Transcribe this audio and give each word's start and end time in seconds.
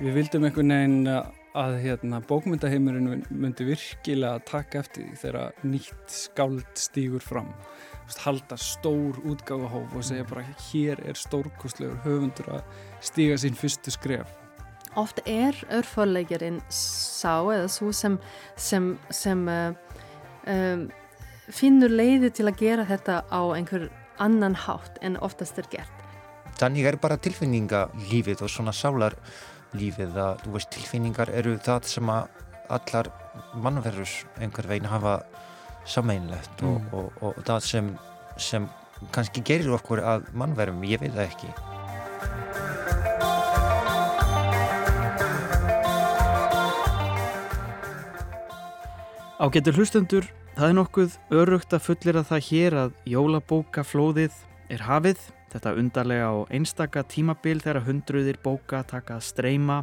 Við 0.00 0.14
vildum 0.16 0.46
einhvern 0.48 0.72
veginn 0.72 1.08
að 1.60 1.74
hérna, 1.82 2.22
bókmyndaheimurinn 2.24 3.24
myndi 3.28 3.66
virkilega 3.68 4.38
taka 4.48 4.80
eftir 4.80 5.10
því 5.10 5.18
þegar 5.20 5.66
nýtt 5.68 6.14
skáld 6.14 6.70
stýgur 6.80 7.20
fram. 7.20 7.50
Halda 8.24 8.56
stór 8.56 9.18
útgáðahóf 9.28 9.92
og 9.92 10.06
segja 10.08 10.24
bara 10.30 10.46
hér 10.70 11.02
er 11.04 11.20
stórkostlegur 11.20 12.00
höfundur 12.06 12.48
að 12.56 12.80
stíga 13.04 13.36
sín 13.42 13.58
fyrstu 13.60 13.92
skref. 13.92 14.32
Oft 14.96 15.20
er 15.28 15.54
örförleikarinn 15.68 16.62
sá 16.72 17.44
eða 17.52 17.68
svo 17.68 17.92
sem, 17.92 18.16
sem, 18.56 18.94
sem 19.12 19.44
uh, 19.52 19.76
um, 20.48 20.88
finnur 21.52 21.92
leiði 21.92 22.32
til 22.40 22.48
að 22.48 22.64
gera 22.64 22.88
þetta 22.88 23.20
á 23.28 23.40
einhver 23.52 23.90
annan 24.16 24.56
hátt 24.64 24.96
en 25.04 25.20
oftast 25.20 25.60
er 25.60 25.68
gert. 25.70 25.96
Þannig 26.56 26.88
er 26.88 27.02
bara 27.04 27.20
tilfinningalífið 27.20 28.48
og 28.48 28.56
svona 28.56 28.72
sálarlífið 29.70 30.16
að 30.18 30.40
veist, 30.50 30.70
tilfinningar 30.74 31.30
eru 31.30 31.58
það 31.58 31.84
sem 31.86 32.08
að 32.10 32.28
allar 32.70 33.10
mannverðus 33.54 34.24
einhver 34.40 34.66
veginn 34.66 34.88
hafa 34.90 35.22
sameinlegt 35.86 36.62
og, 36.62 36.80
mm. 36.80 36.88
og, 36.92 37.12
og, 37.22 37.36
og 37.38 37.44
það 37.46 37.60
sem, 37.62 37.98
sem 38.36 38.68
kannski 39.12 39.42
gerir 39.42 39.70
okkur 39.74 40.02
að 40.02 40.26
mannverðum, 40.34 40.84
ég 40.84 41.00
veit 41.00 41.14
það 41.14 41.28
ekki. 41.30 41.48
Ágetur 49.40 49.78
hlustendur, 49.78 50.26
það 50.56 50.68
er 50.68 50.74
nokkuð 50.76 51.18
örugt 51.32 51.72
að 51.72 51.84
fullera 51.86 52.22
það 52.22 52.46
hér 52.50 52.74
að 52.76 52.96
jólabókaflóðið 53.08 54.34
er 54.68 54.84
hafið. 54.84 55.22
Þetta 55.50 55.74
undarlega 55.80 56.28
og 56.38 56.50
einstaka 56.54 57.02
tímabil 57.10 57.58
þegar 57.62 57.86
hundruðir 57.88 58.38
bóka 58.42 58.84
taka 58.86 59.18
að 59.18 59.26
streyma 59.26 59.80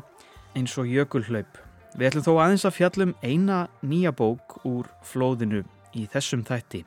eins 0.55 0.77
og 0.79 0.87
jökulhlaup. 0.87 1.59
Við 1.97 2.09
ætlum 2.11 2.25
þó 2.27 2.33
aðeins 2.43 2.65
að 2.67 2.77
fjallum 2.77 3.13
eina 3.23 3.65
nýja 3.81 4.13
bók 4.15 4.59
úr 4.67 4.87
flóðinu 5.03 5.63
í 5.97 6.05
þessum 6.11 6.45
þætti. 6.47 6.85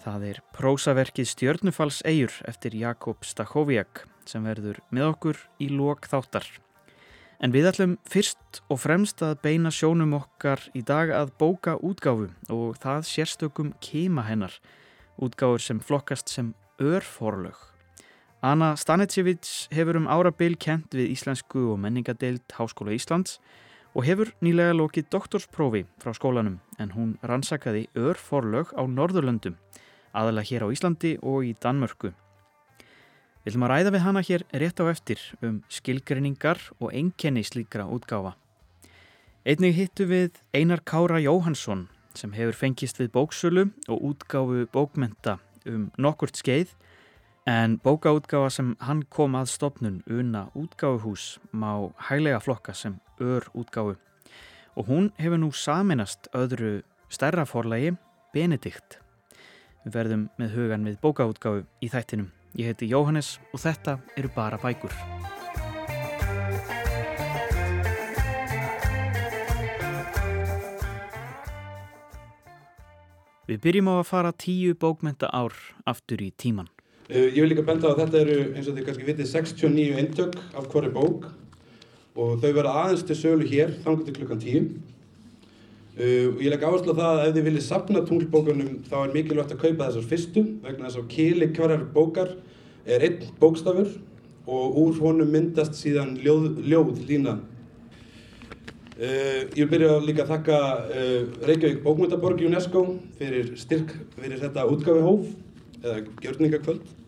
Það 0.00 0.26
er 0.30 0.40
prósaverkið 0.56 1.28
Stjörnufalls 1.28 2.00
eigur 2.08 2.32
eftir 2.48 2.76
Jakob 2.78 3.26
Stachowiak 3.26 4.06
sem 4.28 4.44
verður 4.48 4.80
með 4.88 5.08
okkur 5.10 5.40
í 5.60 5.68
lok 5.74 6.08
þáttar. 6.08 6.46
En 7.40 7.52
við 7.52 7.70
ætlum 7.70 7.96
fyrst 8.08 8.60
og 8.68 8.82
fremst 8.82 9.20
að 9.24 9.38
beina 9.44 9.72
sjónum 9.72 10.12
okkar 10.18 10.62
í 10.76 10.82
dag 10.84 11.12
að 11.16 11.32
bóka 11.40 11.76
útgáfu 11.76 12.28
og 12.52 12.80
það 12.80 13.08
sérstökum 13.08 13.74
keima 13.84 14.26
hennar, 14.28 14.52
útgáfur 15.20 15.64
sem 15.64 15.80
flokkast 15.84 16.32
sem 16.32 16.54
örforlög. 16.80 17.69
Anna 18.40 18.72
Stanetsevits 18.72 19.66
hefur 19.68 19.98
um 19.98 20.06
árabil 20.08 20.54
kent 20.56 20.94
við 20.96 21.10
Íslensku 21.12 21.66
og 21.74 21.80
menningadeild 21.82 22.40
Háskóla 22.56 22.94
Íslands 22.96 23.34
og 23.92 24.06
hefur 24.06 24.30
nýlega 24.40 24.72
lokið 24.78 25.10
doktorsprófi 25.12 25.82
frá 26.00 26.14
skólanum 26.16 26.56
en 26.80 26.94
hún 26.94 27.10
rannsakaði 27.20 27.90
örforlög 28.00 28.72
á 28.72 28.80
Norðurlöndum, 28.88 29.58
aðalega 30.16 30.48
hér 30.48 30.64
á 30.64 30.72
Íslandi 30.72 31.12
og 31.20 31.44
í 31.50 31.52
Danmörku. 31.60 32.14
Við 33.44 33.52
viljum 33.52 33.68
að 33.68 33.72
ræða 33.74 33.92
við 33.92 34.04
hana 34.08 34.24
hér 34.24 34.48
rétt 34.64 34.80
á 34.80 34.84
eftir 34.88 35.20
um 35.44 35.60
skilgreiningar 35.68 36.64
og 36.80 36.96
einkenni 36.96 37.44
slíkra 37.44 37.90
útgáfa. 37.92 38.38
Einnig 39.44 39.76
hittu 39.76 40.08
við 40.08 40.40
Einar 40.56 40.80
Kára 40.80 41.20
Jóhansson 41.20 41.90
sem 42.16 42.32
hefur 42.32 42.56
fengist 42.56 42.96
við 42.96 43.12
bóksölu 43.12 43.68
og 43.84 44.14
útgáfu 44.14 44.64
bókmenta 44.72 45.42
um 45.68 45.90
nokkurt 46.00 46.40
skeið 46.40 46.72
en 47.50 47.80
bókaútgáfa 47.82 48.50
sem 48.54 48.68
hann 48.78 49.00
kom 49.10 49.34
að 49.34 49.48
stopnun 49.50 49.96
una 50.06 50.44
útgáfuhús 50.54 51.40
má 51.50 51.90
hæglega 52.06 52.38
flokka 52.38 52.74
sem 52.74 53.00
ör 53.18 53.42
útgáfu 53.54 53.96
og 54.76 54.86
hún 54.86 55.10
hefur 55.18 55.40
nú 55.42 55.50
saminast 55.50 56.28
öðru 56.32 56.82
stærra 57.08 57.44
forlægi 57.44 57.96
Benedikt. 58.32 59.00
Við 59.82 59.94
verðum 59.96 60.28
með 60.38 60.54
hugan 60.54 60.86
við 60.86 61.00
bókaútgáfu 61.02 61.64
í 61.82 61.90
þættinum. 61.90 62.30
Ég 62.54 62.70
heiti 62.70 62.86
Jóhannes 62.86 63.40
og 63.52 63.64
þetta 63.64 63.98
eru 64.16 64.30
bara 64.36 64.58
bækur. 64.62 64.94
Við 73.50 73.58
byrjum 73.64 73.90
á 73.90 73.94
að 73.98 74.06
fara 74.06 74.30
tíu 74.30 74.76
bókmenta 74.78 75.26
ár 75.34 75.56
aftur 75.82 76.22
í 76.22 76.30
tíman. 76.30 76.70
Eh, 77.10 77.32
ég 77.34 77.42
vil 77.42 77.48
líka 77.50 77.64
benda 77.66 77.88
að 77.90 78.04
þetta 78.04 78.18
eru, 78.20 78.34
eins 78.54 78.68
og 78.70 78.76
þið 78.76 78.84
kannski 78.86 79.06
vitið, 79.08 79.26
69 79.32 79.94
eintök 79.98 80.36
af 80.54 80.66
hverju 80.70 80.90
bók 80.94 81.24
og 82.14 82.36
þau 82.38 82.52
verða 82.54 82.74
aðeins 82.84 83.02
til 83.08 83.16
sölu 83.18 83.48
hér, 83.50 83.72
þannig 83.82 84.04
til 84.06 84.14
klukkan 84.14 84.42
10. 84.44 84.68
Uh, 85.98 86.28
og 86.30 86.38
ég 86.44 86.52
legg 86.52 86.62
áherslu 86.62 86.94
á 86.94 87.00
það 87.00 87.10
að 87.10 87.22
ef 87.24 87.34
þið 87.34 87.46
viljið 87.48 87.64
sapna 87.66 88.02
tunglbókunum 88.06 88.76
þá 88.86 88.94
er 89.00 89.14
mikilvægt 89.16 89.54
að 89.56 89.62
kaupa 89.64 89.88
þessar 89.88 90.06
fyrstu 90.12 90.44
vegna 90.62 90.86
þess 90.86 91.00
að 91.00 91.08
kili 91.16 91.48
hverjar 91.56 91.82
bókar 91.96 92.30
er 92.86 93.06
einn 93.08 93.26
bókstafur 93.42 93.90
og 94.46 94.78
úr 94.84 95.02
honum 95.02 95.34
myndast 95.34 95.74
síðan 95.80 96.14
ljóð, 96.22 96.62
ljóð 96.62 97.02
lína. 97.10 97.34
Uh, 99.00 99.50
ég 99.58 99.64
vil 99.64 99.68
byrja 99.74 99.98
líka 100.06 100.28
að 100.28 100.32
þakka 100.36 100.62
uh, 100.86 101.42
Reykjavík 101.50 101.82
Bókmyndaborg 101.82 102.46
UNESCO 102.46 102.86
fyrir 103.18 103.50
styrk 103.58 103.98
fyrir 104.14 104.38
þetta 104.46 104.70
útgafihóf 104.70 105.26
eða 105.82 106.00
gjörningakvöld 106.22 106.99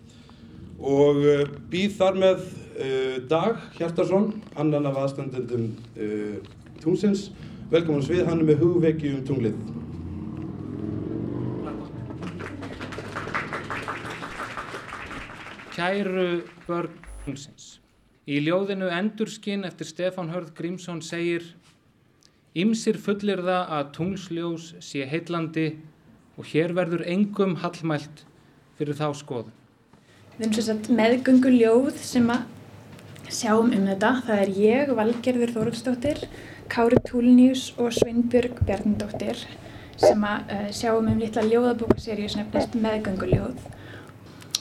og 0.83 1.23
uh, 1.23 1.45
býð 1.71 1.95
þar 2.01 2.19
með 2.19 2.43
uh, 2.43 3.19
Dag 3.31 3.61
Hjartarsson, 3.79 4.33
annan 4.59 4.89
af 4.91 4.99
aðstandendum 5.05 5.69
uh, 5.95 6.41
tungsins. 6.83 7.29
Velkomin 7.73 8.03
svið, 8.05 8.27
hann 8.27 8.43
er 8.43 8.49
með 8.51 8.65
hugveki 8.67 9.15
um 9.15 9.23
tunglið. 9.29 9.57
Kæru 15.73 16.27
börn 16.67 16.99
tungsins. 17.25 17.79
Í 18.29 18.43
ljóðinu 18.45 18.91
Endurskinn 18.93 19.65
eftir 19.67 19.89
Stefán 19.89 20.31
Hörð 20.35 20.53
Grímsson 20.59 21.01
segir 21.03 21.47
Ímsir 22.53 22.99
fullir 23.01 23.41
það 23.41 23.73
að 23.79 23.89
tungsljós 23.97 24.69
sé 24.85 25.07
heitlandi 25.09 25.71
og 26.37 26.45
hér 26.53 26.75
verður 26.77 27.07
engum 27.09 27.57
hallmælt 27.63 28.27
fyrir 28.77 28.99
þá 28.99 29.09
skoðun. 29.17 29.62
Við 30.39 30.47
erum 30.47 30.55
svo 30.57 30.97
meðgöngu 30.97 31.51
ljóð 31.53 31.99
sem 32.01 32.31
að 32.33 32.47
sjáum 33.33 33.73
um 33.73 33.85
þetta. 33.91 34.13
Það 34.27 34.41
er 34.45 34.53
ég, 34.57 34.93
Valgerður 34.97 35.53
Þóruðsdóttir, 35.57 36.23
Kári 36.73 37.01
Túlnius 37.05 37.67
og 37.77 37.93
Sveinbjörg 37.97 38.63
Bjarnindóttir 38.65 39.43
sem 40.01 40.25
að 40.25 40.55
uh, 40.55 40.71
sjáum 40.73 41.11
um 41.13 41.21
litla 41.21 41.45
ljóðabókaseríu 41.47 42.31
sem 42.33 42.43
nefnist 42.43 42.79
meðgöngu 42.81 43.29
ljóð. 43.29 43.69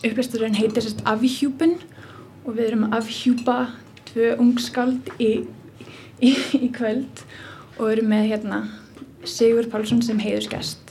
Upplæsturinn 0.02 0.58
heitir 0.60 0.84
sérst 0.84 1.02
Afhjúpun 1.08 1.78
og 2.44 2.56
við 2.58 2.68
erum 2.68 2.88
að 2.90 2.98
afhjúpa 3.00 3.58
tvö 4.12 4.34
ungskáld 4.42 5.12
í, 5.22 5.32
í, 6.20 6.36
í 6.60 6.72
kvöld 6.76 7.24
og 7.78 7.92
erum 7.94 8.12
með 8.12 8.32
hérna 8.34 8.64
Sigur 9.24 9.70
Pálsson 9.72 10.02
sem 10.04 10.20
heiðurskast. 10.20 10.91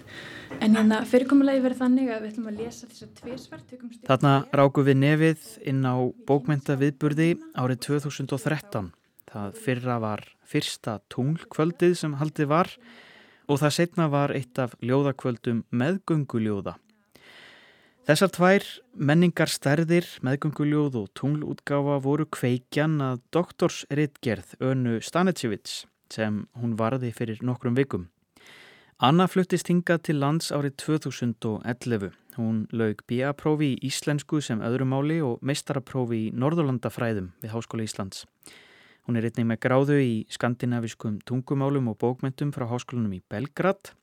En 0.59 0.75
hérna 0.75 1.05
fyrirkomulegi 1.07 1.63
verður 1.63 1.79
þannig 1.79 2.09
að 2.11 2.25
við 2.25 2.33
ætlum 2.33 2.49
að 2.51 2.59
lesa 2.65 2.89
þess 2.91 3.05
að 3.07 3.13
tviðsvart 3.21 3.75
Þarna 4.09 4.33
ráku 4.59 4.85
við 4.87 4.99
nefið 5.05 5.47
inn 5.71 5.87
á 5.87 5.95
bókmyndaviðburði 6.27 7.31
árið 7.55 7.81
2013. 7.87 8.91
Það 9.31 9.63
fyrra 9.63 9.97
var 10.03 10.25
fyrsta 10.51 10.99
tunglkvöldið 11.15 11.97
sem 12.03 12.19
haldið 12.19 12.51
var 12.51 12.75
og 13.47 13.63
það 13.63 13.77
setna 13.79 14.11
var 14.11 14.35
eitt 14.35 14.59
af 14.63 14.75
ljóðakvöldum 14.83 15.65
meðgönguljóða. 15.71 16.77
Þessar 18.11 18.31
tvær 18.35 18.65
menningar 18.97 19.51
stærðir, 19.53 20.07
meðgönguljóð 20.27 20.97
og 20.99 21.11
tunglútgáfa 21.19 21.99
voru 22.03 22.27
kveikjan 22.27 22.97
að 23.07 23.21
doktorsritgerð 23.35 24.57
Önu 24.67 24.99
Stanetsevits 25.05 25.85
sem 26.11 26.43
hún 26.59 26.75
varði 26.81 27.13
fyrir 27.15 27.45
nokkrum 27.47 27.79
vikum. 27.79 28.09
Anna 29.01 29.25
fluttist 29.33 29.71
hingað 29.71 30.03
til 30.05 30.19
lands 30.21 30.51
árið 30.53 30.75
2011. 30.83 32.11
Hún 32.37 32.59
laug 32.77 32.99
BA-prófi 33.09 33.71
í 33.73 33.89
íslensku 33.89 34.43
sem 34.45 34.61
öðrumáli 34.61 35.23
og 35.25 35.41
meistaraprófi 35.41 36.19
í 36.27 36.35
norðurlandafræðum 36.37 37.31
við 37.41 37.55
Háskóla 37.55 37.87
Íslands. 37.89 38.27
Hún 39.09 39.17
er 39.17 39.31
einnig 39.31 39.49
með 39.49 39.61
gráðu 39.65 39.97
í 40.05 40.13
skandinaviskum 40.29 41.17
tungumálum 41.25 41.89
og 41.89 41.97
bókmentum 42.05 42.53
frá 42.53 42.67
háskólanum 42.69 43.17
í 43.17 43.23
Belgrad 43.25 43.95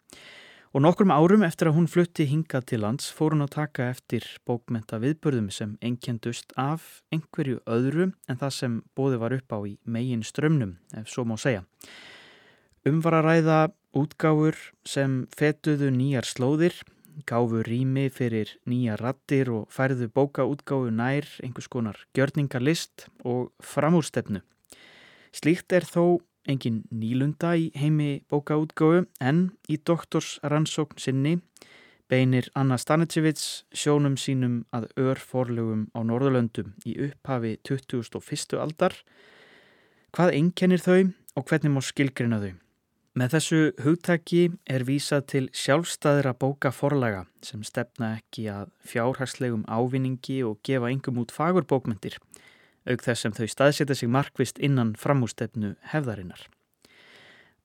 og 0.74 0.82
nokkrum 0.82 1.14
árum 1.14 1.46
eftir 1.46 1.70
að 1.70 1.78
hún 1.78 1.94
flutti 1.94 2.26
hingað 2.26 2.66
til 2.74 2.82
lands 2.82 3.14
fór 3.14 3.38
hún 3.38 3.46
að 3.46 3.54
taka 3.60 3.92
eftir 3.94 4.26
bókmenta 4.50 4.98
viðbörðum 4.98 5.54
sem 5.54 5.78
engjendust 5.78 6.58
af 6.58 7.04
einhverju 7.14 7.62
öðru 7.70 8.16
en 8.26 8.42
það 8.42 8.62
sem 8.64 8.84
bóði 8.98 9.22
var 9.22 9.38
upp 9.38 9.54
á 9.54 9.62
í 9.62 9.78
megin 9.86 10.26
strömnum, 10.26 10.80
ef 10.98 11.06
svo 11.06 11.22
má 11.22 11.38
segja. 11.38 11.68
Umvar 12.90 13.22
að 13.22 13.30
ræða 13.30 13.66
útgáfur 13.95 14.57
sem 14.88 15.25
fetuðu 15.36 15.89
nýjar 15.94 16.28
slóðir, 16.28 16.75
gáfu 17.25 17.63
rými 17.66 18.07
fyrir 18.13 18.51
nýja 18.69 18.98
rattir 19.00 19.50
og 19.54 19.72
færðu 19.74 20.10
bókaútgáfu 20.13 20.92
nær 20.94 21.25
einhvers 21.44 21.69
konar 21.72 22.00
gjörningarlist 22.13 23.07
og 23.25 23.51
framúrstefnu. 23.63 24.44
Slíkt 25.34 25.74
er 25.74 25.86
þó 25.88 26.19
engin 26.48 26.84
nýlunda 26.94 27.56
í 27.60 27.72
heimi 27.75 28.24
bókaútgóðu 28.31 29.06
en 29.19 29.50
í 29.68 29.80
doktorsrannsókn 29.80 31.01
sinni 31.01 31.38
beinir 32.07 32.48
Anna 32.56 32.78
Stanitsevits 32.80 33.66
sjónum 33.75 34.16
sínum 34.19 34.62
að 34.75 34.88
örforlögum 35.01 35.88
á 35.92 36.00
Norðurlöndum 36.07 36.72
í 36.88 36.95
upphafi 37.10 37.57
2001. 37.68 38.56
aldar. 38.62 38.95
Hvað 40.16 40.38
einkennir 40.40 40.83
þau 40.83 41.12
og 41.36 41.50
hvernig 41.50 41.75
má 41.75 41.83
skilgrina 41.83 42.40
þau? 42.44 42.67
Með 43.18 43.31
þessu 43.34 43.60
hugtaki 43.81 44.42
er 44.69 44.84
vísað 44.86 45.24
til 45.31 45.46
sjálfstæðra 45.56 46.36
bókaforlaga 46.38 47.24
sem 47.42 47.64
stefna 47.66 48.12
ekki 48.19 48.46
að 48.54 48.69
fjárhagslegum 48.86 49.64
ávinningi 49.66 50.44
og 50.46 50.60
gefa 50.68 50.92
engum 50.92 51.18
út 51.24 51.34
fagurbókmyndir, 51.34 52.19
auk 52.86 53.08
þess 53.08 53.25
sem 53.25 53.34
þau 53.34 53.50
staðsetja 53.50 53.98
sig 53.98 54.14
markvist 54.14 54.62
innan 54.62 54.94
framústefnu 55.02 55.74
hefðarinnar. 55.96 56.46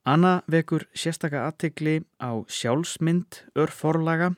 Anna 0.08 0.38
vekur 0.48 0.88
sérstaka 0.96 1.44
aðtegli 1.50 2.00
á 2.16 2.32
sjálfsmynd 2.48 3.44
örforlaga 3.52 4.32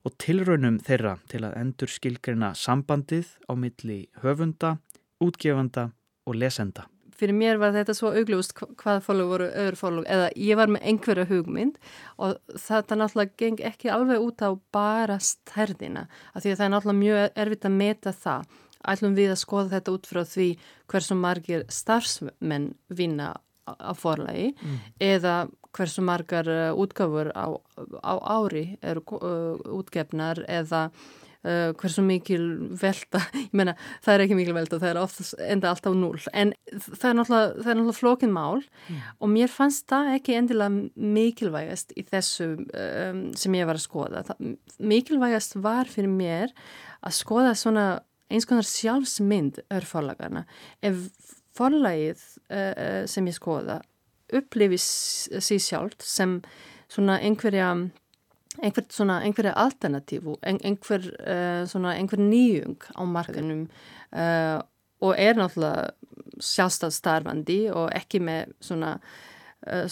og 0.00 0.16
tilraunum 0.16 0.80
þeirra 0.80 1.18
til 1.28 1.44
að 1.44 1.58
endur 1.60 1.92
skilgrina 1.92 2.54
sambandið 2.56 3.36
á 3.44 3.52
milli 3.52 4.06
höfunda, 4.24 4.78
útgefanda 5.20 5.90
og 6.24 6.40
lesenda 6.40 6.88
fyrir 7.18 7.36
mér 7.36 7.58
var 7.60 7.74
þetta 7.74 7.96
svo 7.96 8.12
augljóst 8.14 8.54
hvað 8.58 9.02
fólk 9.06 9.26
voru 9.32 9.48
öðru 9.64 9.80
fólk 9.80 10.06
eða 10.06 10.30
ég 10.36 10.60
var 10.60 10.72
með 10.72 10.86
einhverja 10.92 11.26
hugmynd 11.30 11.80
og 12.16 12.38
þetta 12.54 12.98
náttúrulega 13.00 13.36
geng 13.42 13.64
ekki 13.72 13.92
alveg 13.94 14.22
út 14.22 14.44
á 14.46 14.50
bara 14.74 15.18
stærðina 15.22 16.06
af 16.32 16.44
því 16.44 16.54
að 16.54 16.56
það 16.60 16.64
er 16.66 16.72
náttúrulega 16.76 17.02
mjög 17.02 17.42
erfitt 17.44 17.68
að 17.68 17.78
meta 17.82 18.14
það 18.14 18.56
ætlum 18.88 19.18
við 19.18 19.34
að 19.34 19.42
skoða 19.42 19.74
þetta 19.76 19.94
út 19.96 20.08
frá 20.08 20.22
því 20.24 20.48
hversu 20.88 21.18
margir 21.18 21.64
starfsmenn 21.72 22.72
vinna 22.88 23.32
á 23.68 23.92
forlagi 23.98 24.52
mm. 24.54 24.76
eða 25.04 25.38
hversu 25.76 26.02
margar 26.04 26.48
uh, 26.48 26.72
útgáfur 26.78 27.30
á, 27.36 27.52
á 28.00 28.14
ári 28.16 28.78
eru 28.80 29.02
uh, 29.18 29.58
útgefnar 29.78 30.40
eða 30.48 30.88
Uh, 31.46 31.70
hversu 31.78 32.02
mikil 32.02 32.42
velta 32.80 33.20
ég 33.44 33.52
menna 33.54 33.76
það 34.02 34.14
er 34.14 34.22
ekki 34.24 34.36
mikil 34.40 34.54
velta 34.56 34.80
það 34.82 34.88
er 34.90 34.98
oftast 34.98 35.36
enda 35.38 35.68
alltaf 35.70 35.94
núl 35.94 36.16
en 36.32 36.50
það 36.72 37.04
er 37.06 37.14
náttúrulega, 37.14 37.52
náttúrulega 37.62 37.94
flókin 37.94 38.32
mál 38.34 38.58
mm. 38.58 39.04
og 39.22 39.30
mér 39.30 39.52
fannst 39.52 39.84
það 39.86 40.10
ekki 40.16 40.34
endilega 40.34 41.04
mikilvægast 41.14 41.94
í 41.94 42.02
þessu 42.08 42.48
um, 42.58 43.20
sem 43.38 43.54
ég 43.54 43.70
var 43.70 43.78
að 43.78 43.84
skoða. 43.84 44.24
Það, 44.26 44.50
mikilvægast 44.90 45.54
var 45.62 45.92
fyrir 45.92 46.10
mér 46.10 46.56
að 47.06 47.14
skoða 47.20 47.54
svona 47.62 47.86
eins 48.26 48.48
konar 48.50 48.66
sjálfsmynd 48.66 49.62
örforlagarna 49.78 50.42
ef 50.82 51.06
forlagið 51.54 52.26
uh, 52.50 53.06
sem 53.06 53.30
ég 53.30 53.38
skoða 53.38 53.78
upplifis 54.34 54.90
sér 55.38 55.62
sjálf 55.62 56.02
sem 56.04 56.40
svona 56.90 57.20
einhverja 57.22 57.70
einhver 58.62 58.86
svona, 58.90 59.20
einhverja 59.22 59.54
alternatífu, 59.58 60.36
einhver, 60.42 61.06
uh, 61.22 61.62
svona, 61.68 61.94
einhver 61.98 62.20
nýjung 62.22 62.78
á 62.94 63.02
markanum 63.06 63.66
uh, 64.12 64.18
eh, 64.18 64.58
og 65.00 65.14
er 65.18 65.38
náttúrulega 65.38 65.90
sjálfstæð 66.42 66.94
starfandi 66.94 67.58
og 67.70 67.90
ekki 67.94 68.20
með 68.22 68.54
svona 68.62 68.96
uh, 68.98 69.86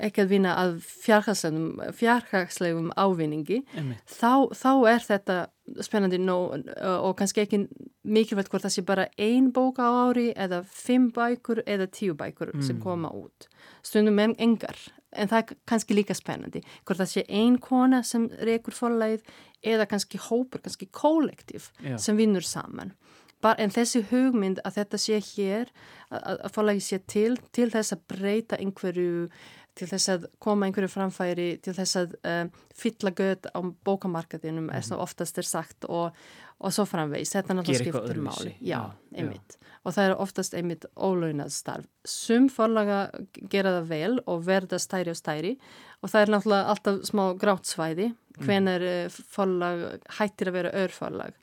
ekki 0.00 0.24
að 0.24 0.32
vinna 0.34 0.56
að 0.60 0.78
fjárhagslegum 1.04 2.90
ávinningi 2.96 3.62
þá, 4.08 4.48
þá 4.52 4.70
er 4.90 5.04
þetta 5.06 5.38
spennandi 5.84 6.18
nóg 6.20 6.68
og 6.82 7.12
kannski 7.18 7.44
ekki 7.44 7.64
mikilvægt 8.02 8.50
hvort 8.52 8.64
það 8.66 8.74
sé 8.74 8.84
bara 8.88 9.08
ein 9.20 9.52
bóka 9.54 9.86
á 9.86 9.92
ári 10.08 10.30
eða 10.32 10.62
fimm 10.66 11.10
bækur 11.14 11.62
eða 11.66 11.88
tíu 11.92 12.16
bækur 12.18 12.54
mm. 12.56 12.64
sem 12.66 12.80
koma 12.82 13.12
út 13.12 13.48
stundum 13.86 14.18
engar 14.20 14.76
en 15.12 15.30
það 15.30 15.42
er 15.42 15.56
kannski 15.68 15.96
líka 15.96 16.14
spennandi 16.16 16.62
hvort 16.84 17.00
það 17.00 17.12
sé 17.12 17.24
ein 17.28 17.58
kona 17.62 18.02
sem 18.06 18.28
reykur 18.40 18.76
forlæð 18.76 19.24
eða 19.66 19.86
kannski 19.90 20.20
hópur, 20.30 20.62
kannski 20.62 20.88
kollektív 20.92 21.70
sem 22.00 22.16
vinnur 22.16 22.46
saman. 22.46 22.94
Bar, 23.40 23.56
en 23.56 23.72
þessi 23.72 24.02
hugmynd 24.10 24.60
að 24.68 24.74
þetta 24.76 24.98
sé 25.00 25.18
hér 25.24 25.70
að, 26.12 26.42
að 26.44 26.50
forlægi 26.52 26.82
sé 26.84 26.98
til 27.08 27.38
til 27.56 27.70
þess 27.72 27.94
að 27.96 28.02
breyta 28.12 28.58
einhverju 28.60 29.30
til 29.78 29.88
þess 29.90 30.12
að 30.14 30.28
koma 30.42 30.66
einhverju 30.66 30.90
framfæri 30.92 31.48
til 31.64 31.74
þess 31.76 32.00
að 32.00 32.18
uh, 32.20 32.44
fylla 32.76 33.14
göð 33.16 33.50
á 33.52 33.60
bókamarkaðinum 33.86 34.68
mm. 34.68 34.76
er 34.76 34.86
svo 34.86 35.00
oftast 35.04 35.40
er 35.40 35.48
sagt 35.48 35.88
og, 35.88 36.16
og 36.58 36.74
svo 36.74 36.86
framvegs 36.88 37.36
þetta 37.36 37.54
er 37.54 37.60
náttúrulega 37.60 37.86
skiptur 37.86 38.22
máli 38.26 38.54
já, 38.58 38.82
einmitt 39.14 39.56
já 39.56 39.60
og 39.86 39.94
það 39.96 40.06
er 40.06 40.18
oftast 40.20 40.56
einmitt 40.56 40.84
ólaunað 40.96 41.52
starf. 41.54 41.88
Sum 42.04 42.48
forlaga 42.52 43.06
gera 43.52 43.78
það 43.78 43.88
vel 43.92 44.18
og 44.28 44.44
verða 44.44 44.80
stæri 44.82 45.12
og 45.12 45.18
stæri 45.18 45.54
og 46.00 46.12
það 46.12 46.20
er 46.20 46.32
náttúrulega 46.34 46.74
alltaf 46.74 47.00
smá 47.08 47.24
grátt 47.40 47.70
svæði 47.70 48.10
mm. 48.10 48.42
hvenar 48.44 48.84
mm. 48.84 49.16
forlag 49.32 49.86
hættir 50.18 50.52
að 50.52 50.58
vera 50.58 50.74
örforlag. 50.84 51.40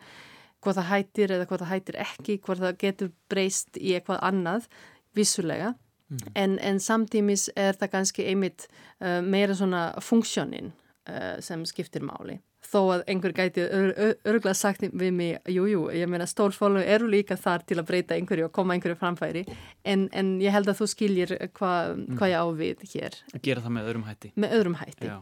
Hvað 0.61 0.79
það 0.79 0.89
hættir 0.91 1.33
eða 1.33 1.49
hvað 1.49 1.63
það 1.63 1.73
hættir 1.73 1.99
ekki, 2.03 2.37
hvað 2.45 2.63
það 2.65 2.79
getur 2.83 3.11
breyst 3.31 3.81
í 3.81 3.97
eitthvað 3.97 4.23
annað 4.29 4.69
vissulega 5.17 5.73
mm. 6.09 6.33
en, 6.35 6.57
en 6.59 6.81
samtímis 6.83 7.49
er 7.55 7.77
það 7.79 7.93
kannski 7.95 8.27
einmitt 8.31 8.67
uh, 8.67 9.21
meira 9.21 9.55
svona 9.57 9.89
funksjónin 10.03 10.73
uh, 10.73 11.37
sem 11.43 11.65
skiptir 11.69 12.05
máli 12.05 12.39
þó 12.67 12.79
að 12.97 13.03
einhver 13.11 13.33
gæti 13.35 13.63
örgulega 13.63 14.55
sagt 14.57 14.83
við 14.87 15.11
mig, 15.15 15.37
jújú, 15.47 15.67
jú, 15.71 15.83
ég 15.95 16.09
meina 16.11 16.27
stórfólum 16.27 16.83
eru 16.83 17.07
líka 17.09 17.37
þar 17.39 17.63
til 17.67 17.79
að 17.79 17.87
breyta 17.91 18.17
einhverju 18.17 18.47
og 18.47 18.53
koma 18.55 18.75
einhverju 18.75 18.97
framfæri, 18.99 19.45
en, 19.87 20.07
en 20.11 20.33
ég 20.43 20.55
held 20.55 20.71
að 20.71 20.81
þú 20.81 20.89
skiljir 20.91 21.35
hvað 21.57 21.93
hva 22.17 22.27
mm. 22.27 22.31
ég 22.31 22.43
ávið 22.43 22.85
hér. 22.93 23.19
Að 23.33 23.43
gera 23.47 23.63
það 23.65 23.75
með 23.77 23.91
öðrum 23.91 24.07
hætti. 24.07 24.33
Með 24.35 24.57
öðrum 24.57 24.79
hætti. 24.81 25.13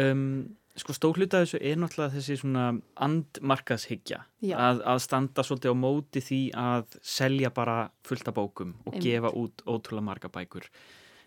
Um, 0.00 0.24
sko 0.80 0.94
stórluta 0.96 1.42
þessu 1.42 1.60
er 1.60 1.76
náttúrulega 1.80 2.14
þessi 2.16 2.38
svona 2.40 2.64
andmarkaðshyggja 3.06 4.20
að, 4.56 4.80
að 4.92 5.02
standa 5.04 5.44
svolítið 5.46 5.74
á 5.74 5.82
móti 5.82 6.22
því 6.24 6.40
að 6.58 6.96
selja 7.04 7.52
bara 7.54 7.76
fullta 8.06 8.34
bókum 8.36 8.74
og 8.84 8.94
Einmitt. 8.94 9.06
gefa 9.06 9.32
út 9.36 9.64
ótrúlega 9.66 10.06
marga 10.08 10.32
bækur. 10.32 10.66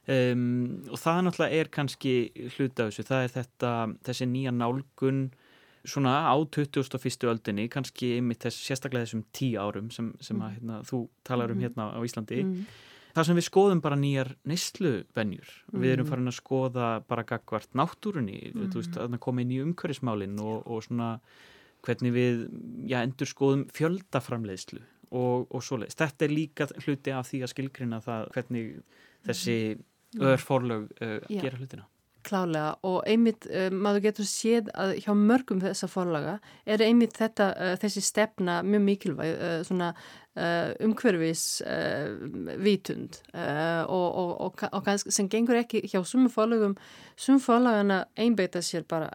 Um, 0.04 0.84
og 0.92 1.00
það 1.00 1.22
náttúrulega 1.28 1.62
er 1.62 1.72
kannski 1.72 2.14
hluta 2.58 2.90
þessu, 2.90 3.06
það 3.08 3.26
er 3.26 3.34
þetta 3.38 3.74
þessi 4.10 4.28
nýja 4.34 4.52
nálgun 4.56 5.26
svona 5.88 6.16
á 6.28 6.36
2001. 6.36 7.28
öldinni 7.28 7.68
kannski 7.72 8.18
yfir 8.18 8.40
þess, 8.46 8.64
sérstaklega 8.68 9.08
þessum 9.08 9.24
tíu 9.36 9.60
árum 9.60 9.92
sem, 9.92 10.12
sem 10.24 10.40
að, 10.40 10.50
mm. 10.50 10.58
hérna, 10.58 10.82
þú 10.88 11.00
talar 11.28 11.52
um 11.52 11.60
mm. 11.60 11.66
hérna 11.68 11.88
á 11.92 12.00
Íslandi 12.04 12.44
mm. 12.44 12.66
Þar 13.14 13.28
sem 13.28 13.40
við 13.40 13.48
skoðum 13.48 13.82
bara 13.84 14.00
nýjar 14.00 14.34
neysluvenjur 14.50 15.50
mm. 15.50 15.80
við 15.80 15.92
erum 15.92 16.06
mm. 16.08 16.12
farin 16.12 16.32
að 16.32 16.38
skoða 16.40 16.88
bara 17.10 17.26
gagvart 17.30 17.78
náttúrunni, 17.78 18.40
mm. 18.52 18.72
þú 18.74 18.82
veist, 18.82 19.00
að 19.00 19.20
koma 19.24 19.44
inn 19.44 19.54
í 19.54 19.62
umhverfismálinn 19.64 20.40
og, 20.44 20.66
og 20.66 20.84
svona 20.88 21.14
hvernig 21.84 22.16
við, 22.16 22.44
já, 22.90 23.02
endur 23.04 23.30
skoðum 23.30 23.64
fjöldaframleiðslu 23.76 24.82
og, 25.14 25.48
og 25.54 25.64
svoleiðist, 25.66 26.00
þetta 26.00 26.28
er 26.28 26.36
líka 26.36 26.70
hluti 26.86 27.14
af 27.14 27.30
því 27.30 27.44
að 27.44 27.54
skilgrina 27.54 28.00
það 28.04 28.30
hvernig 28.36 28.70
þessi 29.28 29.58
örforlög 30.22 30.88
uh, 31.02 31.18
gera 31.30 31.60
hlutina. 31.60 31.88
Klálega 32.24 32.74
og 32.88 33.02
einmitt 33.10 33.48
uh, 33.50 33.70
maður 33.74 34.08
getur 34.08 34.28
séð 34.28 34.70
að 34.80 34.96
hjá 35.04 35.14
mörgum 35.18 35.62
þessa 35.64 35.90
forlaga 35.92 36.38
er 36.66 36.84
einmitt 36.86 37.18
þetta, 37.20 37.50
uh, 37.54 37.74
þessi 37.82 38.04
stefna 38.06 38.62
mjög 38.66 38.86
mikilvæg, 38.90 39.34
uh, 39.38 39.62
svona 39.68 39.94
umhverfis 40.34 41.62
vitund 42.66 43.20
og, 43.38 44.08
og, 44.18 44.32
og, 44.42 44.64
og 44.66 44.80
kannski 44.82 45.12
sem 45.14 45.28
gengur 45.30 45.60
ekki 45.60 45.84
hjá 45.92 46.00
sumum 46.02 46.32
forlagum, 46.34 46.74
sumum 47.14 47.38
forlagana 47.38 48.00
einbeita 48.18 48.64
sér 48.66 48.82
bara, 48.90 49.12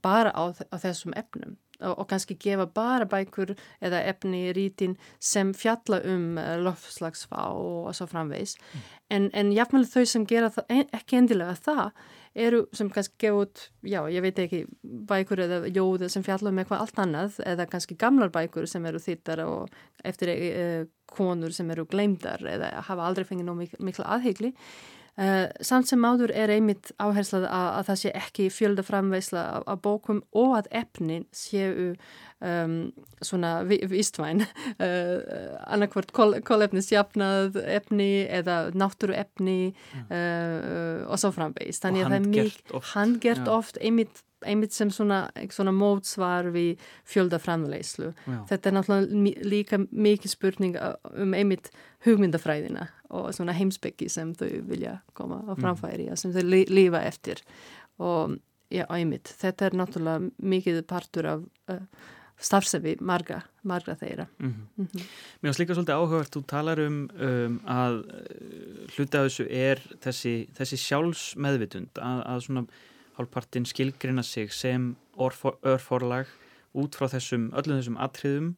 bara 0.00 0.32
á, 0.32 0.48
á 0.72 0.76
þessum 0.80 1.12
efnum 1.12 1.58
og 1.82 2.08
kannski 2.08 2.36
gefa 2.40 2.66
bara 2.66 3.06
bækur 3.08 3.54
eða 3.82 4.02
efni 4.10 4.46
í 4.48 4.54
rítin 4.56 4.96
sem 5.20 5.52
fjalla 5.54 6.00
um 6.08 6.38
eh, 6.38 6.56
lofslagsfá 6.62 7.48
og 7.52 7.92
svo 7.96 8.08
framvegs 8.10 8.56
mm. 8.58 8.88
en, 9.16 9.30
en 9.34 9.52
jafnvel 9.54 9.86
þau 9.88 10.04
sem 10.08 10.26
gera 10.28 10.50
það, 10.54 10.84
ekki 10.92 11.20
endilega 11.20 11.56
það 11.58 11.90
eru 12.34 12.62
sem 12.72 12.88
kannski 12.92 13.18
gefa 13.20 13.42
út, 13.44 13.64
já 13.84 14.00
ég 14.08 14.24
veit 14.24 14.38
ekki 14.40 14.62
bækur 14.82 15.42
eða 15.44 15.58
jóða 15.68 16.08
sem 16.12 16.24
fjalla 16.24 16.52
um 16.52 16.60
eitthvað 16.62 16.84
allt 16.84 17.02
annað 17.04 17.38
eða 17.44 17.68
kannski 17.68 17.98
gamlar 18.00 18.32
bækur 18.32 18.68
sem 18.70 18.86
eru 18.88 19.02
þittar 19.02 19.44
og 19.44 19.76
eftir 20.04 20.32
e, 20.32 20.64
konur 21.12 21.52
sem 21.52 21.70
eru 21.74 21.84
gleymdar 21.84 22.44
eða 22.48 22.72
hafa 22.88 23.06
aldrei 23.08 23.28
fengið 23.28 23.48
nóg 23.50 23.76
mikla 23.84 24.08
aðhegli 24.16 24.54
Uh, 25.20 25.50
samt 25.60 25.90
sem 25.90 26.04
áður 26.08 26.30
er 26.32 26.48
einmitt 26.54 26.88
áherslað 26.96 27.44
að, 27.44 27.66
að 27.76 27.88
það 27.90 27.98
sé 28.00 28.12
ekki 28.16 28.46
fjölda 28.48 28.84
framveisla 28.86 29.42
af, 29.60 29.80
bókum 29.84 30.22
og 30.32 30.54
að 30.56 30.70
efnin 30.80 31.26
séu 31.36 31.90
um, 32.40 32.78
svona 33.20 33.58
vistvæn. 33.68 34.46
Uh, 34.82 35.52
annarkvört 35.68 36.10
kólefnisjafnað 36.48 37.58
efni 37.60 38.24
eða 38.24 38.72
náttúru 38.74 39.14
efni 39.14 39.74
uh, 40.08 41.04
og 41.04 41.20
svo 41.20 41.30
framveist 41.36 41.84
þannig 41.84 42.06
að 42.06 42.08
það 42.08 42.16
er 42.16 42.30
mjög 42.32 42.88
handgert 42.94 43.50
oft 43.52 43.78
einmitt 43.84 44.22
einmitt 44.44 44.72
sem 44.72 44.90
svona, 44.90 45.26
svona 45.50 45.72
mótsvar 45.72 46.50
við 46.54 46.80
fjöldaframleyslu. 47.04 48.12
Þetta 48.48 48.68
er 48.68 48.76
náttúrulega 48.76 49.46
líka 49.48 49.80
mikið 49.90 50.34
spurning 50.34 50.78
um 51.12 51.34
einmitt 51.34 51.70
hugmyndafræðina 52.06 52.88
og 53.12 53.32
svona 53.36 53.54
heimsbyggi 53.56 54.08
sem 54.10 54.32
þau 54.34 54.48
vilja 54.68 54.96
koma 55.18 55.42
á 55.44 55.52
framfæri 55.58 56.08
mm. 56.08 56.16
sem 56.18 56.32
þau 56.34 56.42
lífa 56.72 57.02
eftir 57.06 57.42
og 58.02 58.38
já, 58.72 58.86
einmitt, 58.88 59.30
þetta 59.40 59.68
er 59.68 59.78
náttúrulega 59.78 60.48
mikið 60.54 60.82
partur 60.88 61.28
af 61.28 61.44
uh, 61.72 61.82
starfsefi 62.42 62.96
marga, 63.04 63.42
marga 63.68 63.94
þeirra 63.98 64.26
mm 64.38 64.48
-hmm. 64.48 64.66
Mm 64.76 64.86
-hmm. 64.86 65.02
Mér 65.42 65.48
finnst 65.48 65.60
líka 65.60 65.74
svolítið 65.74 65.98
áhugavert 65.98 66.36
þú 66.36 66.44
talar 66.46 66.78
um, 66.80 67.10
um 67.20 67.60
að 67.66 67.94
uh, 67.98 68.88
hluti 68.96 69.18
af 69.18 69.24
þessu 69.26 69.46
er 69.50 69.78
þessi, 70.00 70.48
þessi 70.58 70.76
sjálfsmeðvitund 70.76 71.98
að, 71.98 72.22
að 72.26 72.40
svona 72.40 72.66
hálfpartin 73.18 73.66
skilgrina 73.68 74.24
sig 74.26 74.52
sem 74.52 74.92
örforlag 75.18 76.30
út 76.72 76.96
frá 76.96 77.08
þessum, 77.12 77.50
öllum 77.52 77.80
þessum 77.80 77.98
atriðum 78.00 78.52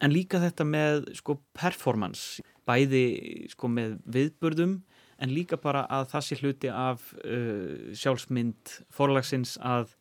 en 0.00 0.14
líka 0.14 0.40
þetta 0.42 0.66
með 0.66 1.10
sko 1.18 1.38
performance 1.56 2.44
bæði 2.68 3.48
sko 3.52 3.70
með 3.72 3.98
viðburðum 4.06 4.78
en 5.20 5.32
líka 5.34 5.58
bara 5.60 5.84
að 5.92 6.06
það 6.14 6.26
sé 6.26 6.38
hluti 6.40 6.70
af 6.72 7.10
uh, 7.24 7.90
sjálfsmynd 7.96 8.78
forlagsins 8.94 9.56
að 9.60 9.96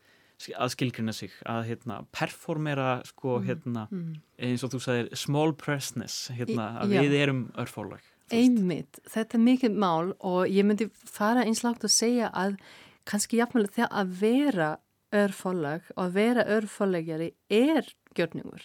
að 0.56 0.70
skilgrina 0.72 1.12
sig, 1.12 1.34
að 1.44 1.66
hérna, 1.68 1.98
performera 2.16 3.02
sko, 3.08 3.40
mm. 3.40 3.48
hérna, 3.50 3.82
mm. 3.92 4.14
eins 4.48 4.64
og 4.64 4.72
þú 4.72 4.80
sagðir 4.86 5.10
small 5.20 5.52
pressness, 5.60 6.30
hérna, 6.32 6.70
að 6.80 6.96
Já. 6.96 7.02
við 7.04 7.16
erum 7.18 7.42
örfólag. 7.60 8.06
Einmitt, 8.32 9.02
þetta 9.10 9.36
er 9.36 9.44
mikið 9.44 9.80
mál 9.84 10.14
og 10.16 10.44
ég 10.48 10.68
myndi 10.68 10.88
fara 10.94 11.44
einslátt 11.44 11.84
að 11.84 11.92
segja 11.92 12.30
að 12.32 12.56
kannski 13.10 13.40
jafnveg 13.40 13.72
þegar 13.76 13.96
að 14.02 14.12
vera 14.22 14.74
örfólag 15.16 15.88
og 15.96 16.04
að 16.04 16.20
vera 16.20 16.46
örfólagjari 16.58 17.32
er 17.50 17.88
gjörningur 18.18 18.62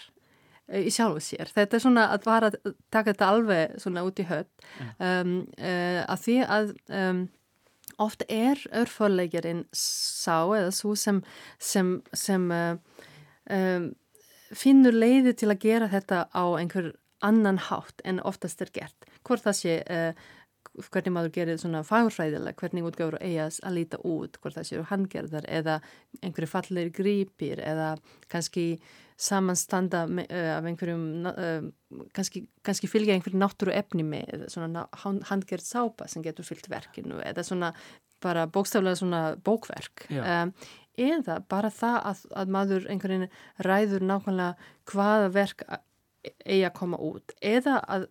eh, 0.69 0.85
í 0.85 0.93
sjálfu 0.93 1.23
sér. 1.25 1.49
Þetta 1.53 1.79
er 1.79 1.85
svona 1.85 2.09
að 2.13 2.29
vara 2.29 2.51
að 2.53 2.75
taka 2.93 3.15
þetta 3.15 3.31
alveg 3.33 3.79
svona 3.81 4.05
út 4.05 4.21
í 4.21 4.29
höll 4.29 4.45
um, 4.99 5.39
uh, 5.57 6.03
að 6.05 6.27
því 6.27 6.37
að 6.45 6.77
um, 7.01 7.25
Oft 8.03 8.25
er 8.33 8.59
örförleikjarinn 8.75 9.65
sá 9.77 10.51
eða 10.57 10.71
svo 10.75 10.95
sem, 10.99 11.21
sem, 11.63 11.97
sem 12.17 12.47
uh, 12.51 12.75
um, 13.55 13.91
finnur 14.55 14.97
leiði 14.97 15.35
til 15.39 15.51
að 15.53 15.63
gera 15.63 15.91
þetta 15.93 16.25
á 16.35 16.45
einhver 16.59 16.93
annan 17.25 17.61
hátt 17.69 18.03
en 18.05 18.21
oftast 18.27 18.65
er 18.65 18.73
gert. 18.75 19.07
Hvort 19.23 19.45
það 19.47 19.59
sé 19.61 19.77
uh, 19.87 20.27
hvernig 20.91 21.15
maður 21.15 21.33
gerir 21.35 21.59
svona 21.61 21.85
fagurfræðilega, 21.87 22.59
hvernig 22.59 22.87
útgáður 22.89 23.19
eigas 23.23 23.61
að 23.65 23.79
líta 23.79 24.01
út, 24.03 24.39
hvort 24.43 24.57
það 24.59 24.69
séu 24.71 24.85
handgerðar 24.91 25.47
eða 25.47 25.79
einhverju 26.21 26.51
fallir 26.51 26.91
grípir 26.95 27.63
eða 27.63 27.95
kannski 28.33 28.67
samanstanda 29.21 30.05
með, 30.11 30.31
uh, 30.35 30.53
af 30.57 30.69
einhverjum 30.69 31.29
uh, 31.31 31.69
kannski, 32.17 32.47
kannski 32.67 32.91
fylgja 32.91 33.15
einhverju 33.15 33.39
náttúru 33.39 33.75
efni 33.75 34.07
með 34.07 34.49
svona 34.53 34.89
handgerð 35.31 35.67
sápa 35.67 36.09
sem 36.11 36.25
getur 36.25 36.47
fyllt 36.47 36.67
verkinu 36.73 37.23
eða 37.23 37.47
svona 37.47 37.71
bara 38.25 38.49
bókstaflega 38.51 38.99
svona 38.99 39.23
bókverk. 39.45 40.07
Um, 40.11 40.55
eða 40.99 41.41
bara 41.51 41.71
það 41.75 41.97
að, 42.11 42.21
að 42.41 42.53
maður 42.55 42.87
einhverjum 42.91 43.27
ræður 43.67 44.07
nákvæmlega 44.07 44.71
hvaða 44.91 45.33
verk 45.35 45.67
eigi 46.45 46.63
að 46.65 46.77
koma 46.79 47.01
út 47.03 47.35
eða 47.45 47.81
að 47.91 48.07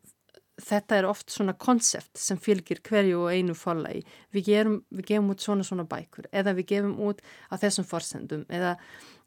þetta 0.61 0.99
er 0.99 1.07
oft 1.09 1.33
svona 1.33 1.55
konsept 1.57 2.19
sem 2.19 2.37
fylgir 2.37 2.83
hverju 2.85 3.23
og 3.23 3.33
einu 3.33 3.55
fólagi. 3.57 4.03
Við, 4.35 4.51
við 4.93 5.09
gefum 5.09 5.33
út 5.33 5.41
svona 5.41 5.65
svona 5.65 5.87
bækur 5.89 6.29
eða 6.31 6.53
við 6.57 6.69
gefum 6.75 6.95
út 7.09 7.23
að 7.49 7.65
þessum 7.65 7.89
forsendum 7.89 8.45
eða 8.53 8.77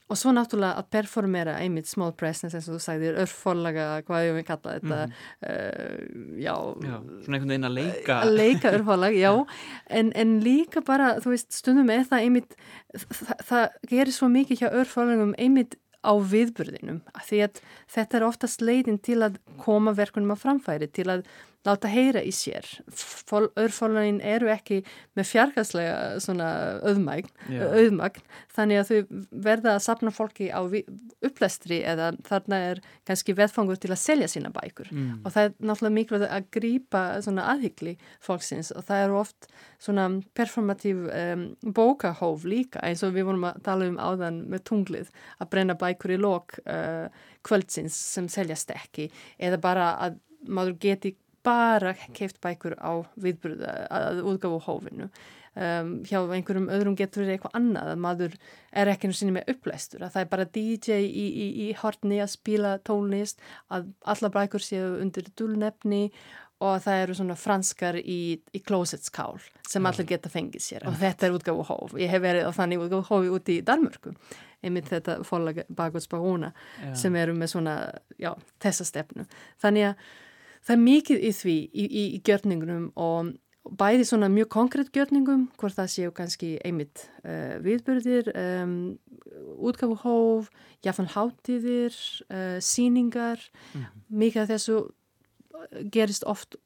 og 0.06 0.18
svo 0.18 0.30
náttúrulega 0.34 0.78
að 0.78 0.90
performera 0.94 1.56
einmitt 1.58 1.88
small 1.90 2.12
presence 2.18 2.54
eins 2.54 2.68
og 2.70 2.76
þú 2.76 2.82
sagðir 2.84 3.16
örfólaga, 3.24 3.86
hvað 4.06 4.26
ég 4.28 4.36
vil 4.36 4.44
kalla 4.46 4.74
þetta 4.76 4.98
mm. 5.02 5.16
uh, 5.48 6.36
já, 6.38 6.54
já 6.86 6.94
svona 7.24 7.38
einhvern 7.38 7.50
veginn 7.50 7.68
að 7.68 7.74
leika 7.80 8.18
að 8.20 8.34
leika 8.36 8.72
örfólag, 8.76 9.18
já 9.24 9.32
en, 9.98 10.12
en 10.14 10.36
líka 10.44 10.84
bara, 10.86 11.16
þú 11.24 11.34
veist, 11.34 11.50
stundum 11.58 11.90
er 11.90 12.06
það 12.06 12.28
einmitt, 12.28 12.54
það, 12.94 13.42
það 13.50 13.90
gerir 13.94 14.14
svo 14.14 14.30
mikið 14.36 14.62
hjá 14.62 14.68
örfólagum 14.70 15.34
einmitt 15.42 15.74
á 16.06 16.12
viðburðinum. 16.14 17.02
Því 17.26 17.42
að 17.48 17.60
þetta 17.92 18.18
er 18.18 18.26
oftast 18.28 18.62
leiðin 18.62 19.00
til 19.02 19.18
að 19.26 19.40
koma 19.62 19.94
verkunum 19.96 20.34
á 20.34 20.38
framfæri, 20.38 20.88
til 20.88 21.08
að 21.10 21.26
láta 21.66 21.90
heyra 21.90 22.22
í 22.24 22.32
sér. 22.34 22.66
Örfólunin 23.58 24.20
eru 24.24 24.50
ekki 24.52 24.82
með 25.18 25.30
fjarkastlega 25.32 25.96
svona 26.22 26.48
auðmagn, 26.86 27.28
yeah. 27.50 27.72
auðmagn 27.74 28.22
þannig 28.54 28.80
að 28.80 28.90
þau 28.90 29.24
verða 29.46 29.74
að 29.76 29.84
sapna 29.86 30.12
fólki 30.14 30.48
á 30.52 30.60
upplestri 31.26 31.80
eða 31.86 32.12
þarna 32.26 32.60
er 32.70 32.82
kannski 33.08 33.34
veðfangur 33.36 33.80
til 33.80 33.92
að 33.92 34.02
selja 34.02 34.28
sína 34.30 34.52
bækur 34.54 34.90
mm. 34.92 35.22
og 35.24 35.34
það 35.34 35.48
er 35.48 35.54
náttúrulega 35.58 35.96
mikilvægt 35.98 36.34
að 36.36 36.48
grýpa 36.56 37.02
svona 37.24 37.48
aðhyggli 37.52 37.96
fólksins 38.24 38.72
og 38.76 38.86
það 38.88 39.04
eru 39.06 39.18
oft 39.20 39.48
svona 39.82 40.08
performatív 40.36 41.04
um, 41.10 41.46
bókahóf 41.76 42.46
líka 42.48 42.82
eins 42.86 43.04
og 43.06 43.16
við 43.16 43.28
vorum 43.30 43.48
að 43.50 43.62
tala 43.66 43.90
um 43.90 43.98
áðan 44.00 44.42
með 44.52 44.66
tunglið 44.70 45.12
að 45.40 45.50
brenna 45.52 45.78
bækur 45.78 46.16
í 46.16 46.20
lok 46.20 46.58
uh, 46.64 47.06
kvöldsins 47.46 47.96
sem 48.16 48.30
seljast 48.32 48.72
ekki 48.74 49.10
eða 49.36 49.60
bara 49.62 49.92
að 50.06 50.20
maður 50.46 50.76
geti 50.82 51.16
bara 51.46 51.94
keift 52.16 52.40
bækur 52.44 52.76
á 52.82 53.06
viðbröða 53.22 53.74
að 53.94 54.22
útgáfu 54.26 54.62
hófinu. 54.66 55.10
Um, 55.56 56.02
hjá 56.04 56.18
einhverjum 56.20 56.66
öðrum 56.68 56.96
getur 56.98 57.22
verið 57.22 57.38
eitthvað 57.38 57.54
annað 57.56 57.90
að 57.94 58.00
maður 58.04 58.34
er 58.76 58.90
ekki 58.92 59.08
nú 59.08 59.14
sinni 59.16 59.32
með 59.38 59.54
upplæstur 59.54 60.02
að 60.04 60.10
það 60.12 60.24
er 60.26 60.32
bara 60.34 60.44
DJ 60.52 60.98
í, 61.00 61.22
í, 61.24 61.46
í 61.64 61.68
hortni 61.80 62.18
að 62.20 62.34
spila 62.34 62.74
tónlist 62.84 63.40
að 63.72 63.86
alla 64.04 64.30
bækur 64.34 64.60
séu 64.60 64.90
undir 65.00 65.30
dulnefni 65.32 66.02
og 66.60 66.82
það 66.84 67.02
eru 67.06 67.16
svona 67.16 67.36
franskar 67.36 67.98
í, 68.00 68.18
í 68.36 68.60
closetskál 68.64 69.40
sem 69.66 69.80
ja. 69.80 69.90
allir 69.90 70.08
geta 70.08 70.32
fengið 70.32 70.66
sér 70.66 70.86
og 70.88 70.96
þetta 71.00 71.28
er 71.30 71.38
útgáfu 71.38 71.66
hóf 71.68 71.96
ég 72.00 72.12
hef 72.12 72.22
verið 72.24 72.48
á 72.48 72.52
þannig 72.56 72.84
útgáfu 72.84 73.08
hófi 73.10 73.32
úti 73.36 73.58
í 73.60 73.64
Danmörku 73.66 74.12
einmitt 74.64 74.88
þetta 74.88 75.18
fólag 75.26 75.64
Bagots 75.68 76.08
Barona 76.08 76.52
ja. 76.80 76.94
sem 76.96 77.16
eru 77.16 77.32
með 77.36 77.52
svona, 77.52 77.76
já, 78.20 78.34
þessa 78.60 78.88
stefnu 78.88 79.26
þannig 79.64 79.90
að 79.90 80.06
það 80.66 80.76
er 80.76 80.82
mikið 80.82 81.26
í 81.26 81.32
því 81.40 81.56
í, 81.56 81.84
í, 81.86 82.04
í 82.16 82.22
gjörningunum 82.26 82.90
og 82.98 83.34
bæði 83.78 84.06
svona 84.06 84.28
mjög 84.30 84.50
konkrétt 84.54 84.92
gjörningum 84.94 85.48
hvort 85.58 85.74
það 85.74 85.90
séu 85.90 86.12
kannski 86.14 86.52
einmitt 86.66 87.06
uh, 87.24 87.56
viðbyrðir, 87.64 88.30
um, 88.38 88.76
útgafuhóf, 89.66 90.50
jafnveg 90.86 91.16
hátíðir, 91.16 91.98
uh, 92.30 92.58
síningar, 92.62 93.42
mm 93.72 93.80
-hmm. 93.80 94.06
mikið 94.22 94.42
af 94.42 94.50
þessu 94.54 94.78
gerist 95.90 96.24
oft 96.24 96.56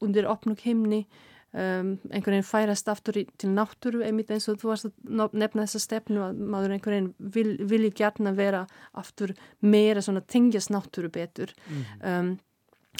undir 0.00 0.26
opnug 0.26 0.58
himni, 0.64 1.06
um, 1.52 1.98
einhvern 2.10 2.38
veginn 2.38 2.46
færast 2.50 2.88
aftur 2.88 3.18
í, 3.18 3.26
til 3.38 3.50
náttúru 3.50 4.02
einmitt 4.04 4.30
eins 4.30 4.48
og 4.48 4.58
þú 4.60 4.72
varst 4.72 4.86
að 4.88 5.32
nefna 5.32 5.66
þessa 5.66 5.78
stefnu 5.78 6.22
að 6.22 6.38
maður 6.38 6.74
einhvern 6.74 6.94
veginn 6.94 7.32
vil, 7.34 7.68
vilji 7.70 7.90
gætna 7.90 8.34
vera 8.36 8.66
aftur 8.92 9.34
meira 9.60 10.02
svona 10.02 10.20
tengjast 10.20 10.70
náttúru 10.70 11.10
betur. 11.10 11.54
Mm 11.68 11.82
-hmm. 11.82 12.20
um, 12.20 12.38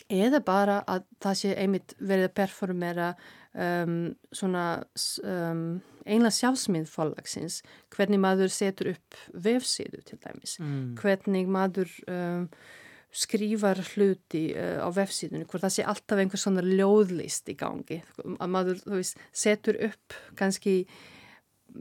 eða 0.09 0.41
bara 0.45 0.81
að 0.89 1.05
það 1.23 1.39
sé 1.41 1.53
einmitt 1.59 1.95
verið 1.99 2.29
að 2.29 2.35
performera 2.39 3.13
um, 3.55 3.95
svona 4.33 4.65
um, 5.25 5.63
einlega 6.09 6.35
sjálfsmynd 6.39 6.89
fólagsins, 6.91 7.63
hvernig 7.95 8.21
maður 8.23 8.53
setur 8.53 8.93
upp 8.95 9.19
vefsíðu 9.33 10.03
til 10.09 10.21
dæmis, 10.23 10.57
mm. 10.63 10.95
hvernig 11.01 11.51
maður 11.53 11.93
um, 12.09 12.47
skrifar 13.19 13.81
hluti 13.95 14.49
uh, 14.55 14.85
á 14.85 14.89
vefsíðunni, 14.95 15.49
hvort 15.49 15.65
það 15.67 15.77
sé 15.77 15.87
alltaf 15.91 16.23
einhver 16.23 16.41
svona 16.41 16.65
ljóðlist 16.65 17.49
í 17.53 17.57
gangi, 17.59 18.03
að 18.39 18.53
maður 18.55 18.83
veist, 18.93 19.21
setur 19.33 19.81
upp 19.89 20.19
kannski 20.39 20.83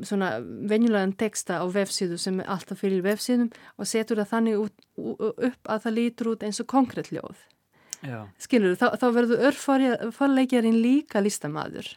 svona 0.04 0.38
venjulegan 0.68 1.16
texta 1.16 1.62
á 1.64 1.66
vefsíðu 1.72 2.18
sem 2.20 2.42
er 2.44 2.50
alltaf 2.52 2.82
fyrir 2.84 3.06
vefsíðum 3.06 3.54
og 3.80 3.88
setur 3.88 4.20
það 4.20 4.34
þannig 4.34 4.64
út, 4.66 4.82
upp 4.98 5.70
að 5.72 5.86
það 5.86 5.96
lítur 5.96 6.32
út 6.34 6.44
eins 6.44 6.60
og 6.60 6.68
konkrétt 6.74 7.14
ljóð 7.16 7.46
skilur 8.42 8.76
þú, 8.76 8.82
þá, 8.82 9.00
þá 9.02 9.08
verður 9.16 9.48
örfárleikjarinn 9.52 10.82
líka 10.84 11.24
listamæður 11.24 11.96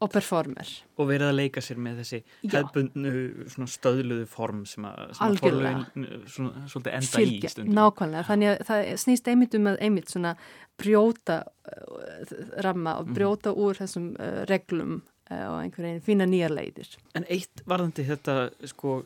og 0.00 0.10
performer. 0.12 0.68
Og 1.00 1.08
verið 1.08 1.30
að 1.30 1.38
leika 1.38 1.62
sér 1.64 1.80
með 1.82 2.02
þessi 2.02 2.20
hefbundnu 2.52 3.66
stöðluðu 3.72 4.28
form 4.30 4.62
sem 4.68 4.86
að, 4.88 5.16
forlögin 5.40 6.06
svolítið 6.28 6.92
enda 6.92 7.10
Fylgja, 7.16 7.48
í 7.48 7.52
stundum. 7.54 7.74
nákvæmlega, 7.78 8.26
þannig 8.28 8.52
að 8.52 8.62
það 8.68 8.92
snýst 9.02 9.32
einmitt 9.32 9.58
um 9.58 9.68
að 9.72 9.82
einmitt 9.88 10.12
svona 10.12 10.36
brjóta 10.76 11.40
uh, 11.42 12.32
ramma 12.64 12.98
og 13.00 13.10
mm. 13.10 13.18
brjóta 13.18 13.52
mm. 13.52 13.60
úr 13.64 13.80
þessum 13.80 14.08
uh, 14.20 14.40
reglum 14.50 14.96
uh, 15.00 15.44
og 15.48 15.58
einhvern 15.62 15.88
veginn 15.88 16.04
fína 16.04 16.30
nýjar 16.30 16.54
leiðir. 16.54 16.96
En 17.16 17.28
eitt 17.32 17.64
varðandi 17.66 18.06
þetta 18.06 18.38
sko 18.68 18.98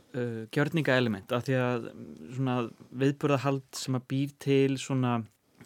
gjörninga 0.51 0.99
element 0.99 1.35
að 1.37 1.51
því 1.51 1.61
að 1.63 1.91
svona 2.35 2.63
viðburðahald 3.05 3.69
sem 3.79 4.01
að 4.01 4.09
býr 4.11 4.35
til 4.43 4.81
svona 4.83 5.21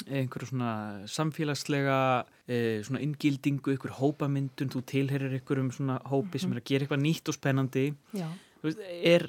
einhverju 0.09 0.51
svona 0.51 0.71
samfélagslega 1.11 1.99
e, 2.47 2.59
svona 2.87 3.03
inngildingu, 3.05 3.75
einhverju 3.75 3.99
hópamyndun 3.99 4.73
þú 4.73 4.85
tilherir 4.91 5.37
einhverjum 5.39 5.73
svona 5.75 5.99
hópi 6.11 6.41
sem 6.43 6.55
er 6.55 6.61
að 6.61 6.71
gera 6.71 6.87
eitthvað 6.87 7.05
nýtt 7.05 7.31
og 7.31 7.39
spennandi 7.39 7.85
veist, 8.65 8.81
er, 8.85 9.29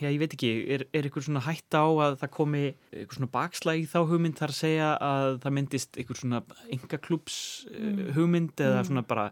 já 0.00 0.08
ég 0.08 0.20
veit 0.22 0.36
ekki, 0.36 0.52
er, 0.76 0.86
er 0.92 1.08
eitthvað 1.08 1.28
svona 1.28 1.44
hætta 1.46 1.82
á 1.82 1.88
að 2.08 2.18
það 2.22 2.32
komi 2.38 2.64
eitthvað 2.68 3.18
svona 3.18 3.34
bakslæg 3.36 3.82
í 3.82 3.90
þá 3.92 3.98
hugmynd 4.12 4.40
þar 4.40 4.54
að 4.54 4.60
segja 4.62 4.88
að 5.10 5.28
það 5.44 5.58
myndist 5.58 6.00
eitthvað 6.00 6.22
svona 6.22 6.42
engaklúps 6.78 7.38
mm. 7.70 8.02
hugmynd 8.18 8.56
eða 8.58 8.80
mm. 8.80 8.88
svona 8.90 9.06
bara 9.06 9.30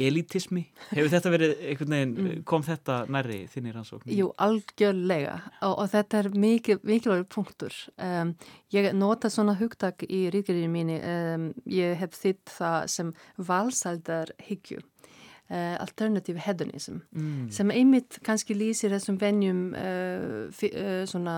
elitismi, 0.00 0.62
hefur 0.90 1.10
þetta 1.12 1.30
verið 1.34 1.50
einhvern 1.68 1.94
veginn, 1.94 2.12
mm. 2.16 2.44
kom 2.48 2.62
þetta 2.64 3.02
nærri 3.12 3.42
þinnir 3.52 3.76
ansókn? 3.82 4.12
Jú, 4.16 4.30
algjörlega 4.40 5.34
og, 5.60 5.74
og 5.74 5.90
þetta 5.92 6.22
er 6.22 6.28
mikil, 6.32 6.78
mikilvægur 6.88 7.26
punktur 7.32 7.76
um, 8.00 8.32
ég 8.72 8.88
nota 8.96 9.28
svona 9.32 9.56
hugtak 9.60 10.06
í 10.08 10.24
ríkjariðinu 10.32 10.72
mínu 10.72 10.96
um, 11.12 11.46
ég 11.68 12.00
hef 12.00 12.16
þitt 12.16 12.54
það 12.56 12.88
sem 12.94 13.12
valsaldar 13.50 14.32
hyggju 14.48 14.80
uh, 14.80 15.76
alternative 15.76 16.40
hedonism 16.40 17.02
mm. 17.12 17.50
sem 17.52 17.72
einmitt 17.74 18.20
kannski 18.24 18.56
lýsir 18.56 18.94
þessum 18.96 19.20
venjum 19.20 19.64
uh, 19.76 20.48
uh, 20.48 21.02
svona 21.10 21.36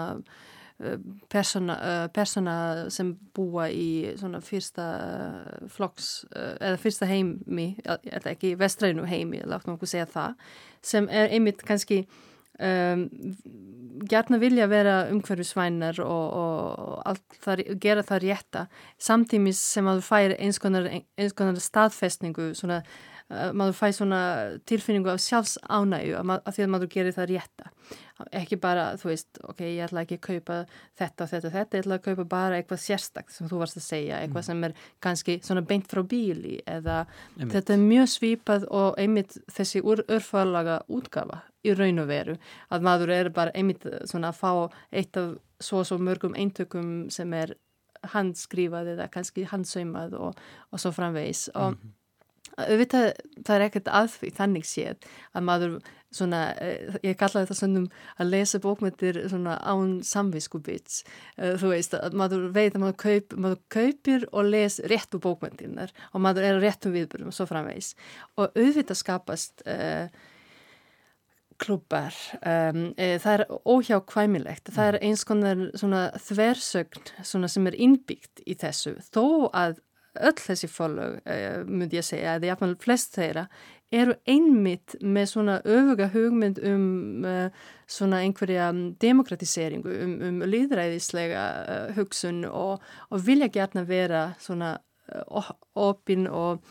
persóna, 1.32 1.76
persóna 2.14 2.56
sem 2.92 3.14
búa 3.36 3.68
í 3.72 4.14
svona 4.20 4.40
fyrsta 4.44 4.86
flokks 5.72 6.12
eða 6.34 6.76
fyrsta 6.82 7.08
heimi, 7.10 7.72
eða 7.84 8.34
ekki 8.34 8.54
vestrænu 8.60 9.06
heimi, 9.08 9.42
láttum 9.48 9.76
okkur 9.76 9.90
segja 9.90 10.08
það 10.10 10.38
sem 10.84 11.08
er 11.08 11.32
einmitt 11.32 11.64
kannski 11.64 12.04
um, 12.60 13.06
gerna 14.10 14.38
vilja 14.42 14.66
vera 14.70 14.96
umhverfisvænar 15.12 16.00
og, 16.02 16.36
og 17.06 17.18
það, 17.44 17.64
gera 17.80 18.04
það 18.06 18.22
rétta. 18.26 18.66
Samtímis 19.00 19.60
sem 19.74 19.88
að 19.88 20.00
þú 20.00 20.06
fær 20.08 20.36
eins 20.38 20.60
konar, 20.62 20.88
eins 20.90 21.36
konar 21.36 21.60
staðfestningu 21.62 22.52
svona 22.58 22.82
maður 23.30 23.76
fæ 23.78 23.86
svona 23.96 24.20
tilfinningu 24.68 25.08
af 25.08 25.22
sjálfs 25.24 25.56
ánægu 25.64 26.18
af 26.20 26.50
því 26.52 26.64
að 26.66 26.72
maður 26.74 26.90
gerir 26.92 27.14
það 27.16 27.30
rétta 27.30 27.70
ekki 28.36 28.58
bara, 28.62 28.84
þú 29.00 29.08
veist, 29.10 29.40
ok, 29.42 29.62
ég 29.64 29.86
ætla 29.88 30.04
ekki 30.04 30.18
að 30.20 30.26
kaupa 30.26 30.58
þetta 31.00 31.24
og 31.24 31.30
þetta 31.32 31.48
og 31.48 31.54
þetta, 31.54 31.78
ég 31.78 31.82
ætla 31.84 31.96
að 31.98 32.04
kaupa 32.04 32.26
bara 32.30 32.58
eitthvað 32.58 32.82
sérstakt 32.84 33.34
sem 33.34 33.48
þú 33.50 33.62
varst 33.62 33.80
að 33.80 33.86
segja 33.88 34.20
eitthvað 34.20 34.42
mm. 34.42 34.48
sem 34.50 34.68
er 34.68 34.76
kannski 35.06 35.36
svona 35.46 35.64
beint 35.66 35.88
frá 35.90 36.02
bíli 36.06 36.60
eða 36.62 37.00
einmitt. 37.38 37.56
þetta 37.56 37.74
er 37.74 37.82
mjög 37.82 38.12
svipað 38.12 38.68
og 38.70 39.00
einmitt 39.02 39.34
þessi 39.56 39.82
örfalaga 39.82 40.78
útgafa 40.92 41.40
í 41.64 41.74
raun 41.74 42.04
og 42.04 42.08
veru 42.12 42.38
að 42.68 42.86
maður 42.86 43.16
er 43.16 43.32
bara 43.34 43.56
einmitt 43.56 43.88
svona 44.04 44.30
að 44.30 44.40
fá 44.44 44.52
eitt 44.92 45.18
af 45.18 45.34
svo 45.64 45.82
svo 45.88 45.98
mörgum 45.98 46.36
eintökum 46.38 47.10
sem 47.14 47.32
er 47.34 47.56
handskrifað 48.12 48.94
eða 48.94 49.10
kannski 49.10 49.48
handsaumað 49.48 50.14
og, 50.20 50.40
og 50.70 50.80
svo 50.80 50.92
framvegis 50.92 51.48
og 51.54 51.72
mm 51.72 51.82
-hmm 51.82 52.00
auðvitað 52.58 53.10
það 53.42 53.54
er 53.56 53.66
ekkert 53.68 53.92
að 54.00 54.10
því 54.14 54.32
þannig 54.38 54.66
séð 54.68 55.06
að 55.34 55.46
maður 55.48 55.76
svona, 56.14 56.42
eh, 56.62 56.98
ég 57.02 57.16
kallaði 57.18 57.50
það 57.50 57.60
svona 57.60 57.84
að 58.22 58.30
lesa 58.30 58.60
bókmyndir 58.62 59.20
svona 59.30 59.56
án 59.58 59.96
samviskubits 60.06 61.02
eh, 61.36 61.56
þú 61.60 61.72
veist 61.72 61.96
að 61.98 62.18
maður 62.20 62.46
veit 62.54 62.74
að 62.74 62.84
maður, 62.84 62.98
kaup, 63.04 63.34
maður 63.46 63.64
kaupir 63.76 64.28
og 64.32 64.52
les 64.52 64.78
réttu 64.90 65.18
bókmyndinar 65.22 65.94
og 66.12 66.22
maður 66.22 66.50
er 66.50 66.62
réttum 66.62 66.94
viðbyrjum 66.94 67.32
og 67.32 67.36
svo 67.36 67.48
framvegs 67.50 67.94
og 68.38 68.54
auðvitað 68.54 69.00
skapast 69.00 69.66
uh, 69.66 70.06
klubbar 71.60 72.14
um, 72.42 72.86
e, 72.98 73.14
það 73.22 73.36
er 73.36 73.44
óhjákvæmilegt. 73.70 74.70
Það 74.74 74.88
er 74.88 74.96
eins 75.06 75.24
konar 75.28 75.60
svona 75.78 76.04
þversögn 76.18 77.12
svona 77.22 77.50
sem 77.50 77.68
er 77.70 77.76
innbyggt 77.78 78.42
í 78.46 78.56
þessu. 78.58 78.96
Þó 79.14 79.50
að 79.54 79.78
öll 80.20 80.36
þessi 80.38 80.70
fólög, 80.70 81.20
uh, 81.24 81.62
myndi 81.66 81.98
ég 82.00 82.06
segja, 82.06 82.36
eða 82.38 82.52
jáfnvel 82.52 82.76
flest 82.82 83.18
þeirra, 83.18 83.48
eru 83.94 84.16
einmitt 84.26 84.96
með 85.04 85.28
svona 85.30 85.58
öfuga 85.62 86.08
hugmynd 86.14 86.58
um 86.66 87.26
uh, 87.28 87.66
svona 87.90 88.22
einhverja 88.24 88.70
demokratiseringu, 89.02 89.92
um, 90.06 90.16
um 90.28 90.42
líðræðislega 90.48 91.44
uh, 91.44 91.92
hugsun 91.98 92.44
og, 92.48 92.82
og 93.10 93.24
vilja 93.26 93.50
gerna 93.52 93.84
vera 93.88 94.26
svona 94.42 94.76
opinn 95.76 96.24
og, 96.32 96.62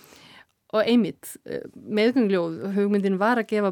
og 0.73 0.87
einmitt 0.89 1.35
meðgöngljóð, 1.45 2.55
hugmyndin 2.73 3.19
var 3.21 3.37
að 3.37 3.51
gefa 3.51 3.71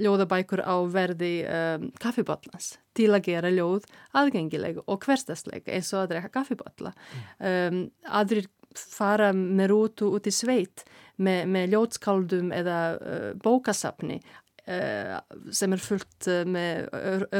ljóðabækur 0.00 0.62
á 0.64 0.76
verði 0.88 1.32
um, 1.44 1.88
kaffiballans 2.00 2.78
til 2.96 3.10
að 3.12 3.26
gera 3.28 3.52
ljóð 3.52 3.84
aðgengileg 4.16 4.80
og 4.86 5.04
hverstasleg 5.04 5.68
eins 5.68 5.92
og 5.92 6.06
að 6.06 6.14
drekka 6.14 6.32
kaffiballa. 6.38 6.94
Um, 7.38 7.82
aðrir 8.08 8.48
fara 8.78 9.32
með 9.36 9.72
rútu 9.72 10.12
út 10.16 10.28
í 10.28 10.34
sveit 10.34 10.84
með, 11.22 11.40
með 11.50 11.72
ljótskáldum 11.74 12.52
eða 12.54 12.78
uh, 12.98 13.30
bókasapni 13.42 14.20
uh, 14.20 15.18
sem 15.54 15.74
er 15.74 15.82
fullt 15.82 16.30
uh, 16.30 16.44
með 16.48 16.88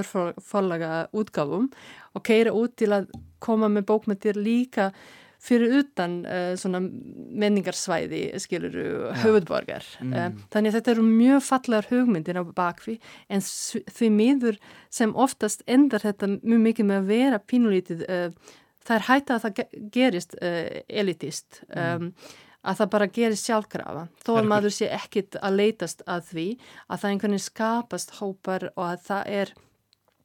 örforlaga 0.00 1.06
útgáfum 1.16 1.70
og 2.14 2.26
keira 2.26 2.54
út 2.56 2.76
til 2.80 2.92
að 2.96 3.08
koma 3.42 3.70
með 3.70 3.88
bókmyndir 3.92 4.38
líka 4.40 4.92
fyrir 5.38 5.76
utan 5.84 6.16
svona 6.58 6.80
menningarsvæði 6.82 8.24
skiluru 8.42 8.86
ja. 9.04 9.12
höfudborgar 9.22 9.84
mm. 10.02 10.40
þannig 10.50 10.72
að 10.72 10.74
þetta 10.74 10.90
eru 10.96 11.04
mjög 11.06 11.44
fallar 11.46 11.86
hugmyndir 11.92 12.40
á 12.42 12.44
bakvi 12.56 12.96
en 13.30 13.44
því 13.46 14.08
miður 14.16 14.58
sem 14.90 15.14
oftast 15.14 15.62
endar 15.70 16.02
þetta 16.02 16.32
mjög 16.40 16.64
mikið 16.64 16.90
með 16.90 16.98
að 16.98 17.12
vera 17.12 17.38
pínulítið 17.38 18.02
það 18.86 18.96
er 18.96 19.06
hægt 19.08 19.32
að 19.32 19.46
það 19.46 19.62
gerist 19.94 20.36
uh, 20.40 20.76
elitist 20.88 21.62
um, 21.68 22.12
að 22.68 22.80
það 22.80 22.90
bara 22.94 23.08
gerist 23.18 23.48
sjálfkrafa. 23.48 24.04
Þó 24.26 24.32
að 24.40 24.50
maður 24.50 24.74
sé 24.74 24.90
ekkit 24.92 25.38
að 25.40 25.58
leytast 25.60 26.04
að 26.10 26.28
því 26.32 26.46
að 26.86 27.00
það 27.00 27.10
einhvern 27.12 27.36
veginn 27.36 27.46
skapast 27.46 28.14
hópar 28.18 28.68
og 28.74 28.84
að 28.90 29.02
það 29.08 29.32
er 29.40 29.54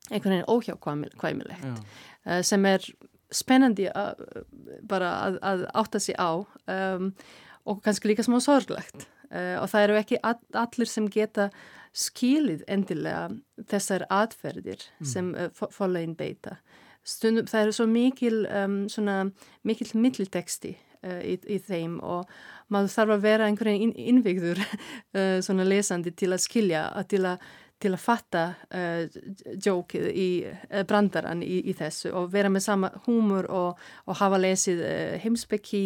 einhvern 0.09 0.35
veginn 0.35 0.51
óhjákvæmilegt 0.51 1.65
uh, 1.69 2.41
sem 2.45 2.69
er 2.69 2.87
spennandi 3.33 3.87
að, 3.89 4.19
bara 4.85 5.13
að, 5.23 5.39
að 5.41 5.65
átta 5.81 6.01
sig 6.01 6.17
á 6.21 6.43
um, 6.43 7.13
og 7.63 7.79
kannski 7.85 8.11
líka 8.11 8.25
smá 8.25 8.37
sorglegt. 8.43 9.07
Uh, 9.33 9.57
og 9.61 9.69
það 9.71 9.87
eru 9.87 9.95
ekki 9.97 10.19
all, 10.21 10.37
allir 10.61 10.89
sem 10.89 11.07
geta 11.09 11.47
skilið 11.93 12.65
endilega 12.69 13.29
þessar 13.69 14.05
atferðir 14.13 14.81
mm. 14.99 15.07
sem 15.09 15.31
uh, 15.37 15.49
fólagin 15.73 16.17
beita 16.17 16.57
stundum, 17.03 17.47
það 17.49 17.67
er 17.67 17.75
svo 17.75 17.87
mikil 17.89 18.43
um, 18.47 18.79
svona 18.91 19.19
mikil 19.67 19.89
mittilteksti 19.99 20.73
uh, 20.75 21.21
í, 21.21 21.37
í 21.47 21.59
þeim 21.63 21.99
og 22.03 22.29
maður 22.73 22.93
þarf 22.95 23.15
að 23.17 23.25
vera 23.27 23.49
einhvern 23.49 23.73
veginn 23.75 23.95
innvigður 24.15 24.63
uh, 25.19 25.63
lesandi 25.67 26.13
til 26.15 26.31
að 26.33 26.43
skilja 26.45 26.87
til 27.11 27.25
að 27.27 27.43
til 27.83 27.91
að 27.93 28.01
fatta 28.01 28.43
uh, 28.73 29.03
djókið 29.59 30.07
í 30.09 30.27
uh, 30.47 30.81
brandaran 30.87 31.43
í, 31.45 31.59
í 31.69 31.75
þessu 31.77 32.13
og 32.15 32.31
vera 32.33 32.51
með 32.51 32.65
sama 32.65 32.89
húmur 33.05 33.47
og, 33.51 33.81
og 34.07 34.19
hafa 34.19 34.39
lesið 34.41 34.83
uh, 34.87 35.15
heimsbyggi, 35.23 35.83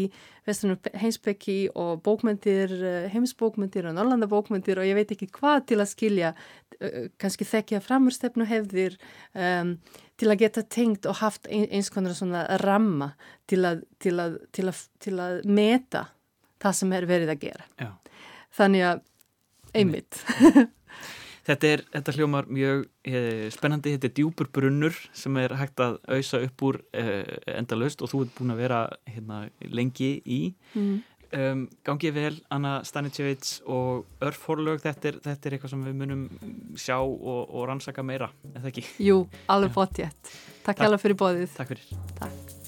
vestunum 0.48 0.80
heimsbyggi 0.94 1.58
og 1.76 2.04
bókmyndir, 2.06 2.74
heimsbókmyndir 3.12 3.90
og 3.90 3.98
norrlandabókmyndir 3.98 4.80
og 4.80 4.88
ég 4.88 5.00
veit 5.00 5.12
ekki 5.16 5.28
hvað 5.36 5.66
til 5.74 5.82
að 5.84 5.92
skilja, 5.92 6.34
kannski 7.20 7.48
þekkja 7.48 7.82
framurstefnu 7.84 8.46
hefðir 8.48 8.96
um, 9.34 9.74
til 10.18 10.30
að 10.32 10.40
geta 10.46 10.64
tengt 10.64 11.08
og 11.10 11.20
haft 11.20 11.50
ein, 11.52 11.66
eins 11.74 11.90
konar 11.94 12.16
svona 12.16 12.46
ramma 12.64 13.12
til 13.50 13.64
að, 13.68 13.84
til 14.00 14.16
að, 14.22 14.40
til 14.56 14.70
að, 14.70 14.86
til 15.04 15.18
að 15.20 15.44
meta 15.50 16.08
það 16.64 16.80
sem 16.80 16.96
er 16.98 17.10
verið 17.10 17.34
að 17.34 17.44
gera. 17.44 17.70
Já. 17.82 17.92
Þannig 18.58 18.88
að 18.94 19.06
einmitt. 19.78 20.24
Þetta 21.48 21.68
er, 21.72 21.84
þetta 21.94 22.14
hljómar 22.18 22.48
mjög 22.52 22.88
eh, 23.08 23.46
spennandi, 23.54 23.94
þetta 23.96 24.10
er 24.10 24.16
djúpur 24.18 24.50
brunnur 24.52 24.98
sem 25.16 25.38
er 25.40 25.56
hægt 25.56 25.80
að 25.84 26.00
auðsa 26.04 26.42
upp 26.44 26.64
úr 26.68 26.82
eh, 26.92 27.38
endalust 27.56 28.04
og 28.04 28.12
þú 28.12 28.26
ert 28.26 28.34
búin 28.40 28.52
að 28.52 28.64
vera 28.66 28.82
hérna, 29.08 29.46
lengi 29.72 30.18
í. 30.26 30.42
Mm. 30.76 30.98
Um, 31.28 31.66
gangið 31.84 32.14
vel, 32.16 32.36
Anna 32.56 32.78
Stanitsevits 32.88 33.58
og 33.68 34.06
Örf 34.24 34.46
Horlög, 34.48 34.80
þetta 34.86 35.10
er, 35.10 35.18
þetta 35.26 35.50
er 35.50 35.58
eitthvað 35.58 35.74
sem 35.74 35.82
við 35.84 35.98
munum 36.00 36.22
sjá 36.80 36.96
og, 37.02 37.42
og 37.44 37.68
rannsaka 37.68 38.06
meira, 38.08 38.32
er 38.54 38.62
það 38.62 38.72
ekki? 38.72 38.86
Jú, 39.10 39.18
alveg 39.52 39.76
bótt 39.76 40.00
ég. 40.06 40.32
Takk 40.68 40.88
alveg 40.88 41.04
fyrir 41.04 41.20
bóðið. 41.20 41.52
Takk 41.60 41.76
fyrir. 41.76 41.92
Takk. 42.22 42.67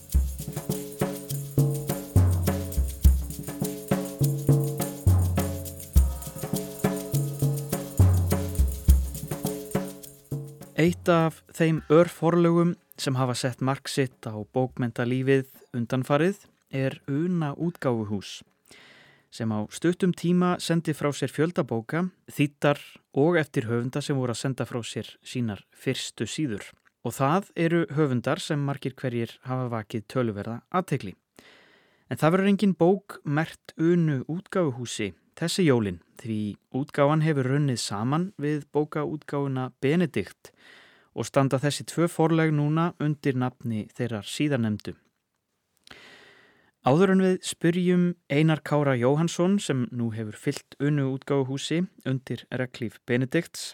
Eitt 10.80 11.10
af 11.12 11.42
þeim 11.52 11.82
Örf 11.92 12.22
Horlögum 12.24 12.70
sem 12.96 13.18
hafa 13.20 13.34
sett 13.36 13.60
marksitt 13.60 14.24
á 14.24 14.32
bókmentalífið 14.56 15.50
undanfarið 15.76 16.46
er 16.72 16.96
Una 17.12 17.50
útgáfuhús 17.60 18.38
sem 19.28 19.52
á 19.52 19.60
stuttum 19.76 20.14
tíma 20.16 20.54
sendi 20.64 20.96
frá 20.96 21.12
sér 21.12 21.34
fjöldabóka, 21.36 22.06
þýttar 22.32 22.80
og 23.12 23.36
eftir 23.42 23.68
höfunda 23.68 24.00
sem 24.00 24.16
voru 24.16 24.32
að 24.32 24.40
senda 24.40 24.66
frá 24.70 24.80
sér 24.80 25.12
sínar 25.20 25.66
fyrstu 25.76 26.24
síður. 26.24 26.64
Og 27.04 27.12
það 27.18 27.52
eru 27.60 27.84
höfundar 28.00 28.40
sem 28.40 28.64
margir 28.64 28.96
hverjir 28.96 29.36
hafa 29.44 29.68
vakið 29.76 30.08
töluverða 30.08 30.62
aðtegli. 30.72 31.18
En 32.08 32.24
það 32.24 32.38
verður 32.38 32.54
engin 32.54 32.78
bók 32.80 33.20
mert 33.28 33.76
unu 33.76 34.22
útgáfuhúsi 34.32 35.12
þessi 35.40 35.66
jólin 35.66 36.00
því 36.20 36.40
útgáfan 36.76 37.24
hefur 37.24 37.48
runnið 37.54 37.80
saman 37.82 38.30
við 38.42 38.66
bókaútgáfuna 38.76 39.70
Benedikt 39.82 40.52
og 41.16 41.28
standa 41.28 41.60
þessi 41.62 41.86
tvö 41.88 42.10
forleg 42.12 42.52
núna 42.56 42.92
undir 43.00 43.38
nafni 43.40 43.86
þeirrar 43.96 44.28
síðanemdu. 44.28 44.96
Áður 46.88 47.14
en 47.14 47.24
við 47.24 47.38
spyrjum 47.44 48.04
Einar 48.32 48.62
Kára 48.64 48.96
Jóhansson 48.96 49.58
sem 49.60 49.86
nú 49.92 50.10
hefur 50.16 50.38
fyllt 50.40 50.78
unnu 50.80 51.10
útgáfuhúsi 51.12 51.82
undir 52.08 52.46
reglíf 52.56 53.00
Benedikts 53.08 53.74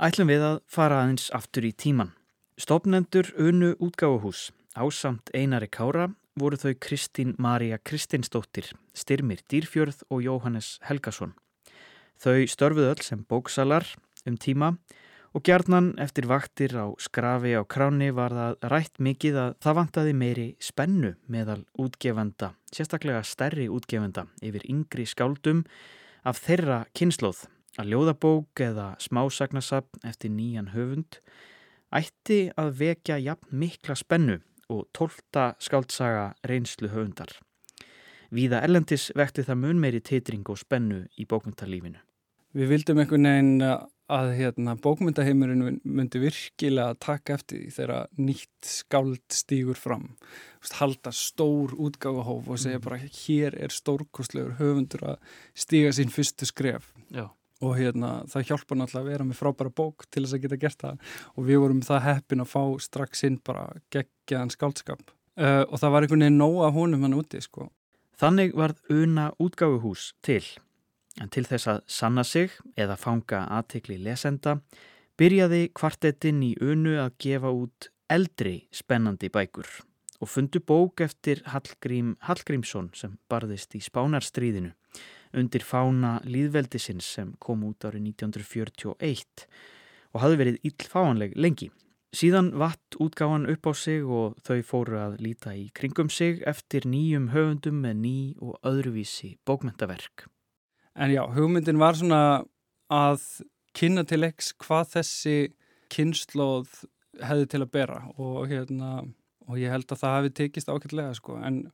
ætlum 0.00 0.32
við 0.32 0.44
að 0.44 0.60
fara 0.66 1.02
aðeins 1.02 1.28
aftur 1.36 1.68
í 1.68 1.72
tíman. 1.72 2.14
Stopnendur 2.56 3.28
unnu 3.40 3.74
útgáfuhús 3.76 4.50
ásamt 4.74 5.30
Einari 5.34 5.68
Kára 5.68 6.10
voru 6.40 6.58
þau 6.58 6.74
Kristín 6.82 7.34
Marja 7.38 7.78
Kristinsdóttir, 7.78 8.72
Styrmir 8.94 9.42
Dýrfjörð 9.50 10.02
og 10.10 10.22
Jóhannes 10.24 10.78
Helgason. 10.82 11.34
Þau 12.18 12.46
störfuð 12.50 12.90
öll 12.90 13.02
sem 13.06 13.22
bóksalar 13.28 13.86
um 14.26 14.38
tíma 14.38 14.72
og 15.34 15.42
gjarnan 15.46 15.92
eftir 16.02 16.26
vaktir 16.30 16.74
á 16.74 16.90
skrafi 16.98 17.54
á 17.54 17.62
kráni 17.62 18.10
var 18.14 18.34
það 18.34 18.68
rætt 18.70 19.02
mikið 19.02 19.38
að 19.42 19.56
það 19.62 19.78
vantaði 19.78 20.14
meiri 20.14 20.46
spennu 20.62 21.12
meðal 21.30 21.62
útgefenda, 21.78 22.54
sérstaklega 22.74 23.22
stærri 23.26 23.68
útgefenda 23.70 24.26
yfir 24.42 24.66
yngri 24.70 25.06
skáldum 25.06 25.64
af 26.26 26.40
þeirra 26.42 26.84
kynnslóð 26.94 27.44
að 27.78 27.90
ljóðabók 27.90 28.62
eða 28.62 28.94
smásagnasapn 29.02 30.06
eftir 30.06 30.34
nýjan 30.34 30.72
höfund 30.74 31.20
ætti 31.94 32.48
að 32.58 32.74
vekja 32.80 33.20
jafn 33.22 33.54
mikla 33.54 33.98
spennu 33.98 34.40
og 34.74 34.88
tólta 34.96 35.52
skáldsaga 35.62 36.32
reynslu 36.50 36.90
höfundar. 36.92 37.30
Víða 38.34 38.64
Erlendis 38.66 39.10
vekti 39.14 39.44
það 39.46 39.60
mun 39.62 39.82
meiri 39.82 40.02
titring 40.02 40.46
og 40.50 40.58
spennu 40.58 41.04
í 41.18 41.26
bókmyndalífinu. 41.30 42.00
Við 42.54 42.70
vildum 42.70 43.00
einhvern 43.02 43.28
veginn 43.28 43.62
að 43.64 44.30
hérna, 44.36 44.74
bókmyndaheimurinn 44.84 45.78
myndi 45.82 46.20
virkilega 46.20 46.96
taka 47.00 47.38
eftir 47.38 47.62
því 47.62 47.70
þegar 47.78 48.10
nýtt 48.20 48.68
skáld 48.68 49.22
stýgur 49.32 49.78
fram 49.80 50.10
halda 50.78 51.12
stór 51.12 51.74
útgáfahóf 51.76 52.48
og 52.48 52.60
segja 52.60 52.82
bara 52.84 52.98
hér 53.00 53.56
er 53.56 53.72
stórkostlegur 53.72 54.58
höfundur 54.60 55.06
að 55.14 55.16
stýga 55.56 55.92
sín 55.96 56.12
fyrstu 56.12 56.48
skref 56.48 56.92
Já. 57.12 57.30
Og 57.64 57.78
hérna, 57.78 58.10
það 58.30 58.48
hjálpa 58.50 58.78
náttúrulega 58.78 59.04
að 59.04 59.10
vera 59.12 59.26
með 59.28 59.40
frábæra 59.40 59.72
bók 59.80 60.06
til 60.12 60.24
þess 60.24 60.36
að 60.36 60.44
geta 60.44 60.58
gert 60.64 60.84
það. 60.84 61.14
Og 61.34 61.48
við 61.48 61.62
vorum 61.64 61.84
það 61.84 62.04
heppin 62.08 62.44
að 62.44 62.50
fá 62.52 62.62
strax 62.84 63.24
inn 63.28 63.38
bara 63.44 63.64
geggjaðan 63.94 64.52
skáldskap. 64.54 65.14
Uh, 65.34 65.64
og 65.66 65.80
það 65.82 65.94
var 65.94 66.06
einhvern 66.06 66.26
veginn 66.26 66.38
nóg 66.38 66.60
af 66.66 66.76
honum 66.76 67.06
hann 67.06 67.16
úti 67.18 67.40
sko. 67.42 67.70
Þannig 68.20 68.54
varð 68.54 68.94
una 68.94 69.30
útgáfuhús 69.42 70.12
til. 70.22 70.44
En 71.22 71.30
til 71.30 71.46
þess 71.46 71.70
að 71.70 71.80
sanna 71.90 72.24
sig 72.26 72.54
eða 72.78 72.98
fanga 72.98 73.44
aðtikli 73.56 73.98
lesenda 74.02 74.58
byrjaði 75.18 75.68
kvartetinn 75.74 76.42
í 76.42 76.54
unu 76.62 76.96
að 77.02 77.18
gefa 77.22 77.50
út 77.54 77.90
eldri 78.10 78.64
spennandi 78.74 79.30
bækur 79.32 79.68
og 80.22 80.30
fundu 80.30 80.60
bók 80.62 81.02
eftir 81.04 81.42
Hallgrím 81.50 82.14
Hallgrímsson 82.24 82.90
sem 82.96 83.16
barðist 83.30 83.74
í 83.76 83.82
Spánarstríðinu 83.84 84.72
undir 85.36 85.64
fána 85.66 86.18
líðveldisins 86.26 87.06
sem 87.16 87.32
kom 87.42 87.64
út 87.68 87.86
árið 87.86 88.10
1941 88.14 89.46
og 90.14 90.22
hafði 90.22 90.40
verið 90.40 90.68
illfáanleg 90.70 91.34
lengi. 91.36 91.70
Síðan 92.14 92.52
vatt 92.60 92.94
útgáðan 93.02 93.48
upp 93.50 93.66
á 93.66 93.72
sig 93.74 94.04
og 94.06 94.36
þau 94.46 94.60
fóru 94.62 95.00
að 95.02 95.16
líta 95.24 95.54
í 95.58 95.66
kringum 95.74 96.10
sig 96.12 96.44
eftir 96.46 96.86
nýjum 96.86 97.32
höfundum 97.32 97.80
með 97.82 97.96
ný 98.04 98.18
og 98.38 98.54
öðruvísi 98.62 99.34
bókmentaverk. 99.42 100.28
En 100.94 101.10
já, 101.10 101.24
hugmyndin 101.26 101.82
var 101.82 101.98
svona 101.98 102.44
að 102.92 103.24
kynna 103.74 104.04
til 104.06 104.20
leiks 104.22 104.52
hvað 104.62 104.92
þessi 104.92 105.38
kynnslóð 105.90 106.84
hefði 107.24 107.48
til 107.50 107.62
að 107.64 107.72
bera 107.74 107.98
og, 108.14 108.44
hérna, 108.50 109.02
og 109.48 109.58
ég 109.58 109.74
held 109.74 109.90
að 109.90 110.04
það 110.04 110.16
hefði 110.18 110.34
tekist 110.38 110.70
ákveldlega 110.70 111.16
sko 111.18 111.40
en 111.42 111.64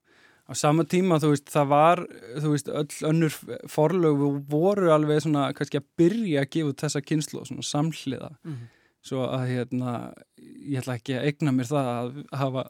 á 0.50 0.52
sama 0.58 0.84
tíma 0.84 1.20
þú 1.22 1.32
veist 1.34 1.52
það 1.52 1.70
var 1.70 2.02
þú 2.42 2.54
veist 2.54 2.72
öll 2.80 3.08
önnur 3.10 3.36
forlög 3.70 4.24
voru 4.50 4.90
alveg 4.94 5.22
svona 5.24 5.50
kannski 5.56 5.80
að 5.80 5.88
byrja 6.00 6.44
að 6.44 6.50
gefa 6.56 6.76
þessa 6.84 7.04
kynnslóð 7.06 7.46
svona 7.50 7.66
samhliða 7.66 8.30
mm 8.32 8.52
-hmm. 8.52 8.66
svo 9.02 9.26
að 9.26 9.46
hérna 9.54 9.92
ég 10.36 10.82
ætla 10.82 10.98
ekki 10.98 11.18
að 11.18 11.24
eigna 11.28 11.52
mér 11.52 11.70
það 11.70 11.86
að 11.94 12.24
hafa 12.42 12.64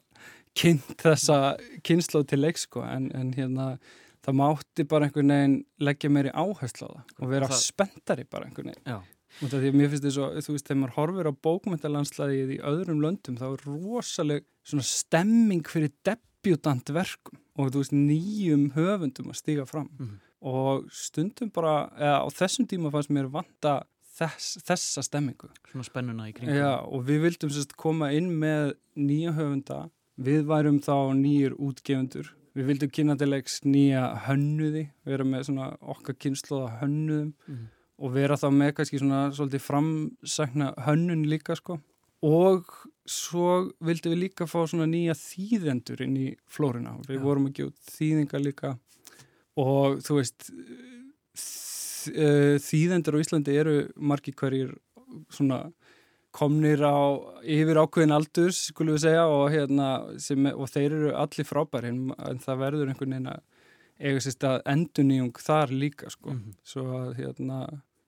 kynnt 0.57 0.95
þessa 0.99 1.57
kynnslóð 1.83 2.27
til 2.27 2.41
leiks 2.41 2.67
sko 2.67 2.83
en, 2.83 3.11
en 3.15 3.33
hérna 3.33 3.77
það 4.25 4.37
mátti 4.37 4.85
bara 4.89 5.07
einhvern 5.07 5.33
veginn 5.33 5.57
leggja 5.81 6.11
meiri 6.13 6.33
áherslu 6.33 6.87
á 6.87 6.91
það 6.91 7.25
og 7.25 7.33
vera 7.33 7.49
það... 7.49 7.63
spenntari 7.65 8.25
bara 8.29 8.47
einhvern 8.47 8.71
veginn. 8.71 8.85
Já. 8.85 8.99
Og 9.39 9.47
það 9.47 9.61
því 9.63 9.69
að 9.71 9.77
mér 9.79 9.91
finnst 9.91 10.05
þess 10.05 10.19
að, 10.19 10.39
þú 10.45 10.53
veist, 10.55 10.65
þegar 10.67 10.79
maður 10.81 10.95
horfir 10.97 11.29
á 11.31 11.33
bókmyndalandslæðið 11.47 12.51
í 12.51 12.57
öðrum 12.71 13.03
löndum 13.05 13.37
þá 13.39 13.45
er 13.47 13.63
rosaleg 13.69 14.47
svona 14.67 14.87
stemming 14.87 15.71
fyrir 15.71 15.93
debutantverkum 16.07 17.40
og 17.57 17.71
þú 17.71 17.81
veist, 17.81 17.95
nýjum 17.95 18.67
höfundum 18.75 19.31
að 19.33 19.41
stíga 19.41 19.65
fram 19.69 19.89
mm 19.99 20.19
og 20.41 20.89
stundum 20.93 21.51
bara, 21.53 21.85
eða 21.97 22.21
á 22.25 22.27
þessum 22.33 22.67
tíma 22.69 22.91
fannst 22.93 23.11
mér 23.13 23.29
vanta 23.31 23.81
þess, 24.17 24.57
þessa 24.65 25.03
stemmingu. 25.05 25.51
Svona 25.69 25.87
spennuna 25.87 26.29
í 26.29 26.35
kringum. 26.35 26.57
Já, 26.57 26.81
og 26.81 27.05
við 27.07 27.27
vildum 27.27 27.51
sérst 27.53 27.75
koma 27.79 28.11
inn 28.15 28.31
með 28.41 28.73
nýja 28.97 29.35
höfunda, 29.37 29.83
við 30.21 30.47
værum 30.49 30.81
þá 30.83 30.95
nýjur 31.17 31.57
útgefundur 31.61 32.35
Við 32.51 32.65
vildum 32.67 32.89
kynna 32.91 33.13
til 33.15 33.29
leiks 33.31 33.61
nýja 33.63 34.09
hönnuði, 34.25 34.89
vera 35.07 35.23
með 35.23 35.45
svona 35.47 35.69
okkar 35.93 36.17
kynnslóða 36.19 36.81
hönnuðum 36.81 37.29
mm. 37.47 37.61
og 38.03 38.11
vera 38.11 38.35
þá 38.35 38.49
með 38.51 38.73
kannski 38.75 38.99
svona 38.99 39.21
svolítið 39.31 39.63
framsækna 39.63 40.67
hönnun 40.83 41.21
líka 41.31 41.55
sko. 41.55 41.77
Og 42.27 42.67
svo 43.07 43.71
vildum 43.81 44.13
við 44.13 44.23
líka 44.27 44.47
fá 44.49 44.59
svona 44.69 44.87
nýja 44.89 45.15
þýðendur 45.17 46.03
inn 46.05 46.15
í 46.17 46.29
flórina. 46.49 46.95
Við 47.07 47.17
ja. 47.17 47.23
vorum 47.23 47.49
ekki 47.49 47.67
út 47.69 47.91
þýðinga 47.91 48.41
líka 48.41 48.75
og 49.61 49.99
þú 50.05 50.17
veist, 50.19 50.49
þýðendur 52.65 53.17
á 53.17 53.21
Íslandi 53.21 53.57
eru 53.57 53.75
margi 53.97 54.33
hverjir 54.37 54.73
svona 55.33 55.65
komnir 56.31 56.79
á 56.79 57.19
yfir 57.43 57.79
ákveðin 57.81 58.15
aldurs, 58.15 58.67
skulum 58.71 58.95
við 58.95 59.05
segja 59.05 59.25
og, 59.27 59.49
hérna, 59.51 59.87
sem, 60.21 60.47
og 60.53 60.69
þeir 60.71 60.95
eru 60.95 61.15
allir 61.19 61.47
frábæri 61.47 61.91
en, 61.91 62.05
en 62.15 62.39
það 62.39 62.61
verður 62.63 62.91
einhvern 62.91 63.15
veginn 63.17 63.31
að 63.33 63.41
eiga 64.01 64.21
sérst 64.23 64.45
að 64.47 64.61
enduníung 64.71 65.41
þar 65.43 65.73
líka 65.75 66.09
sko, 66.09 66.31
mm 66.31 66.37
-hmm. 66.39 66.53
svo 66.63 66.85
að 67.01 67.17
hérna 67.19 67.57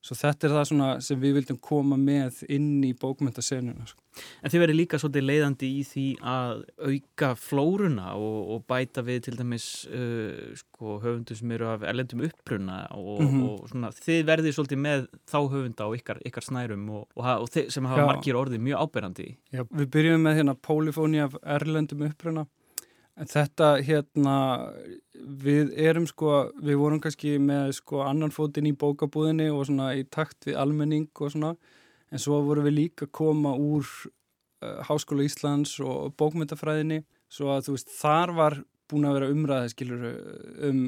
Svo 0.04 0.18
þetta 0.20 0.48
er 0.50 0.54
það 0.58 1.04
sem 1.06 1.20
við 1.22 1.38
vildum 1.38 1.58
koma 1.64 1.96
með 1.96 2.42
inn 2.52 2.82
í 2.84 2.90
bókmyndasenuna. 3.00 3.86
Sko. 3.88 4.02
En 4.44 4.52
þið 4.52 4.62
verið 4.66 4.78
líka 4.78 4.98
svolítið 5.00 5.24
leiðandi 5.30 5.70
í 5.72 5.84
því 5.88 6.04
að 6.28 6.64
auka 6.90 7.30
flóruna 7.40 8.10
og, 8.20 8.50
og 8.54 8.66
bæta 8.70 9.02
við 9.08 9.22
til 9.30 9.36
dæmis 9.40 9.68
uh, 9.88 10.52
sko, 10.60 10.98
höfundu 11.06 11.38
sem 11.40 11.54
eru 11.56 11.70
af 11.72 11.86
erlendum 11.88 12.26
uppruna 12.28 12.82
og, 12.92 13.22
mm 13.24 13.30
-hmm. 13.30 13.46
og 13.48 13.70
svona, 13.72 13.94
þið 13.96 14.20
verðið 14.28 14.58
svolítið 14.58 14.82
með 14.88 15.08
þá 15.24 15.40
höfunda 15.56 15.88
á 15.88 15.90
ykkar, 15.96 16.20
ykkar 16.28 16.48
snærum 16.50 16.90
og, 16.90 17.08
og 17.16 17.50
sem 17.54 17.86
hafa 17.86 18.02
Já. 18.04 18.10
margir 18.12 18.42
orðið 18.42 18.60
mjög 18.68 18.84
áberandi. 18.84 19.30
Já, 19.56 19.64
við 19.72 19.88
byrjum 19.96 20.28
með 20.28 20.36
hérna 20.36 20.56
pólifóni 20.60 21.24
af 21.24 21.40
erlendum 21.44 22.04
uppruna 22.10 22.46
En 23.14 23.30
þetta 23.30 23.76
hérna, 23.86 24.36
við 25.14 25.76
erum 25.78 26.08
sko, 26.10 26.48
við 26.66 26.80
vorum 26.82 27.02
kannski 27.04 27.36
með 27.42 27.76
sko 27.78 28.02
annan 28.08 28.34
fótinn 28.34 28.72
í 28.72 28.74
bókabúðinni 28.74 29.52
og 29.54 29.68
svona 29.70 29.92
í 30.00 30.02
takt 30.10 30.48
við 30.50 30.58
almenning 30.64 31.10
og 31.22 31.36
svona, 31.36 31.54
en 32.10 32.22
svo 32.22 32.42
vorum 32.48 32.66
við 32.66 32.78
líka 32.80 33.06
að 33.06 33.14
koma 33.20 33.54
úr 33.54 33.86
uh, 33.86 34.82
Háskóla 34.90 35.28
Íslands 35.28 35.76
og 35.86 36.16
bókmyndafræðinni, 36.18 37.04
svo 37.30 37.54
að 37.54 37.70
þú 37.70 37.78
veist, 37.78 37.94
þar 38.02 38.36
var 38.40 38.58
búin 38.90 39.06
að 39.10 39.20
vera 39.20 39.32
umræðið, 39.36 39.76
skilur, 39.76 40.10
um 40.70 40.84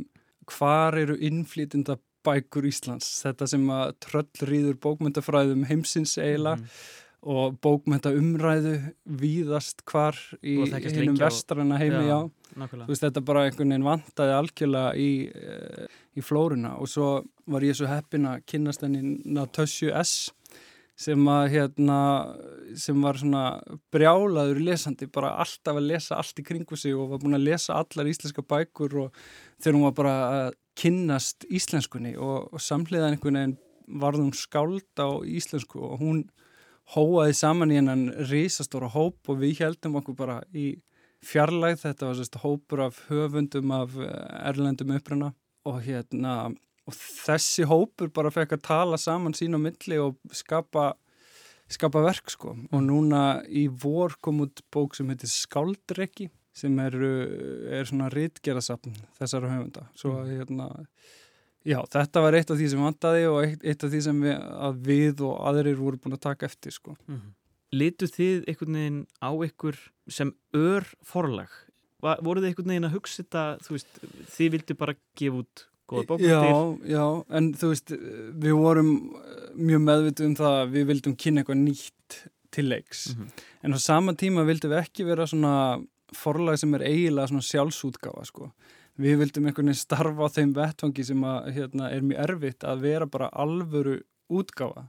hvar 0.50 0.98
eru 0.98 1.20
innflýtinda 1.30 2.00
bækur 2.26 2.66
Íslands, 2.66 3.08
þetta 3.22 3.54
sem 3.54 3.70
að 3.70 3.98
tröllriður 4.02 4.82
bókmyndafræðum 4.82 5.68
heimsins 5.70 6.18
eiginlega, 6.18 6.58
mm 6.58 7.04
og 7.26 7.56
bókmenta 7.64 8.12
umræðu 8.14 8.76
víðast 9.18 9.82
hvar 9.90 10.18
í 10.46 10.60
hinnum 10.70 11.18
vestrana 11.18 11.80
heimi 11.82 12.04
já, 12.06 12.20
á 12.22 12.66
þú 12.70 12.90
veist 12.92 13.06
þetta 13.08 13.24
bara 13.26 13.46
einhvern 13.48 13.74
veginn 13.74 13.88
vantaði 13.88 14.36
algjörlega 14.36 14.92
í, 15.02 15.12
e, 15.34 15.88
í 16.14 16.24
flóruna. 16.26 16.76
Og 16.78 16.92
svo 16.92 17.10
var 17.50 17.66
ég 17.66 17.78
svo 17.78 17.90
heppin 17.90 18.30
að 18.30 18.46
kynast 18.52 18.86
henni 18.86 19.18
Natasju 19.26 19.90
S 20.04 20.30
sem 20.96 21.26
að 21.28 21.50
hérna 21.52 21.98
sem 22.80 23.02
var 23.04 23.18
svona 23.20 23.44
brjálaður 23.92 24.62
lesandi 24.64 25.10
bara 25.12 25.34
alltaf 25.44 25.76
að 25.76 25.90
lesa 25.90 26.22
allt 26.22 26.40
í 26.40 26.46
kringu 26.46 26.78
sig 26.80 26.96
og 26.96 27.10
var 27.12 27.24
búin 27.24 27.36
að 27.36 27.50
lesa 27.50 27.82
allar 27.82 28.08
íslenska 28.08 28.46
bækur 28.46 28.96
og 29.04 29.20
þegar 29.60 29.76
hún 29.76 29.88
var 29.90 29.98
bara 29.98 30.16
að 30.30 30.48
kynnast 30.80 31.48
íslenskunni 31.50 32.16
og, 32.16 32.48
og 32.54 32.64
samhliðan 32.64 33.18
einhvern 33.18 33.42
veginn 33.42 33.58
varð 34.02 34.24
hún 34.24 34.34
skáld 34.38 34.88
á 35.02 35.10
íslensku 35.28 35.82
og 35.84 36.00
hún 36.00 36.24
hóaði 36.94 37.38
saman 37.38 37.72
í 37.74 37.80
hennan 37.80 38.10
risastóra 38.30 38.92
hóp 38.94 39.32
og 39.32 39.40
við 39.42 39.64
heldum 39.64 39.98
okkur 40.02 40.18
bara 40.20 40.42
í 40.54 40.76
fjarlægð, 41.26 41.82
þetta 41.82 42.10
var 42.10 42.20
sérst 42.20 42.38
hópur 42.44 42.84
af 42.86 43.00
höfundum 43.10 43.74
af 43.74 43.96
eh, 43.98 44.12
erlendum 44.52 44.94
uppruna 44.94 45.32
og 45.66 45.82
hérna 45.88 46.36
og 46.86 46.94
þessi 46.94 47.66
hópur 47.66 48.12
bara 48.14 48.30
fekk 48.30 48.60
að 48.60 48.66
tala 48.68 49.00
saman 49.02 49.34
sín 49.34 49.58
á 49.58 49.60
milli 49.60 49.98
og 49.98 50.20
skapa 50.30 50.92
skapa 51.72 52.02
verk 52.06 52.30
sko. 52.30 52.56
Og 52.72 52.82
núna 52.86 53.42
í 53.50 53.66
vor 53.68 54.18
kom 54.22 54.44
út 54.46 54.62
bók 54.74 54.98
sem 54.98 55.10
heitir 55.10 55.32
Skáldreki 55.32 56.30
sem 56.56 56.78
er, 56.80 56.96
er 57.74 57.88
svona 57.90 58.12
rítgerðasapn 58.14 58.94
þessara 59.18 59.52
höfunda. 59.52 59.88
Svo 59.98 60.20
að 60.22 60.36
hérna 60.38 60.70
já 61.66 61.80
þetta 61.92 62.22
var 62.22 62.38
eitt 62.38 62.52
af 62.52 62.60
því 62.60 62.70
sem 62.72 62.84
vandaði 62.86 63.26
og 63.32 63.40
eitt, 63.44 63.64
eitt 63.64 63.84
af 63.84 63.92
því 63.92 64.02
sem 64.06 64.22
við, 64.22 64.38
við 64.86 65.26
og 65.26 65.42
aðrir 65.50 65.82
voru 65.82 65.98
búin 66.02 66.18
að 66.18 66.26
taka 66.28 66.46
eftir 66.46 66.76
sko 66.76 66.96
mm 66.96 67.16
-hmm. 67.16 67.34
Litu 67.76 68.08
þið 68.08 68.46
einhvern 68.50 68.78
veginn 68.78 69.00
á 69.20 69.30
ykkur 69.48 69.78
sem 70.08 70.34
ör 70.56 70.86
forlag? 71.04 71.50
Voru 72.02 72.44
þið 72.44 72.52
einhvern 72.52 72.72
veginn 72.72 72.88
að 72.88 72.98
hugsa 72.98 73.24
þetta, 73.24 73.46
þú 73.66 73.74
veist, 73.76 73.98
þið 74.36 74.52
vildi 74.54 74.78
bara 74.78 74.96
gefa 75.18 75.42
út 75.42 75.66
góða 75.90 76.06
bókmyndir? 76.12 76.30
Já, 76.30 76.94
já, 76.94 77.06
en 77.40 77.50
þú 77.58 77.72
veist, 77.72 77.96
við 78.46 78.56
vorum 78.60 78.92
mjög 79.56 79.84
meðvitið 79.88 80.30
um 80.30 80.38
það 80.38 80.60
að 80.62 80.72
við 80.76 80.88
vildum 80.92 81.18
kynna 81.24 81.44
eitthvað 81.44 81.62
nýtt 81.64 82.20
til 82.56 82.66
leiks, 82.70 83.02
mm 83.10 83.24
-hmm. 83.24 83.44
en 83.64 83.74
á 83.74 83.80
sama 83.80 84.14
tíma 84.14 84.46
vildum 84.46 84.72
við 84.72 84.84
ekki 84.84 85.06
vera 85.06 85.28
svona 85.28 85.82
forlag 86.14 86.58
sem 86.60 86.74
er 86.76 86.82
eiginlega 86.82 87.28
svona 87.28 87.50
sjálfsútgáfa 87.50 88.26
sko. 88.26 88.52
Við 89.02 89.18
vildum 89.20 89.48
einhvern 89.50 89.72
veginn 89.72 89.80
starfa 89.80 90.28
á 90.28 90.36
þeim 90.36 90.54
vettfangi 90.56 91.04
sem 91.04 91.24
að, 91.28 91.50
hérna, 91.58 91.90
er 91.92 92.06
mjög 92.06 92.22
erfitt 92.30 92.64
að 92.64 92.86
vera 92.86 93.08
bara 93.12 93.32
alvöru 93.36 93.98
útgáfa, 94.32 94.88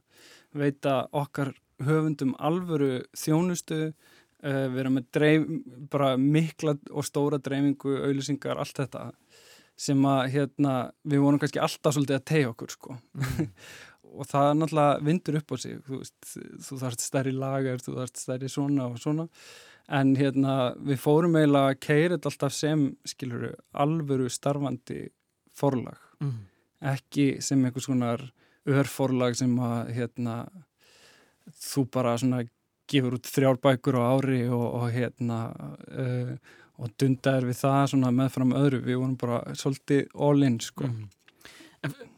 veita 0.54 1.00
okkar 1.10 1.50
höfundum 1.82 2.36
alvöru 2.38 3.02
þjónustu, 3.18 3.90
uh, 3.90 4.66
vera 4.76 4.92
með 4.92 5.10
dreif, 5.16 5.48
bara 5.90 6.14
mikla 6.20 6.76
og 6.92 7.08
stóra 7.08 7.40
dreifingu, 7.42 7.98
auðlisingar, 8.06 8.62
allt 8.62 8.78
þetta 8.78 9.10
sem 9.76 10.06
að 10.08 10.22
hérna, 10.32 10.76
við 11.04 11.20
vorum 11.20 11.42
kannski 11.42 11.60
alltaf 11.60 11.92
svolítið 11.96 12.16
að 12.16 12.26
tegja 12.30 12.52
okkur 12.54 12.72
sko. 12.72 12.96
Mm. 13.18 13.50
og 14.16 14.28
það 14.30 14.50
náttúrulega 14.56 15.04
vindur 15.04 15.38
upp 15.40 15.52
á 15.52 15.56
sig 15.60 15.80
þú, 15.84 16.00
veist, 16.00 16.28
þú 16.66 16.78
þarfst 16.82 17.04
stærri 17.04 17.32
lagar, 17.36 17.82
þú 17.82 17.96
þarfst 17.98 18.22
stærri 18.22 18.50
svona 18.52 18.86
og 18.88 19.00
svona 19.02 19.26
en 19.86 20.16
hérna 20.18 20.74
við 20.82 20.98
fórum 20.98 21.36
eiginlega 21.38 21.72
að 21.72 21.80
keira 21.86 22.16
þetta 22.16 22.30
alltaf 22.32 22.54
sem 22.56 22.86
skiluru 23.06 23.52
alvöru 23.84 24.28
starfandi 24.32 25.06
forlag 25.56 26.00
mm. 26.22 26.36
ekki 26.92 27.28
sem 27.44 27.62
einhvers 27.64 27.88
konar 27.90 28.24
örforlag 28.66 29.36
sem 29.38 29.52
að 29.62 29.92
hérna 29.94 30.36
þú 31.62 31.86
bara 31.94 32.16
svona 32.18 32.42
gefur 32.90 33.18
út 33.18 33.30
þrjárbækur 33.30 33.98
á 33.98 34.02
ári 34.14 34.40
og, 34.50 34.66
og 34.80 34.88
hérna 34.94 35.40
uh, 35.86 36.32
og 36.76 36.92
dundaður 37.00 37.50
við 37.50 37.60
það 37.62 37.84
svona 37.92 38.12
meðfram 38.14 38.56
öðru 38.58 38.82
við 38.84 38.98
vorum 39.00 39.20
bara 39.20 39.38
svolítið 39.56 40.10
all 40.26 40.42
in 40.46 40.58
sko 40.62 40.88
mm. 40.90 41.04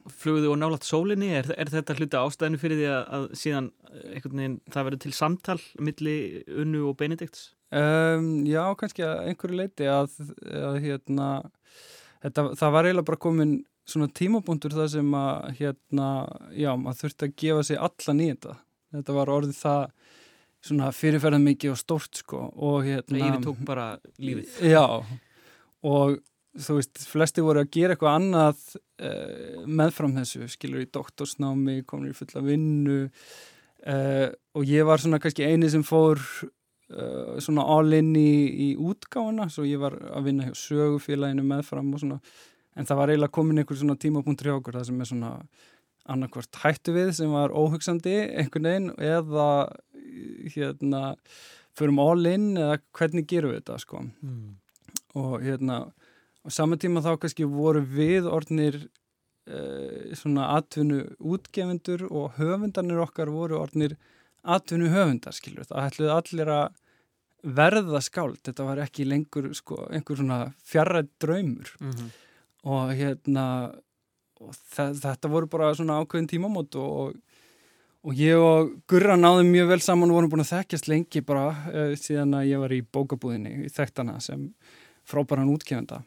Flugðu 0.08 0.54
og 0.54 0.56
nálat 0.56 0.86
sólinni, 0.86 1.26
er, 1.36 1.50
er 1.60 1.68
þetta 1.68 1.92
hluta 1.98 2.22
ástæðinu 2.24 2.60
fyrir 2.62 2.78
því 2.78 2.86
að, 2.88 3.02
að 3.18 3.24
síðan 3.36 3.66
veginn, 4.22 4.54
það 4.72 4.86
verður 4.86 5.00
til 5.02 5.12
samtal 5.12 5.56
millir 5.84 6.54
Unnu 6.62 6.86
og 6.88 6.96
Benedikts? 6.96 7.42
Um, 7.68 8.28
já, 8.48 8.62
kannski 8.80 9.04
að 9.04 9.26
einhverju 9.28 9.58
leiti 9.58 9.88
að, 9.92 10.14
að 10.48 10.78
hérna, 10.86 11.26
þetta, 12.24 12.44
það 12.56 12.72
var 12.76 12.88
eiginlega 12.88 13.08
bara 13.10 13.20
komin 13.20 13.58
svona 13.88 14.08
tímabúndur 14.16 14.76
það 14.76 14.88
sem 14.94 15.18
að 15.18 15.50
hérna, 15.58 16.08
já, 16.56 16.70
maður 16.80 17.02
þurfti 17.02 17.28
að 17.28 17.36
gefa 17.44 17.66
sig 17.68 17.82
allan 17.88 18.24
í 18.24 18.30
þetta. 18.32 18.56
Þetta 18.96 19.16
var 19.18 19.32
orðið 19.34 19.60
það 19.60 19.84
svona 20.68 20.88
fyrirferðan 20.96 21.44
mikið 21.44 21.74
og 21.74 21.80
stórt 21.80 22.22
sko 22.22 22.40
og 22.56 22.80
hérna... 22.86 23.18
Það 23.18 23.28
yfirtók 23.28 23.62
bara 23.68 23.86
lífið. 24.16 24.56
Já, 24.64 24.84
og 25.92 26.18
þú 26.58 26.78
veist, 26.80 27.04
flesti 27.08 27.44
voru 27.44 27.62
að 27.62 27.72
gera 27.76 27.94
eitthvað 27.94 28.18
annað 28.18 28.62
uh, 28.74 29.64
meðfram 29.68 30.16
þessu, 30.16 30.48
skilur 30.50 30.84
í 30.84 30.90
doktorsnámi, 30.94 31.82
komur 31.88 32.10
í 32.10 32.16
fulla 32.16 32.42
vinnu 32.44 33.00
uh, 33.04 34.28
og 34.56 34.68
ég 34.68 34.88
var 34.88 35.02
svona 35.02 35.20
kannski 35.22 35.46
eini 35.46 35.70
sem 35.72 35.84
fór 35.86 36.22
uh, 36.94 37.38
svona 37.44 37.64
all 37.76 37.96
in 37.96 38.12
í, 38.18 38.30
í 38.48 38.68
útgáfuna, 38.76 39.48
svo 39.52 39.66
ég 39.68 39.80
var 39.82 39.96
að 40.12 40.30
vinna 40.30 40.48
hjá 40.48 40.54
sögufélaginu 40.58 41.46
meðfram 41.46 41.90
og 41.94 42.04
svona, 42.04 42.20
en 42.78 42.88
það 42.88 43.02
var 43.02 43.12
eiginlega 43.12 43.36
komin 43.38 43.62
einhver 43.62 43.80
svona 43.80 43.98
tímapunktur 44.00 44.50
hjá 44.50 44.56
okkur, 44.58 44.78
það 44.78 44.88
sem 44.90 45.02
er 45.02 45.10
svona 45.12 45.32
annarkvört 46.08 46.62
hættu 46.62 46.94
við 46.96 47.12
sem 47.18 47.32
var 47.32 47.52
óhugsandi 47.52 48.16
einhvern 48.40 48.68
veginn 48.68 48.90
eða 48.96 49.48
hérna 50.54 51.02
förum 51.78 52.00
all 52.02 52.26
in 52.26 52.50
eða 52.56 52.78
hvernig 52.96 53.28
gerum 53.30 53.52
við 53.52 53.60
þetta 53.60 53.80
sko 53.82 54.02
mm. 54.04 54.46
og 55.20 55.34
hérna 55.44 55.80
og 56.44 56.54
saman 56.54 56.80
tíma 56.80 57.04
þá 57.04 57.12
kannski 57.20 57.48
voru 57.50 57.82
við 57.84 58.28
orðnir 58.30 58.80
uh, 58.80 60.14
svona 60.16 60.52
atvinnu 60.56 61.04
útgefundur 61.18 62.06
og 62.08 62.38
höfundarnir 62.38 63.04
okkar 63.04 63.32
voru 63.34 63.60
orðnir 63.60 63.98
atvinnu 64.42 64.90
höfundar, 64.92 65.34
skilur 65.36 65.66
það 65.68 65.88
ætluði 65.88 66.14
allir 66.14 66.52
að 66.54 66.68
verða 67.58 68.00
skáld, 68.02 68.40
þetta 68.44 68.64
var 68.66 68.80
ekki 68.82 69.06
lengur 69.06 69.52
sko, 69.54 69.84
einhver 69.94 70.18
svona 70.18 70.38
fjarrætt 70.66 71.10
draumur. 71.22 71.70
Mm 71.80 71.90
-hmm. 71.90 72.08
og 72.64 72.94
hérna 72.98 73.44
og 74.40 74.54
þetta 74.72 75.30
voru 75.30 75.46
bara 75.50 75.74
svona 75.74 75.98
ákveðin 76.02 76.28
tímamót 76.30 76.76
og, 76.78 77.16
og 78.02 78.14
ég 78.14 78.38
og 78.38 78.74
Gurra 78.90 79.16
náðum 79.18 79.50
mjög 79.50 79.72
vel 79.72 79.80
saman 79.80 80.10
og 80.10 80.18
vorum 80.18 80.30
búin 80.30 80.44
að 80.44 80.52
þekkjast 80.52 80.90
lengi 80.90 81.22
bara 81.26 81.48
uh, 81.50 81.94
síðan 81.98 82.36
að 82.38 82.50
ég 82.52 82.62
var 82.62 82.74
í 82.74 82.82
bókabúðinni 82.82 83.66
í 83.66 83.72
þekktana 83.74 84.20
sem 84.20 84.52
frábæran 85.08 85.50
útgefenda 85.50 86.02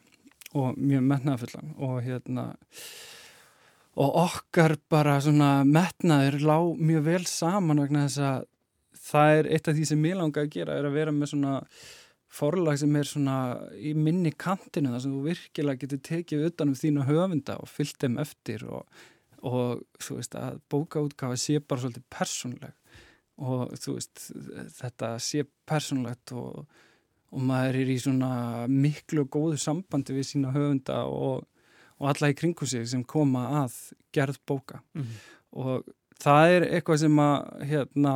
og 0.54 0.78
mjög 0.78 1.04
metnaðafullan 1.08 1.74
og 1.80 2.00
hérna 2.06 2.54
og 4.00 4.18
okkar 4.24 4.78
bara 4.92 5.18
svona 5.24 5.64
metnaður 5.68 6.40
lág 6.48 6.68
mjög 6.80 7.08
vel 7.08 7.24
saman 7.28 7.82
vegna 7.84 8.06
þess 8.06 8.22
að 8.28 8.46
það 9.12 9.40
er 9.40 9.50
eitt 9.56 9.68
af 9.68 9.76
því 9.78 9.88
sem 9.90 10.06
ég 10.08 10.20
langa 10.20 10.44
að 10.44 10.54
gera 10.54 10.78
er 10.78 10.88
að 10.88 10.98
vera 11.00 11.14
með 11.16 11.34
svona 11.34 11.56
forlag 12.32 12.80
sem 12.80 12.94
er 12.96 13.10
svona 13.10 13.38
í 13.76 13.92
minni 13.98 14.32
kantinu 14.32 14.94
þar 14.94 15.04
sem 15.04 15.16
þú 15.16 15.24
virkilega 15.26 15.82
getur 15.82 16.04
tekið 16.08 16.46
utanum 16.48 16.78
þína 16.80 17.08
höfunda 17.10 17.58
og 17.60 17.68
fyllt 17.72 18.00
þeim 18.00 18.22
eftir 18.24 18.64
og, 18.70 19.02
og 19.44 19.82
svo 20.00 20.22
veist 20.22 20.38
að 20.40 20.62
bókaútgafa 20.72 21.40
sé 21.40 21.60
bara 21.60 21.84
svolítið 21.84 22.08
persónleg 22.14 22.78
og 23.42 23.76
þú 23.82 23.98
veist 23.98 24.24
þetta 24.78 25.12
sé 25.20 25.44
persónlegt 25.68 26.32
og 26.38 26.64
og 27.32 27.44
maður 27.48 27.80
er 27.82 27.92
í 27.94 27.98
svona 28.02 28.32
miklu 28.68 29.26
og 29.26 29.32
góðu 29.32 29.60
sambandi 29.62 30.16
við 30.16 30.28
sína 30.28 30.52
höfunda 30.56 31.04
og, 31.08 31.46
og 32.02 32.10
alla 32.12 32.32
í 32.32 32.38
kringu 32.38 32.68
sig 32.68 32.88
sem 32.90 33.04
koma 33.06 33.48
að 33.62 33.78
gerð 34.16 34.40
bóka 34.48 34.82
mm 34.94 35.02
-hmm. 35.02 35.18
og 35.52 35.84
það 36.22 36.56
er 36.56 36.68
eitthvað 36.76 37.02
sem 37.04 37.20
að 37.20 37.66
hérna 37.72 38.14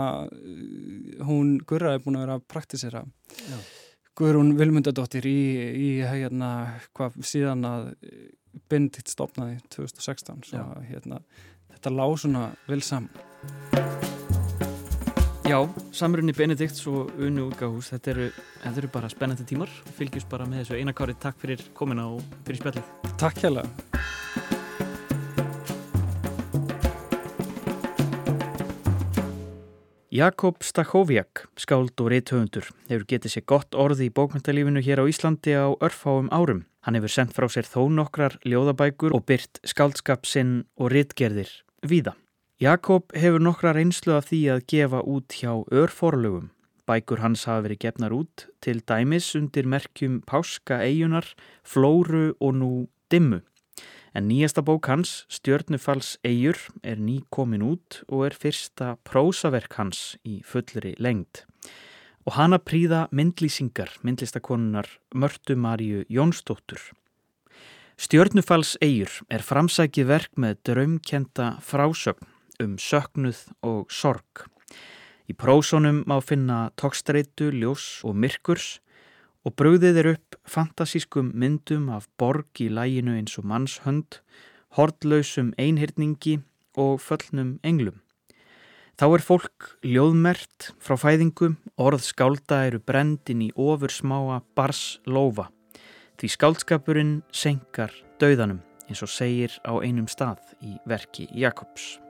hún 1.26 1.58
Gurra 1.68 1.94
er 1.94 2.04
búin 2.04 2.18
að 2.18 2.26
vera 2.26 2.38
að 2.40 2.48
praktisera 2.48 3.04
Já. 3.50 3.58
Gurrún 4.16 4.56
Vilmundadóttir 4.58 5.26
í, 5.28 5.42
í 5.76 5.90
hérna 6.02 6.80
hvað 6.94 7.20
síðan 7.22 7.66
að 7.66 7.94
Benedikt 8.70 9.12
stopnaði 9.12 9.60
2016 9.70 10.44
svo 10.44 10.66
hérna 10.90 11.22
þetta 11.74 11.90
lág 11.90 12.18
svona 12.20 12.50
vel 12.68 12.82
saman 12.82 14.05
Já, 15.46 15.60
samrunni 15.94 16.34
Benedikts 16.34 16.88
og 16.90 17.12
Unu 17.22 17.44
útgáhús, 17.52 17.92
þetta 17.94 18.10
eru, 18.16 18.24
þetta 18.64 18.80
eru 18.82 18.88
bara 18.90 19.10
spennandi 19.14 19.44
tímar, 19.46 19.70
fylgjast 19.94 20.26
bara 20.32 20.48
með 20.50 20.64
þessu 20.64 20.80
einakári, 20.80 21.14
takk 21.22 21.38
fyrir 21.38 21.62
komina 21.78 22.08
og 22.10 22.24
fyrir 22.48 22.64
spjallið. 22.64 22.88
Takk 23.22 23.44
hjá 23.44 23.52
það. 23.54 23.70
Jakob 30.16 30.66
Stachowiak, 30.66 31.46
skáld 31.62 31.94
og 32.02 32.10
reythöfundur, 32.10 32.74
hefur 32.90 33.06
getið 33.14 33.38
sér 33.38 33.46
gott 33.46 33.78
orði 33.78 34.10
í 34.10 34.16
bókmyndalífinu 34.18 34.82
hér 34.82 35.06
á 35.06 35.06
Íslandi 35.06 35.54
á 35.54 35.78
örfáum 35.78 36.34
árum. 36.34 36.66
Hann 36.90 36.98
hefur 36.98 37.20
sendt 37.20 37.38
frá 37.38 37.46
sér 37.54 37.70
þó 37.70 37.86
nokkrar 37.94 38.42
ljóðabækur 38.42 39.14
og 39.14 39.28
byrt 39.30 39.62
skáldskap 39.62 40.26
sinn 40.26 40.64
og 40.82 40.90
reytgerðir 40.90 41.54
víða. 41.86 42.18
Jakob 42.56 43.12
hefur 43.12 43.42
nokkra 43.44 43.74
reynslu 43.76 44.14
af 44.16 44.30
því 44.30 44.38
að 44.54 44.62
gefa 44.72 45.02
út 45.04 45.34
hjá 45.36 45.66
örforlögum. 45.76 46.54
Bækur 46.88 47.20
hans 47.20 47.44
hafa 47.50 47.66
verið 47.66 47.82
gefnar 47.84 48.14
út 48.16 48.46
til 48.64 48.78
dæmis 48.80 49.34
undir 49.36 49.66
merkjum 49.68 50.22
Páska 50.24 50.78
eigunar, 50.80 51.28
Flóru 51.68 52.32
og 52.40 52.54
nú 52.56 52.70
Dimmu. 53.12 53.42
En 54.16 54.30
nýjasta 54.30 54.64
bók 54.64 54.88
hans, 54.88 55.26
Stjörnufalls 55.28 56.16
eigur, 56.24 56.56
er 56.82 56.96
ný 56.96 57.26
komin 57.28 57.66
út 57.66 58.06
og 58.08 58.24
er 58.30 58.38
fyrsta 58.40 58.94
prósaverk 59.04 59.76
hans 59.76 60.16
í 60.24 60.40
fullri 60.40 60.94
lengd. 60.96 61.44
Og 62.24 62.38
hana 62.40 62.56
príða 62.56 63.10
myndlýsingar, 63.12 64.00
myndlistakonunar 64.00 64.88
Mörtu 65.12 65.58
Maríu 65.60 66.06
Jónsdóttur. 66.08 66.80
Stjörnufalls 68.00 68.78
eigur 68.80 69.12
er 69.28 69.44
framsækið 69.44 70.08
verk 70.08 70.40
með 70.40 70.64
draumkjenta 70.64 71.58
frásögn 71.60 72.32
um 72.64 72.78
söknuð 72.82 73.42
og 73.66 73.92
sorg. 73.92 74.46
Í 75.26 75.34
prósónum 75.34 76.04
má 76.06 76.20
finna 76.22 76.70
tókstreitu, 76.78 77.50
ljós 77.50 78.04
og 78.06 78.16
myrkurs 78.16 78.80
og 79.46 79.56
bröðið 79.58 80.00
er 80.02 80.10
upp 80.16 80.38
fantasískum 80.50 81.32
myndum 81.34 81.90
af 81.94 82.08
borg 82.20 82.62
í 82.62 82.70
læginu 82.70 83.16
eins 83.18 83.38
og 83.42 83.48
mannshönd, 83.50 84.20
hordlausum 84.78 85.54
einhyrningi 85.62 86.40
og 86.78 87.00
föllnum 87.02 87.58
englum. 87.64 88.02
Þá 88.96 89.06
er 89.12 89.24
fólk 89.28 89.72
ljóðmert 89.84 90.70
frá 90.80 90.96
fæðingum, 90.96 91.58
orð 91.76 92.06
skálda 92.08 92.62
eru 92.70 92.80
brendin 92.80 93.44
í 93.44 93.50
ofur 93.60 93.92
smáa 93.92 94.40
bars 94.56 95.02
lofa. 95.06 95.50
Því 96.16 96.32
skáldskapurinn 96.32 97.18
senkar 97.36 97.92
dauðanum 98.24 98.64
eins 98.88 99.04
og 99.04 99.12
segir 99.12 99.60
á 99.68 99.76
einum 99.84 100.08
stað 100.08 100.56
í 100.64 100.78
verki 100.88 101.28
Jakobs. 101.36 102.05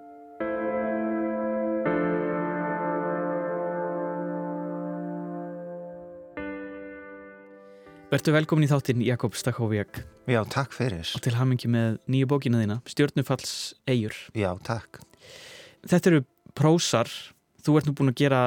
Vertu 8.16 8.32
velkomin 8.32 8.64
í 8.64 8.70
þáttinn 8.72 9.02
Jakob 9.04 9.34
Stakhoviak 9.36 9.98
Já, 10.32 10.40
takk 10.48 10.72
fyrir. 10.72 11.04
og 11.18 11.24
til 11.26 11.34
hamingi 11.36 11.68
með 11.68 11.98
nýju 12.08 12.28
bókina 12.32 12.62
þína, 12.62 12.78
Stjörnufalls 12.88 13.50
eigur. 13.92 14.16
Já, 14.32 14.54
takk. 14.64 15.02
Þetta 15.84 16.12
eru 16.14 16.22
prósar, 16.56 17.12
þú 17.66 17.76
ert 17.76 17.90
nú 17.90 17.96
búin 17.98 18.14
að 18.14 18.22
gera 18.22 18.40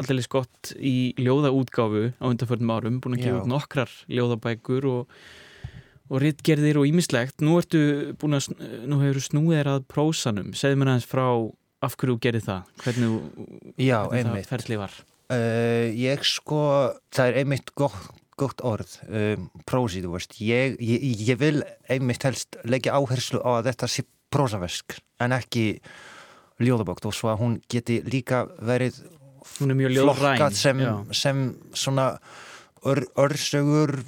alldeles 0.00 0.26
gott 0.32 0.72
í 0.74 1.12
ljóðaútgáfu 1.22 2.02
á 2.18 2.24
undanförnum 2.26 2.72
árum, 2.74 2.98
búin 3.04 3.14
að 3.14 3.22
gefa 3.28 3.44
út 3.44 3.50
nokkrar 3.52 3.94
ljóðabækur 4.10 4.88
og, 4.90 5.14
og 6.10 6.20
ritgerðir 6.26 6.82
og 6.82 6.90
ímislegt. 6.90 7.38
Nú 7.46 7.60
ertu 7.62 7.84
búin 8.18 8.40
að, 8.40 8.50
nú 8.90 8.98
hefur 9.04 9.22
snúið 9.28 9.60
þér 9.60 9.72
að 9.76 9.86
prósanum, 9.94 10.50
segðu 10.58 10.82
mér 10.82 10.96
aðeins 10.96 11.08
frá 11.14 11.26
af 11.86 11.94
hverju 11.94 12.18
þú 12.18 12.24
gerir 12.26 12.42
það, 12.50 12.74
hvernig, 12.82 13.14
þú- 13.14 13.80
Já, 13.86 13.98
hvernig 14.10 14.42
það 14.42 14.50
ferli 14.56 14.82
var. 14.82 14.98
Uh, 15.30 15.86
ég 15.94 16.26
sko, 16.26 16.60
það 17.14 17.30
er 17.30 17.40
einmitt 17.44 17.70
gott, 17.78 18.10
gott 18.36 18.60
orð, 18.64 18.98
um, 19.08 19.48
prósi, 19.68 20.02
þú 20.04 20.12
veist. 20.16 20.36
Ég, 20.44 20.76
ég, 20.80 21.06
ég 21.28 21.38
vil 21.40 21.62
einmitt 21.88 22.26
helst 22.28 22.58
leggja 22.68 22.96
áherslu 22.98 23.40
á 23.40 23.60
að 23.60 23.70
þetta 23.70 23.88
sé 23.88 24.04
prósaversk 24.32 24.98
en 25.24 25.32
ekki 25.32 25.66
ljóðabókt 26.60 27.06
og 27.08 27.14
svo 27.16 27.30
að 27.32 27.40
hún 27.42 27.56
geti 27.72 28.00
líka 28.04 28.44
verið 28.60 29.02
er 29.62 29.74
flokkað 29.96 30.56
sem, 30.58 30.80
sem 31.12 31.42
svona 31.76 32.06
ör, 32.84 33.04
örsögur 33.16 34.00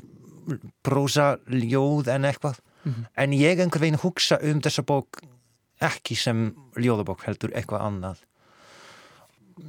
prósa 0.83 1.37
ljóð 1.49 2.09
en 2.15 2.29
eitthvað 2.29 2.59
Mhm. 2.85 3.05
en 3.17 3.33
ég 3.33 3.59
einhver 3.61 3.81
veginn 3.83 3.99
hugsa 4.01 4.39
um 4.43 4.61
þessa 4.63 4.85
bók 4.87 5.21
ekki 5.83 6.17
sem 6.17 6.55
ljóðabók 6.79 7.25
heldur 7.27 7.51
eitthvað 7.53 7.83
annað 7.85 8.23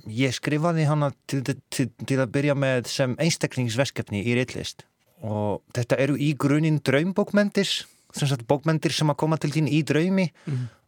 ég 0.06 0.34
skrifaði 0.36 0.88
hana 0.90 1.12
til, 1.30 1.44
til, 1.46 1.90
til 2.06 2.20
að 2.20 2.32
byrja 2.36 2.56
með 2.58 2.90
sem 2.92 3.16
einstaklingsverkefni 3.22 4.24
í 4.24 4.36
reitlist 4.38 4.86
og 5.26 5.64
þetta 5.76 5.98
eru 6.00 6.18
í 6.20 6.34
grunin 6.40 6.80
draumbókmendir 6.86 7.68
sem 8.16 8.30
sagt 8.30 8.48
bókmendir 8.50 8.94
sem 8.96 9.10
að 9.12 9.20
koma 9.22 9.38
til 9.38 9.52
þín 9.54 9.70
í 9.70 9.84
draumi. 9.86 10.30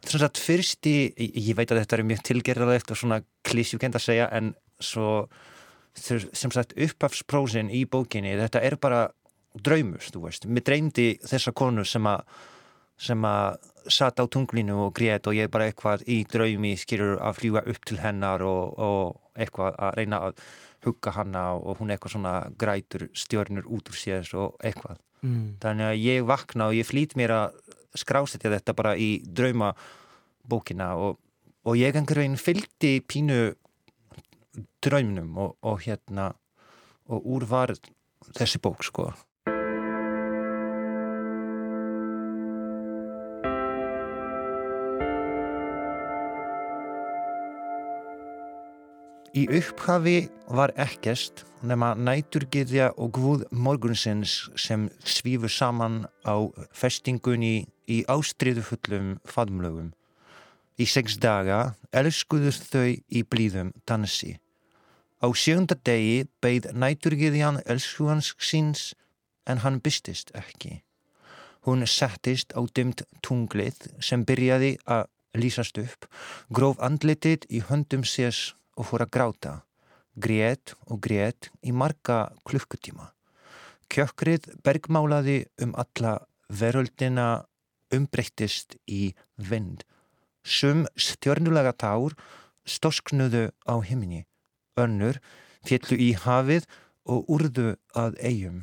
Sem 0.02 0.18
sagt 0.18 0.40
fyrsti, 0.42 0.94
ég, 1.14 1.36
ég 1.50 1.58
veit 1.58 1.70
að 1.70 1.82
þetta 1.82 1.98
er 1.98 2.06
mjög 2.08 2.22
tilgerðalegt 2.28 2.90
og 2.90 2.98
svona 2.98 3.20
klísjukend 3.46 3.98
að 3.98 4.06
segja 4.08 4.28
en 4.34 4.52
svo 4.82 5.26
sem 5.94 6.50
sagt 6.54 6.72
upphafsprósin 6.80 7.70
í 7.70 7.84
bókinni 7.86 8.32
þetta 8.40 8.62
er 8.64 8.78
bara 8.80 9.02
draumur, 9.52 10.02
þú 10.02 10.24
veist. 10.24 10.48
Mér 10.48 10.64
dreymdi 10.66 11.06
þessa 11.28 11.52
konu 11.54 11.84
sem 11.86 12.06
að 12.08 12.24
sem 12.98 13.24
að 13.24 13.56
satt 13.90 14.20
á 14.22 14.24
tunglinu 14.30 14.76
og 14.86 14.92
grét 14.94 15.26
og 15.26 15.34
ég 15.34 15.50
bara 15.50 15.66
eitthvað 15.70 16.04
í 16.06 16.22
draumi 16.30 16.76
skilur 16.78 17.16
að 17.18 17.38
fljúga 17.40 17.64
upp 17.66 17.84
til 17.88 17.98
hennar 17.98 18.42
og, 18.46 18.78
og 18.78 19.38
eitthvað 19.38 19.74
að 19.78 19.96
reyna 19.98 20.20
að 20.28 20.44
hugga 20.84 21.10
hana 21.16 21.42
og 21.54 21.78
hún 21.78 21.90
eitthvað 21.94 22.12
svona 22.16 22.34
grætur 22.58 23.08
stjörnur 23.14 23.66
út 23.66 23.90
úr 23.90 23.98
sér 23.98 24.34
og 24.34 24.58
eitthvað 24.62 25.00
Mm. 25.22 25.54
þannig 25.62 25.86
að 25.86 26.00
ég 26.02 26.24
vakna 26.26 26.66
og 26.66 26.74
ég 26.74 26.82
flýt 26.88 27.12
mér 27.14 27.30
að 27.30 27.52
skrásetja 27.94 28.50
þetta 28.50 28.72
bara 28.74 28.96
í 28.98 29.22
draumabókina 29.22 30.88
og, 30.98 31.20
og 31.62 31.76
ég 31.78 31.94
einhver 31.94 32.18
veginn 32.24 32.34
fylgdi 32.34 32.96
pínu 33.06 33.52
draumnum 34.82 35.36
og, 35.38 35.54
og 35.62 35.78
hérna 35.86 36.32
og 37.06 37.22
úr 37.22 37.46
var 37.46 37.74
þessi 38.34 38.58
bók 38.62 38.82
sko 38.82 39.12
Í 49.32 49.46
upphafi 49.48 50.26
var 50.52 50.74
ekkert 50.76 51.46
nema 51.64 51.94
næturgyðja 51.96 52.90
og 53.00 53.14
guð 53.16 53.46
morgunsins 53.56 54.34
sem 54.60 54.90
svífur 55.08 55.48
saman 55.48 56.02
á 56.28 56.36
festingunni 56.76 57.64
í 57.88 58.02
ástriðufullum 58.12 59.14
faðmlögum. 59.24 59.88
Í 60.76 60.84
sex 60.84 61.16
daga 61.16 61.78
elskuðu 61.96 62.52
þau 62.58 62.92
í 62.92 63.24
blíðum 63.24 63.72
dansi. 63.88 64.36
Á 65.24 65.32
sjönda 65.32 65.80
degi 65.80 66.26
beigð 66.44 66.74
næturgyðjan 66.76 67.62
elskugans 67.64 68.34
síns 68.36 68.90
en 69.48 69.64
hann 69.64 69.80
bystist 69.80 70.36
ekki. 70.36 70.82
Hún 71.64 71.86
settist 71.88 72.52
á 72.52 72.60
dimt 72.68 73.06
tunglið 73.24 73.94
sem 73.96 74.28
byrjaði 74.28 74.76
að 74.84 75.06
lýsast 75.40 75.78
upp, 75.80 76.04
gróf 76.52 76.76
andlitið 76.84 77.48
í 77.48 77.64
höndum 77.64 78.04
sés 78.04 78.50
og 78.76 78.88
fór 78.88 79.04
að 79.06 79.12
gráta. 79.16 79.52
Grét 80.12 80.74
og 80.88 81.00
grét 81.04 81.48
í 81.64 81.72
marga 81.72 82.32
klukkutíma. 82.48 83.12
Kjökrið 83.92 84.50
bergmálaði 84.64 85.46
um 85.64 85.72
alla 85.76 86.18
veröldina 86.48 87.44
umbreyttist 87.92 88.76
í 88.88 89.14
vind. 89.36 89.84
Sum 90.44 90.86
stjörnulega 90.96 91.72
tár 91.72 92.16
stósknuðu 92.68 93.50
á 93.68 93.74
himni. 93.84 94.24
Önnur 94.76 95.20
fjallu 95.66 95.98
í 96.00 96.12
hafið 96.16 96.68
og 97.04 97.28
urðu 97.32 97.74
að 97.96 98.18
eigum. 98.20 98.62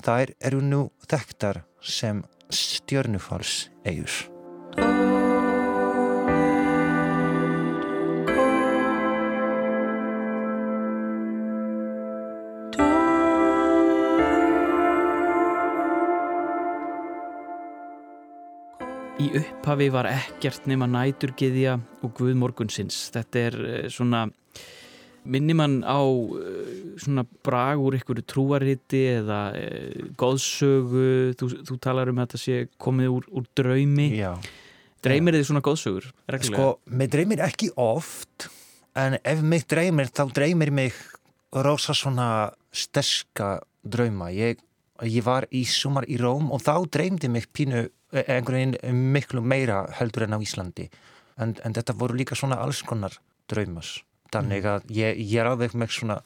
Þær 0.00 0.34
eru 0.40 0.64
nú 0.64 0.82
þekktar 1.08 1.64
sem 1.80 2.24
stjörnufals 2.50 3.68
Í 19.20 19.26
upphafi 19.36 19.90
var 19.92 20.08
ekkert 20.08 20.64
nema 20.70 20.88
næturgiðja 20.88 21.76
og 22.00 22.12
Guð 22.16 22.36
morgunsins. 22.40 22.96
Þetta 23.12 23.42
er 23.50 23.56
eh, 23.68 23.88
svona, 23.92 24.22
minnir 25.28 25.58
mann 25.60 25.82
á 25.84 26.00
eh, 26.00 26.70
svona 27.02 27.26
brag 27.44 27.82
úr 27.84 27.98
einhverju 27.98 28.24
trúariti 28.24 29.02
eða 29.18 29.42
e, 29.58 29.66
góðsögu. 30.20 31.36
Þú, 31.36 31.50
þú 31.68 31.76
talar 31.84 32.12
um 32.12 32.22
þetta 32.22 32.40
sé 32.40 32.62
komið 32.80 33.12
úr, 33.18 33.28
úr 33.40 33.50
draumi. 33.60 34.08
Já. 34.22 34.32
Dreymir 35.04 35.36
þið 35.36 35.46
svona 35.50 35.64
góðsögur? 35.64 36.08
Reglulega? 36.28 36.56
Sko, 36.56 36.96
mig 36.96 37.12
dreymir 37.12 37.44
ekki 37.44 37.70
oft 37.80 38.50
en 38.98 39.16
ef 39.20 39.44
mig 39.44 39.64
dreymir 39.70 40.10
þá 40.12 40.24
dreymir 40.34 40.72
mig 40.74 40.96
rosa 41.52 41.94
svona 41.96 42.50
sterska 42.72 43.58
drauma 43.82 44.30
ég, 44.34 44.60
ég 45.06 45.24
var 45.24 45.46
í 45.50 45.64
sumar 45.68 46.06
í 46.10 46.18
Róm 46.20 46.50
og 46.52 46.62
þá 46.64 46.74
dreymdi 46.92 47.30
mig 47.32 47.48
pínu 47.54 47.84
eh, 47.84 47.90
einhvern 48.12 48.76
veginn 48.76 49.02
miklu 49.14 49.42
meira 49.42 49.84
heldur 49.98 50.26
en 50.26 50.36
á 50.36 50.38
Íslandi. 50.42 50.90
En, 51.40 51.56
en 51.64 51.74
þetta 51.76 51.96
voru 51.96 52.18
líka 52.18 52.36
svona 52.36 52.60
alls 52.60 52.82
konar 52.84 53.14
draumas 53.48 54.00
þannig 54.34 54.66
að 54.68 54.90
ég, 54.94 55.20
ég 55.20 55.40
er 55.42 55.50
alveg 55.50 55.74
með 55.78 55.94
svona 55.96 56.18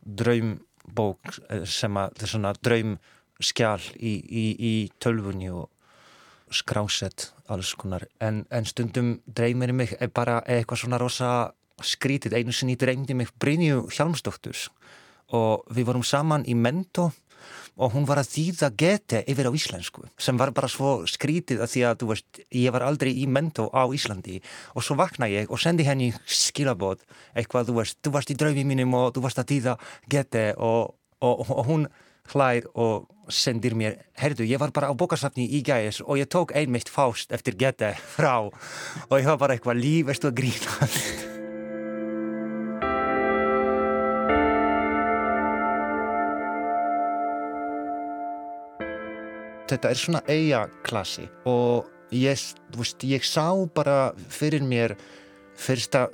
draumbók 0.00 1.36
sem 1.68 1.98
að 2.00 2.16
það 2.16 2.26
er 2.26 2.32
svona 2.32 2.54
draumskjál 2.66 3.82
í, 3.96 4.14
í, 4.14 4.44
í 4.70 4.74
tölvunni 5.02 5.52
og 5.54 5.68
skrásett 6.50 7.30
alls 7.50 7.72
konar. 7.78 8.06
En, 8.22 8.42
en 8.50 8.66
stundum 8.66 9.18
dreymir 9.26 9.72
mig 9.76 9.94
bara 10.14 10.40
eitthvað 10.46 10.82
svona 10.82 10.98
rosa 10.98 11.30
skrítið. 11.80 12.36
Einu 12.40 12.54
sinni 12.54 12.76
dreymdi 12.78 13.14
mig 13.16 13.30
Brynju 13.40 13.86
Hjalmsdóttur 13.94 14.66
og 15.36 15.68
við 15.70 15.86
vorum 15.92 16.06
saman 16.06 16.46
í 16.50 16.56
Mento 16.58 17.10
og 17.76 17.94
hún 17.94 18.06
var 18.08 18.20
að 18.22 18.32
þýða 18.34 18.70
gete 18.78 19.22
yfir 19.30 19.48
á 19.48 19.52
íslensku 19.54 20.06
sem 20.20 20.38
var 20.40 20.52
bara 20.56 20.68
svo 20.70 21.06
skrítið 21.08 21.62
að 21.64 21.72
því 21.74 21.84
að 21.88 22.04
veist, 22.10 22.42
ég 22.50 22.74
var 22.74 22.84
aldrei 22.86 23.12
í 23.14 23.26
Mento 23.30 23.68
á 23.70 23.86
Íslandi. 23.94 24.40
Og 24.74 24.84
svo 24.84 24.96
vakna 24.98 25.28
ég 25.30 25.50
og 25.50 25.60
sendi 25.60 25.86
henni 25.86 26.10
skilabóð 26.26 27.04
eitthvað, 27.34 27.70
þú 27.70 27.78
veist, 27.80 27.98
þú 28.02 28.14
varst 28.16 28.34
í 28.34 28.38
draumi 28.38 28.66
mínum 28.66 28.94
og 28.98 29.14
þú 29.14 29.24
varst 29.26 29.42
að 29.42 29.50
þýða 29.54 29.76
gete 30.10 30.44
og, 30.58 30.94
og, 31.22 31.46
og 31.46 31.64
hún 31.68 31.88
hlær 32.30 32.68
og 32.74 33.08
sendir 33.30 33.76
mér, 33.78 33.96
herðu, 34.18 34.46
ég 34.46 34.60
var 34.60 34.74
bara 34.74 34.90
á 34.90 34.94
bókasafni 34.94 35.46
í 35.46 35.62
gæðis 35.66 36.02
og 36.02 36.18
ég 36.18 36.30
tók 36.30 36.54
einmitt 36.58 36.90
fást 36.90 37.32
eftir 37.34 37.58
gete 37.58 37.94
frá. 38.16 38.50
Og 39.08 39.18
ég 39.18 39.30
var 39.30 39.40
bara 39.40 39.58
eitthvað 39.58 39.82
líf, 39.82 40.08
veistu 40.10 40.30
að 40.30 40.40
grína 40.42 41.28
Þetta 49.70 49.90
er 49.90 49.98
svona 49.98 50.20
eiga 50.26 50.64
klassi 50.86 51.28
og 51.46 51.88
ég, 52.10 52.44
veist, 52.76 53.04
ég 53.06 53.24
sá 53.26 53.46
bara 53.74 54.12
fyrir 54.32 54.64
mér 54.66 54.96
fyrsta, 55.60 56.06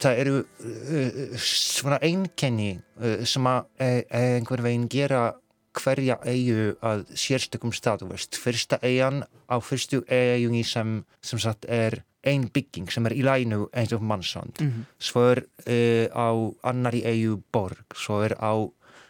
það 0.00 0.20
eru 0.22 0.36
uh, 0.42 1.34
svona 1.38 2.00
einkenni 2.04 2.76
uh, 2.98 3.22
sem 3.28 3.46
að 3.46 3.66
uh, 3.78 4.00
einhver 4.16 4.64
veginn 4.64 4.88
gera 4.90 5.28
hverja 5.76 6.16
eigu 6.24 6.72
að 6.80 7.02
sérstökum 7.20 7.74
stað, 7.76 8.06
veist, 8.08 8.38
fyrsta 8.40 8.78
eigan 8.80 9.22
á 9.52 9.60
fyrstu 9.60 10.00
eigunni 10.08 10.64
sem 10.64 11.02
sem 11.20 11.42
sagt 11.42 11.68
er 11.68 12.00
ein 12.26 12.48
bygging 12.50 12.88
sem 12.90 13.06
er 13.06 13.14
í 13.14 13.22
lænu 13.22 13.68
eins 13.76 13.92
og 13.94 14.02
mannsand 14.02 14.56
Mm 14.60 14.70
-hmm. 14.70 14.84
svo 14.98 15.20
er 15.30 15.44
uh, 15.68 16.06
á 16.10 16.28
annari 16.62 17.04
eigu 17.04 17.42
borg, 17.52 17.86
svo 17.94 18.22
er 18.24 18.34
á 18.40 18.54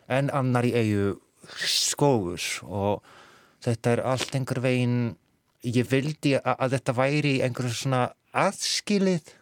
en 0.08 0.30
annari 0.30 0.74
eigu 0.74 1.20
skógus 1.54 2.60
og 2.62 3.02
þetta 3.64 3.94
er 3.94 4.04
allt 4.12 4.36
einhver 4.36 4.60
veginn 4.64 5.16
ég 5.66 5.88
vildi 5.90 6.36
að, 6.38 6.54
að 6.54 6.76
þetta 6.76 6.96
væri 6.96 7.34
einhver 7.46 7.72
svona 7.72 8.02
aðskilið. 8.36 9.32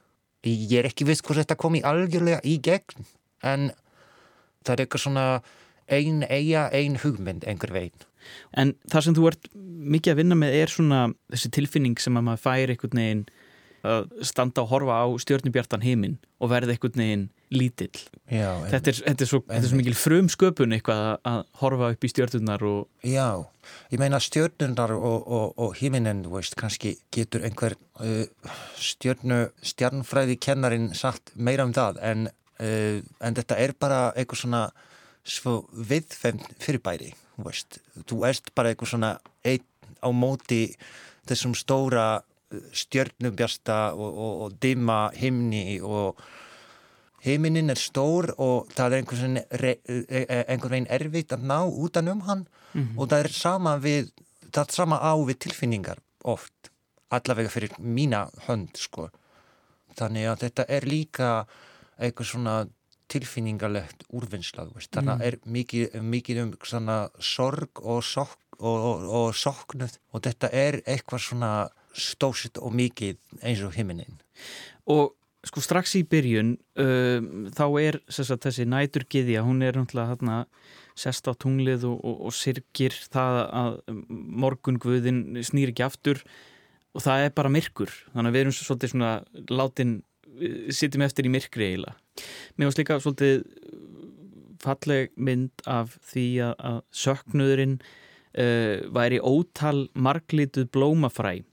Ég 0.45 0.79
er 0.81 0.89
ekki 0.89 1.07
viss 1.09 1.25
hvort 1.25 1.41
þetta 1.41 1.59
komi 1.61 1.83
algjörlega 1.85 2.41
í 2.45 2.59
gegn 2.62 3.07
en 3.45 3.71
það 4.65 4.75
er 4.75 4.83
eitthvað 4.85 5.05
svona 5.07 5.29
ein 5.93 6.25
eiga, 6.29 6.69
ein 6.73 6.99
hugmynd 7.01 7.45
einhver 7.49 7.73
veginn 7.75 8.05
En 8.57 8.75
það 8.91 9.07
sem 9.07 9.17
þú 9.17 9.27
ert 9.31 9.49
mikið 9.95 10.15
að 10.15 10.21
vinna 10.23 10.39
með 10.39 10.59
er 10.61 10.73
svona 10.73 11.01
þessi 11.33 11.51
tilfinning 11.59 12.01
sem 12.01 12.17
að 12.19 12.27
maður 12.29 12.45
fær 12.45 12.73
einhvern 12.73 13.01
veginn 13.01 13.25
að 13.85 14.12
standa 14.24 14.64
og 14.64 14.70
horfa 14.72 15.01
á 15.05 15.07
stjörnubjartan 15.20 15.85
heiminn 15.85 16.16
og 16.41 16.51
verða 16.53 16.74
einhvern 16.74 17.01
veginn 17.01 17.24
lítill. 17.55 17.93
Já, 18.32 18.49
Þetta 18.70 18.91
er, 18.91 19.01
þetta 19.09 19.24
er, 19.24 19.30
svo, 19.30 19.41
þetta 19.47 19.61
er 19.61 19.70
svo 19.70 19.78
mikil 19.78 19.97
frum 19.99 20.30
sköpun 20.32 20.74
eitthvað 20.76 21.03
að, 21.28 21.43
horfa 21.61 21.91
upp 21.95 22.07
í 22.07 22.11
stjörnunar 22.11 22.64
og 22.68 23.11
Já, 23.11 23.28
ég 23.93 24.01
meina 24.01 24.20
stjörnunar 24.22 24.95
og, 24.97 25.28
og, 25.28 25.53
og 25.61 26.32
veist, 26.32 26.57
kannski 26.59 26.97
getur 27.14 27.45
einhver 27.47 27.76
uh, 28.01 28.24
stjörnu, 28.80 29.45
stjarnfræði 29.62 30.39
kennarin 30.41 30.91
sagt 30.97 31.35
meira 31.37 31.68
um 31.68 31.76
það, 31.76 32.01
en, 32.03 32.26
uh, 32.59 32.99
en 33.20 33.39
þetta 33.39 33.61
er 33.61 33.76
bara 33.78 34.03
eitthvað 34.16 34.45
svona 34.47 34.64
svo 35.24 35.62
viðfemt 35.72 36.57
fyrirbæri, 36.61 37.14
þú 37.37 37.49
veist, 37.49 37.80
þú 38.09 38.24
erst 38.28 38.53
bara 38.57 38.72
eitthvað 38.72 38.97
svona 38.97 39.16
einn 39.45 39.64
á 40.05 40.09
móti 40.12 40.66
þessum 41.28 41.55
stóra 41.57 42.22
stjörnubjasta 42.73 43.79
og, 43.95 44.11
og, 44.11 44.33
og 44.47 44.57
dimma 44.63 44.99
himni 45.17 45.81
og 45.83 46.21
heiminin 47.25 47.73
er 47.73 47.81
stór 47.81 48.31
og 48.37 48.71
það 48.77 48.93
er 48.93 49.01
einhvern 49.01 49.39
veginn, 49.49 50.05
einhver 50.45 50.75
veginn 50.75 50.91
erfitt 50.93 51.33
að 51.33 51.47
ná 51.49 51.59
utan 51.65 52.11
um 52.13 52.23
hann 52.29 52.47
og 52.99 53.09
það 53.09 53.19
er 53.21 53.33
sama 53.33 53.77
við, 53.81 54.11
það 54.51 54.63
er 54.67 54.77
sama 54.77 55.01
á 55.01 55.13
við 55.25 55.41
tilfinningar 55.47 56.03
oft, 56.25 56.73
allavega 57.15 57.53
fyrir 57.53 57.77
mína 57.79 58.27
hönd 58.49 58.77
sko. 58.81 59.11
Þannig 59.95 60.31
að 60.31 60.41
þetta 60.47 60.67
er 60.77 60.87
líka 60.89 61.29
eitthvað 62.01 62.31
svona 62.33 62.55
tilfinningarlegt 63.13 64.07
úrvinnsla, 64.17 64.67
þú 64.67 64.79
veist. 64.79 64.91
Þannig 64.97 65.13
að 65.15 65.27
er 65.29 65.37
mikið, 65.57 65.99
mikið 66.15 66.41
um 66.43 66.53
svona 66.67 66.99
sorg 67.23 67.83
og, 67.83 68.01
sok, 68.07 68.37
og, 68.59 68.75
og, 68.75 69.07
og 69.21 69.29
soknuð 69.39 69.99
og 70.13 70.25
þetta 70.25 70.51
er 70.51 70.81
eitthvað 70.83 71.27
svona 71.29 71.53
stósitt 71.95 72.59
og 72.61 72.74
mikið 72.76 73.18
eins 73.42 73.62
og 73.66 73.74
himinin. 73.76 74.18
Og 74.90 75.14
sko 75.45 75.61
strax 75.64 75.95
í 75.99 76.05
byrjun 76.09 76.55
um, 76.80 77.28
þá 77.55 77.66
er 77.82 78.01
sagt, 78.09 78.47
þessi 78.47 78.66
næturgiðja, 78.68 79.45
hún 79.45 79.62
er 79.64 79.76
náttúrulega 79.76 80.14
hérna 80.14 80.38
sest 80.99 81.26
á 81.28 81.32
tunglið 81.34 81.84
og, 81.88 81.99
og, 82.01 82.18
og 82.28 82.34
sirkir 82.36 82.95
það 83.12 83.40
að 83.45 83.78
morgungvöðin 84.45 85.22
snýr 85.45 85.72
ekki 85.72 85.86
aftur 85.86 86.22
og 86.95 87.03
það 87.03 87.26
er 87.26 87.34
bara 87.36 87.53
myrkur 87.53 87.92
þannig 88.12 88.30
að 88.30 88.36
við 88.36 88.45
erum 88.45 88.57
svolítið 88.57 88.92
svona 88.95 89.14
látin 89.51 89.97
sittum 90.74 91.05
eftir 91.07 91.28
í 91.28 91.32
myrkri 91.34 91.68
eiginlega. 91.72 91.97
Mér 92.57 92.70
varst 92.70 92.80
líka 92.80 93.01
svolítið 93.03 93.45
falleg 94.64 95.12
mynd 95.20 95.64
af 95.68 95.99
því 96.09 96.26
að, 96.49 96.78
söknuðurinn 96.95 97.74
uh, 97.82 98.86
væri 98.95 99.20
ótal 99.20 99.88
marglituð 99.95 100.70
blómafræ 100.74 101.36
uh, 101.42 101.45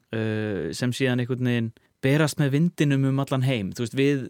sem 0.75 0.91
síðan 0.95 1.21
einhvern 1.23 1.47
veginn 1.47 1.71
berast 2.03 2.39
með 2.41 2.55
vindinum 2.57 3.05
um 3.11 3.19
allan 3.23 3.45
heim 3.47 3.71
veist 3.77 3.95
við 3.95 4.25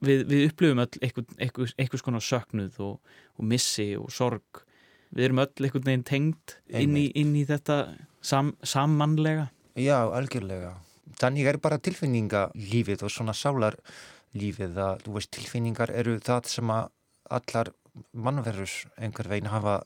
við, 0.00 0.22
við 0.30 0.44
upplifum 0.48 0.80
öll 0.84 1.00
eitthvað, 1.04 1.32
eitthvað, 1.36 1.72
eitthvað 1.76 2.02
skona 2.02 2.20
söknuð 2.24 2.78
og, 2.86 3.16
og 3.36 3.48
missi 3.50 3.90
og 4.00 4.08
sorg 4.14 4.62
við 5.10 5.26
erum 5.26 5.42
öll 5.42 5.66
einhvern 5.66 5.88
veginn 5.90 6.06
tengd 6.08 6.54
inn 6.80 6.96
í, 6.96 7.08
inn 7.18 7.34
í 7.36 7.44
þetta 7.48 7.82
sam, 8.22 8.54
sammannlega 8.62 9.48
Já, 9.80 10.02
algjörlega. 10.12 10.72
Þannig 11.20 11.46
er 11.46 11.56
bara 11.62 11.78
tilfinninga 11.80 12.40
lífið 12.58 13.04
og 13.06 13.12
svona 13.14 13.32
sálar 13.36 13.76
lífið 14.36 14.76
að, 14.82 15.04
veist, 15.14 15.30
tilfinningar 15.34 15.92
eru 15.94 16.16
það 16.22 16.48
sem 16.50 16.72
að 16.74 16.88
allar 17.30 17.70
mannverðus 18.12 18.74
einhver 18.98 19.28
veginn 19.30 19.50
hafa 19.52 19.80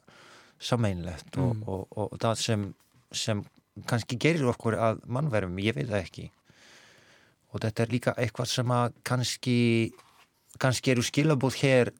sameinlegt 0.62 1.36
og, 1.36 1.53
Mm. 1.55 1.62
og, 1.68 1.84
og, 1.92 2.12
og 2.12 2.18
það 2.22 2.40
sem, 2.40 2.64
sem 3.12 3.42
kannski 3.90 4.18
gerir 4.20 4.46
okkur 4.52 4.76
að 4.78 5.02
mannverðum, 5.10 5.58
ég 5.62 5.76
veit 5.76 5.88
það 5.90 6.00
ekki. 6.02 6.26
Og 7.54 7.62
þetta 7.62 7.82
er 7.84 7.92
líka 7.94 8.14
eitthvað 8.18 8.50
sem 8.50 8.74
að 8.74 8.94
kannski, 9.06 9.58
kannski 10.62 10.94
eru 10.94 11.04
skilabóð 11.06 11.58
hér 11.62 11.92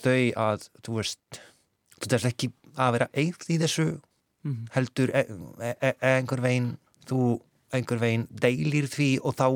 þau 0.00 0.22
að, 0.38 0.68
þú 0.86 0.96
veist, 1.00 1.40
þú 1.98 2.12
veist 2.14 2.30
ekki 2.30 2.50
að 2.76 2.92
vera 2.96 3.10
eitt 3.18 3.46
í 3.50 3.58
þessu 3.60 3.86
mm. 4.46 4.58
heldur 4.76 5.12
e 5.14 5.24
e 5.60 5.74
e 5.90 5.92
einhver 6.14 6.42
veginn 6.42 6.72
þú 7.10 7.40
einhver 7.74 8.00
veginn 8.02 8.26
deilir 8.30 8.86
því 8.90 9.10
og 9.26 9.34
þá, 9.38 9.46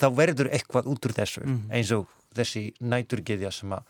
þá 0.00 0.06
verður 0.16 0.50
eitthvað 0.52 0.88
út 0.92 1.06
úr 1.06 1.16
þessu 1.16 1.44
Mhm. 1.44 1.70
eins 1.70 1.92
og 1.92 2.08
þessi 2.34 2.72
næturgeðja 2.80 3.52
sem 3.52 3.72
að 3.72 3.84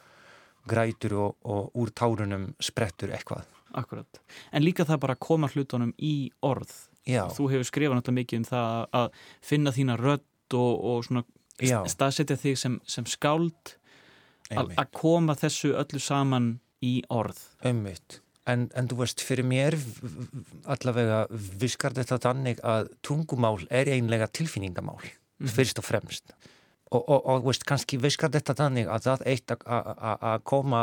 grætur 0.69 1.15
og, 1.15 1.37
og 1.45 1.71
úr 1.75 1.91
tárunum 1.91 2.55
sprettur 2.61 3.11
eitthvað 3.15 3.47
Akkurat. 3.75 4.21
En 4.53 4.63
líka 4.63 4.85
það 4.87 5.01
bara 5.03 5.15
að 5.17 5.25
koma 5.27 5.49
hlutunum 5.51 5.93
í 5.99 6.31
orð. 6.47 6.71
Já, 7.07 7.27
Þú 7.37 7.49
hefur 7.53 7.67
skrifað 7.69 7.99
náttúrulega 7.99 8.21
mikið 8.23 8.39
um 8.39 8.45
það 8.49 8.87
að 9.01 9.09
finna 9.45 9.73
þína 9.77 9.97
rödd 10.01 10.55
og, 10.57 10.85
og 10.85 11.89
staðsetja 11.93 12.37
þig 12.41 12.57
sem, 12.59 12.79
sem 12.89 13.05
skáld 13.07 13.75
að 14.55 14.87
koma 14.93 15.35
þessu 15.37 15.75
öllu 15.77 16.01
saman 16.01 16.61
í 16.85 17.03
orð. 17.13 17.39
einmitt. 17.65 18.21
En, 18.47 18.67
en 18.77 18.89
þú 18.89 18.99
veist, 19.01 19.23
fyrir 19.25 19.47
mér 19.49 19.77
allavega 20.69 21.23
viskar 21.61 21.95
þetta 21.97 22.19
þannig 22.21 22.59
að 22.67 22.91
tungumál 23.07 23.63
er 23.71 23.89
einlega 23.95 24.29
tilfinningamál 24.29 25.01
Mhm. 25.41 25.49
fyrst 25.51 25.79
og 25.81 25.85
fremst 25.85 26.33
og, 26.93 27.03
og, 27.11 27.25
og 27.27 27.45
veist, 27.49 27.65
kannski 27.67 27.99
viskar 27.99 28.31
þetta 28.31 28.55
þannig 28.55 28.87
að 28.87 29.03
það 29.09 29.25
eitt 29.27 29.51
að- 29.51 30.43
koma 30.47 30.83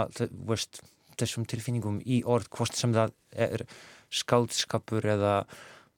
veist, 0.50 0.82
þessum 1.18 1.46
tilfinningum 1.48 2.02
í 2.06 2.24
orð 2.26 2.50
hvort 2.50 2.76
sem 2.76 2.92
það 2.94 3.14
er 3.32 3.64
skáldskapur 4.12 5.06
eða 5.08 5.46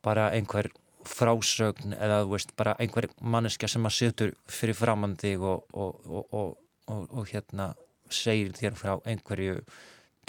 bara 0.03 0.29
einhver 0.35 0.69
frásögn 1.07 1.95
eða 1.97 2.23
veist, 2.29 2.53
bara 2.59 2.75
einhver 2.79 3.09
manneskja 3.21 3.69
sem 3.71 3.87
að 3.87 3.97
situr 3.97 4.35
fyrir 4.47 4.77
framann 4.77 5.17
þig 5.19 5.41
og, 5.43 5.65
og, 5.73 5.99
og, 6.31 6.53
og, 6.87 7.25
hérna 7.31 7.73
segir 8.13 8.53
þér 8.55 8.77
frá 8.79 8.93
einhverju 9.09 9.59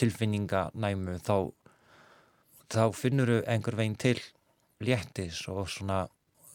tilfinninganæmu 0.00 1.18
þá 1.22 1.36
þá 2.74 2.84
finnur 2.96 3.30
þú 3.30 3.38
einhver 3.50 3.78
veginn 3.78 3.98
til 4.00 4.18
léttis 4.84 5.44
og 5.52 5.68
svona 5.70 6.04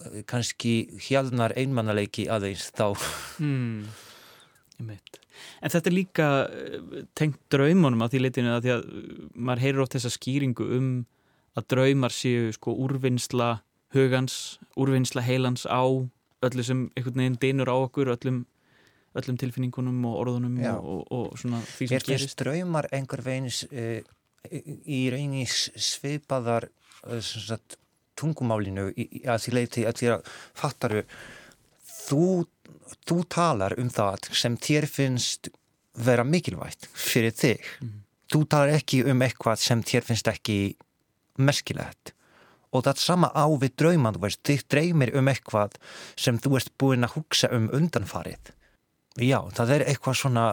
eh, 0.10 0.22
kannski 0.28 0.74
hjálnar 1.08 1.56
einmannaleiki 1.60 2.28
aðeins 2.32 2.72
þá 2.76 2.94
Mm. 3.40 3.88
En 5.60 5.72
þetta 5.72 5.90
er 5.90 5.96
líka 5.96 6.28
eh, 6.48 7.06
tengt 7.18 7.40
draumunum 7.52 8.04
að 8.04 8.16
því 8.16 8.22
leitinu 8.24 8.52
að 8.56 8.66
því 8.66 8.74
að 8.76 8.84
eh, 8.90 9.24
maður 9.36 9.64
heyrir 9.66 9.84
oft 9.84 9.96
þessa 9.96 10.12
skýringu 10.16 10.68
um 10.78 10.90
að 11.60 11.68
draumar 11.74 12.14
séu 12.16 12.52
sko 12.56 12.74
úrvinnsla 12.86 13.50
hugans, 13.96 14.60
úrvinnsla 14.78 15.24
heilans 15.26 15.66
á 15.70 15.82
öllu 16.46 16.64
sem 16.64 16.86
einhvern 16.96 17.20
veginn 17.20 17.38
dynur 17.42 17.72
á 17.74 17.76
okkur, 17.84 18.12
öllum, 18.14 18.44
öllum 19.18 19.38
tilfinningunum 19.42 20.06
og 20.08 20.20
orðunum 20.22 20.60
Já. 20.62 20.76
og, 20.78 21.02
og, 21.12 21.34
svona 21.42 21.60
því 21.66 21.88
sem 21.90 21.96
finnst 21.98 22.08
gerist. 22.14 22.40
draumar 22.44 22.88
einhver 22.96 23.24
veginn 23.26 23.50
uh, 23.50 24.00
í 24.88 25.02
reyni 25.12 25.44
svipaðar 25.50 26.70
uh, 26.70 27.20
sagt, 27.20 27.76
tungumálinu 28.20 28.88
í, 28.96 29.24
að 29.28 29.44
því 29.46 29.56
leiti 29.58 29.84
að 29.90 30.00
því 30.00 30.12
að 30.14 30.32
fattaru 30.62 31.04
þú, 31.88 32.24
þú 33.08 33.18
talar 33.32 33.76
um 33.80 33.90
það 33.94 34.30
sem 34.36 34.56
þér 34.60 34.88
finnst 34.92 35.50
vera 36.00 36.24
mikilvægt 36.24 36.88
fyrir 36.94 37.34
þig 37.36 37.66
Mhm. 37.82 37.98
þú 38.32 38.44
talar 38.48 38.76
ekki 38.78 39.02
um 39.10 39.24
eitthvað 39.26 39.58
sem 39.66 39.82
þér 39.84 40.06
finnst 40.06 40.28
ekki 40.32 40.58
merkilegt. 41.40 42.14
Og 42.70 42.86
það 42.86 43.02
sama 43.02 43.32
á 43.34 43.46
við 43.50 43.74
drauman 43.82 44.16
þú 44.18 44.24
veist, 44.28 44.42
þið 44.46 44.66
dreymir 44.70 45.12
um 45.18 45.30
eitthvað 45.32 45.78
sem 46.20 46.38
þú 46.38 46.60
ert 46.60 46.74
búin 46.78 47.08
að 47.08 47.16
hugsa 47.18 47.50
um 47.56 47.70
undanfarið. 47.74 48.52
Já, 49.18 49.40
það 49.58 49.74
er 49.76 49.88
eitthvað 49.90 50.20
svona 50.20 50.46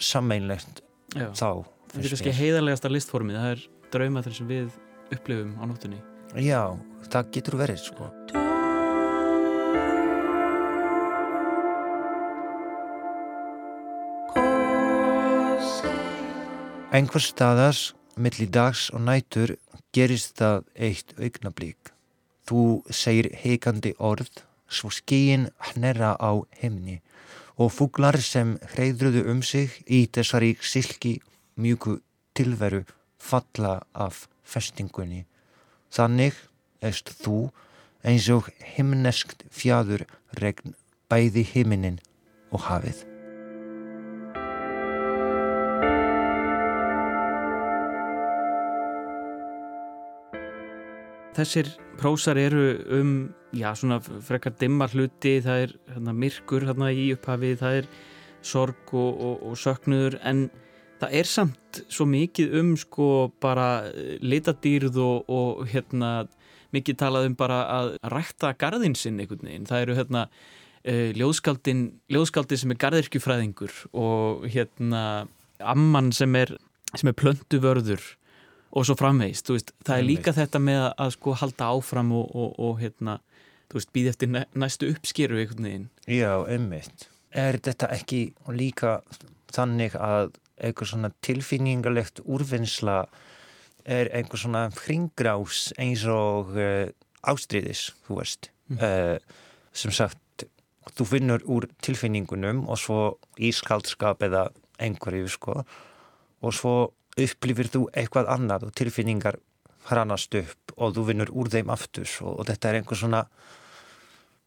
sammeinlegt 0.00 0.82
þá 1.12 1.62
þetta 1.92 2.00
er 2.00 2.12
kannski 2.14 2.34
heiðarlegasta 2.36 2.90
listformið 2.90 3.38
það 3.38 3.50
er 3.52 3.64
draumaður 3.92 4.36
sem 4.38 4.48
við 4.48 4.78
upplifum 5.12 5.52
á 5.60 5.64
nóttunni. 5.68 6.00
Já, 6.40 6.62
það 7.12 7.32
getur 7.36 7.58
verið 7.60 7.82
sko. 7.84 8.08
Einhvers 16.92 17.30
staðars 17.32 17.82
milli 18.16 18.46
dags 18.46 18.90
og 18.90 19.04
nætur 19.06 19.56
gerist 19.92 20.38
það 20.40 20.64
eitt 20.76 21.14
augnablík. 21.18 21.92
Þú 22.48 22.82
segir 22.90 23.30
heikandi 23.42 23.94
orð, 23.98 24.42
svo 24.68 24.90
skíin 24.90 25.50
hnerra 25.72 26.16
á 26.18 26.32
himni 26.60 27.00
og 27.60 27.72
fuglar 27.72 28.16
sem 28.24 28.56
hreyðruðu 28.72 29.26
um 29.30 29.42
sig 29.44 29.76
í 29.86 30.06
þessari 30.08 30.54
silki 30.60 31.18
mjögu 31.56 31.98
tilveru 32.34 32.82
falla 33.18 33.82
af 33.94 34.26
festingunni. 34.42 35.26
Þannig 35.92 36.34
eist 36.82 37.12
þú 37.22 37.52
eins 38.02 38.28
og 38.32 38.50
himneskt 38.74 39.46
fjadur 39.52 40.06
regn 40.40 40.74
bæði 41.12 41.46
himinin 41.52 42.00
og 42.50 42.66
hafið. 42.68 43.11
Þessir 51.32 51.70
prósar 51.96 52.36
eru 52.36 52.64
um, 52.92 53.12
já, 53.56 53.70
svona 53.76 53.96
frekar 54.02 54.52
dimma 54.60 54.88
hluti, 54.92 55.38
það 55.44 55.62
er 55.64 55.72
hérna, 55.94 56.12
myrkur 56.12 56.66
hérna, 56.68 56.90
í 56.92 57.06
upphafið, 57.14 57.54
það 57.62 57.78
er 57.78 57.88
sorg 58.44 58.92
og, 58.92 59.16
og, 59.16 59.46
og 59.48 59.56
söknuður, 59.60 60.18
en 60.28 60.46
það 61.00 61.16
er 61.22 61.30
samt 61.30 61.82
svo 61.88 62.06
mikið 62.10 62.56
um 62.60 62.72
sko 62.76 63.08
bara 63.42 63.68
litadýrð 64.20 65.00
og, 65.00 65.32
og 65.32 65.64
hérna, 65.72 66.12
mikið 66.76 67.00
talað 67.00 67.30
um 67.30 67.36
bara 67.38 67.62
að 67.78 67.94
rækta 68.12 68.52
garðin 68.60 68.96
sinn 68.98 69.20
einhvern 69.20 69.48
veginn. 69.48 69.68
Það 69.68 69.86
eru 69.86 69.96
hérna 70.02 70.26
uh, 70.28 71.08
ljóðskaldin, 71.16 71.86
ljóðskaldin 72.12 72.60
sem 72.60 72.74
er 72.74 72.82
garðirkjufræðingur 72.84 73.84
og 73.92 74.48
hérna 74.52 75.04
amman 75.64 76.12
sem 76.16 76.36
er, 76.36 76.58
sem 76.92 77.08
er 77.08 77.16
plöntuvörður 77.16 78.04
og 78.72 78.86
svo 78.88 78.96
framvegist, 78.96 79.46
þú 79.46 79.56
veist, 79.58 79.72
það 79.84 79.98
er 79.98 80.06
líka 80.08 80.32
þetta 80.36 80.60
með 80.62 80.84
að, 80.90 81.10
sko 81.16 81.34
halda 81.42 81.70
áfram 81.76 82.12
og, 82.16 82.30
og, 82.32 82.54
og 82.56 82.78
hérna, 82.80 83.18
þú 83.68 83.78
veist, 83.78 83.90
býð 83.92 84.12
eftir 84.12 84.32
næstu 84.32 84.88
uppskeru 84.92 85.40
einhvern 85.42 85.68
veginn. 85.68 85.90
Já, 86.08 86.32
einmitt. 86.48 87.08
Er 87.32 87.58
þetta 87.64 87.90
ekki 87.92 88.22
líka 88.52 89.00
þannig 89.52 89.96
að 90.00 90.32
eitthvað 90.62 90.92
svona 90.92 91.12
tilfinningalegt 91.24 92.22
úrvinnsla 92.24 93.02
er 93.88 94.10
einhver 94.14 94.40
svona 94.40 94.66
hringrás 94.76 95.70
eins 95.80 96.04
og 96.08 96.54
uh, 96.56 96.88
ástriðis, 97.28 97.90
þú 98.06 98.20
veist. 98.20 98.50
Mm. 98.70 98.78
Uh, 98.78 99.52
sem 99.76 99.92
sagt, 99.94 100.46
þú 100.96 101.08
finnur 101.08 101.44
úr 101.50 101.68
tilfinningunum 101.84 102.64
og 102.70 102.80
svo 102.80 103.00
ískaldskap 103.40 104.22
eða 104.28 104.48
einhverju, 104.82 105.28
sko, 105.30 105.62
og 106.42 106.56
svo 106.56 106.76
upplifir 107.20 107.70
þú 107.72 107.86
eitthvað 107.92 108.30
annað 108.32 108.68
og 108.68 108.76
tilfinningar 108.78 109.38
hranast 109.90 110.34
upp 110.38 110.74
og 110.76 110.94
þú 110.96 111.06
vinnur 111.10 111.32
úr 111.34 111.50
þeim 111.52 111.72
aftur 111.74 112.08
og, 112.22 112.40
og 112.40 112.48
þetta 112.48 112.70
er 112.70 112.78
einhver 112.78 112.98
svona 112.98 113.22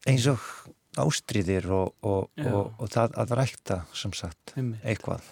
eins 0.06 0.26
og 0.30 0.42
ástriðir 0.96 1.68
og, 1.76 1.92
og, 2.06 2.30
og 2.40 2.86
það 2.92 3.18
að 3.20 3.34
rækta 3.36 3.82
sem 3.94 4.14
sagt 4.16 4.54
eitthvað. 4.56 5.26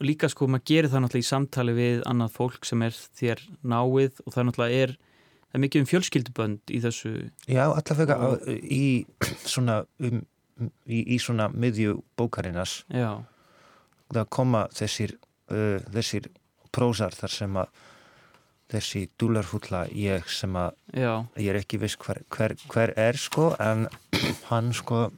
Og 0.00 0.08
líka 0.08 0.30
sko 0.32 0.48
maður 0.50 0.66
gerir 0.72 0.90
það 0.90 1.04
náttúrulega 1.04 1.26
í 1.26 1.30
samtali 1.30 1.76
við 1.76 2.02
annað 2.10 2.34
fólk 2.34 2.66
sem 2.66 2.82
er 2.82 2.96
þér 3.20 3.44
náið 3.62 4.20
og 4.24 4.34
það 4.34 4.48
náttúrulega 4.48 4.82
er 4.84 4.96
það 4.96 5.58
er 5.58 5.64
mikið 5.66 5.84
um 5.84 5.88
fjölskyldubönd 5.92 6.74
í 6.74 6.80
þessu. 6.82 7.12
Já, 7.46 7.64
allavega 7.68 8.18
í 8.48 8.84
svona 9.44 9.82
um, 10.02 10.24
í, 10.86 11.00
í 11.14 11.18
svona 11.22 11.48
miðju 11.52 12.00
bókarinnas 12.18 12.80
Já. 12.90 13.22
það 14.10 14.30
koma 14.34 14.66
þessir 14.74 15.16
uh, 15.52 15.78
þessir 15.92 16.30
prósar 16.74 17.14
þar 17.16 17.34
sem 17.34 17.56
að 17.60 17.80
þessi 18.70 19.02
dúlarhútla 19.18 19.84
ég 19.96 20.28
sem 20.30 20.54
að 20.58 20.74
Já. 20.94 21.12
ég 21.36 21.50
er 21.52 21.58
ekki 21.60 21.80
viss 21.82 21.98
hver, 21.98 22.22
hver, 22.30 22.54
hver 22.70 22.92
er 22.98 23.18
sko 23.18 23.50
en 23.58 23.88
hann 24.50 24.72
sko 24.76 25.08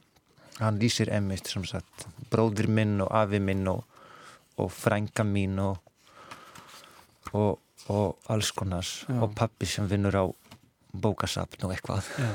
hann 0.59 0.79
lýsir 0.81 1.11
emmist 1.13 1.51
sem 1.51 1.65
sagt 1.69 2.07
bróðir 2.33 2.69
minn 2.69 2.99
og 3.03 3.11
afi 3.13 3.41
minn 3.43 3.67
og, 3.69 3.83
og 4.57 4.71
frænga 4.73 5.25
mín 5.27 5.59
og, 5.61 5.77
og, 7.33 7.59
og 7.93 8.33
alls 8.33 8.51
konars 8.57 9.03
Já. 9.07 9.19
og 9.21 9.35
pappi 9.37 9.69
sem 9.69 9.89
vinnur 9.89 10.17
á 10.17 10.25
bókasapn 10.93 11.65
og 11.67 11.75
eitthvað 11.75 12.09
Já. 12.17 12.31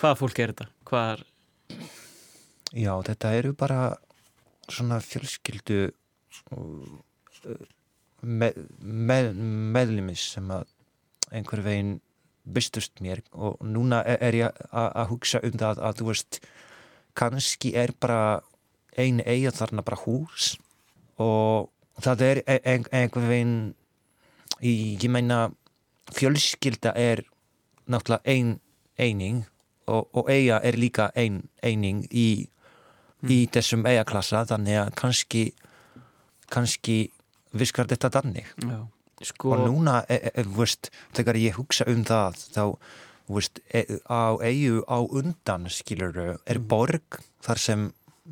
Hvaða 0.00 0.18
fólk 0.18 0.38
er 0.42 0.54
þetta? 0.54 0.70
Hvað 0.90 1.10
er 1.14 1.26
Já, 2.70 2.94
þetta 3.02 3.34
eru 3.34 3.52
bara 3.58 3.80
svona 4.70 5.00
fjölskyldu 5.02 5.82
með, 8.22 8.62
með, 8.80 9.32
meðlimis 9.74 10.24
sem 10.34 10.50
að 10.52 10.68
einhver 11.30 11.62
veginn 11.64 11.98
bystust 12.50 13.02
mér 13.04 13.20
og 13.32 13.60
núna 13.62 14.00
er 14.04 14.34
ég 14.34 14.62
að 14.72 15.10
hugsa 15.12 15.40
um 15.46 15.58
það 15.60 15.82
að 15.86 16.00
þú 16.00 16.08
veist 16.08 16.40
kannski 17.18 17.74
er 17.78 17.92
bara 18.00 18.40
einu 18.98 19.24
eiga 19.26 19.52
þarna 19.54 19.84
bara 19.86 20.00
hús 20.04 20.54
og 21.20 21.70
það 22.00 22.24
er 22.26 22.42
ein, 22.48 22.86
einhver 22.90 23.28
veginn 23.28 23.74
ég 24.60 25.08
meina 25.12 25.50
fjölskylda 26.16 26.94
er 26.96 27.22
náttúrulega 27.90 28.22
ein 28.24 28.58
eining 28.98 29.44
og, 29.86 30.08
og 30.12 30.30
eiga 30.30 30.60
er 30.64 30.78
líka 30.78 31.10
ein 31.14 31.42
eining 31.62 32.04
í, 32.10 32.48
mm. 33.22 33.30
í 33.30 33.38
þessum 33.52 33.86
eigaklassa 33.86 34.44
þannig 34.48 34.80
að 34.80 34.92
kannski 35.00 35.44
kannski 36.50 36.98
viskar 37.56 37.88
þetta 37.90 38.10
dannig 38.20 38.50
sko... 39.26 39.54
og 39.54 39.64
núna, 39.68 40.00
e, 40.08 40.18
e, 40.30 40.44
veist, 40.56 40.90
þegar 41.16 41.38
ég 41.40 41.58
hugsa 41.58 41.86
um 41.90 42.04
það 42.08 42.42
þá 42.54 42.64
veist, 43.30 43.62
e, 43.72 43.84
á 44.06 44.38
eigu 44.42 44.84
á 44.86 44.98
undan 45.02 45.68
skilur 45.72 46.16
er 46.20 46.58
mm. 46.58 46.68
borg 46.70 47.20
þar 47.44 47.62
sem 47.62 47.88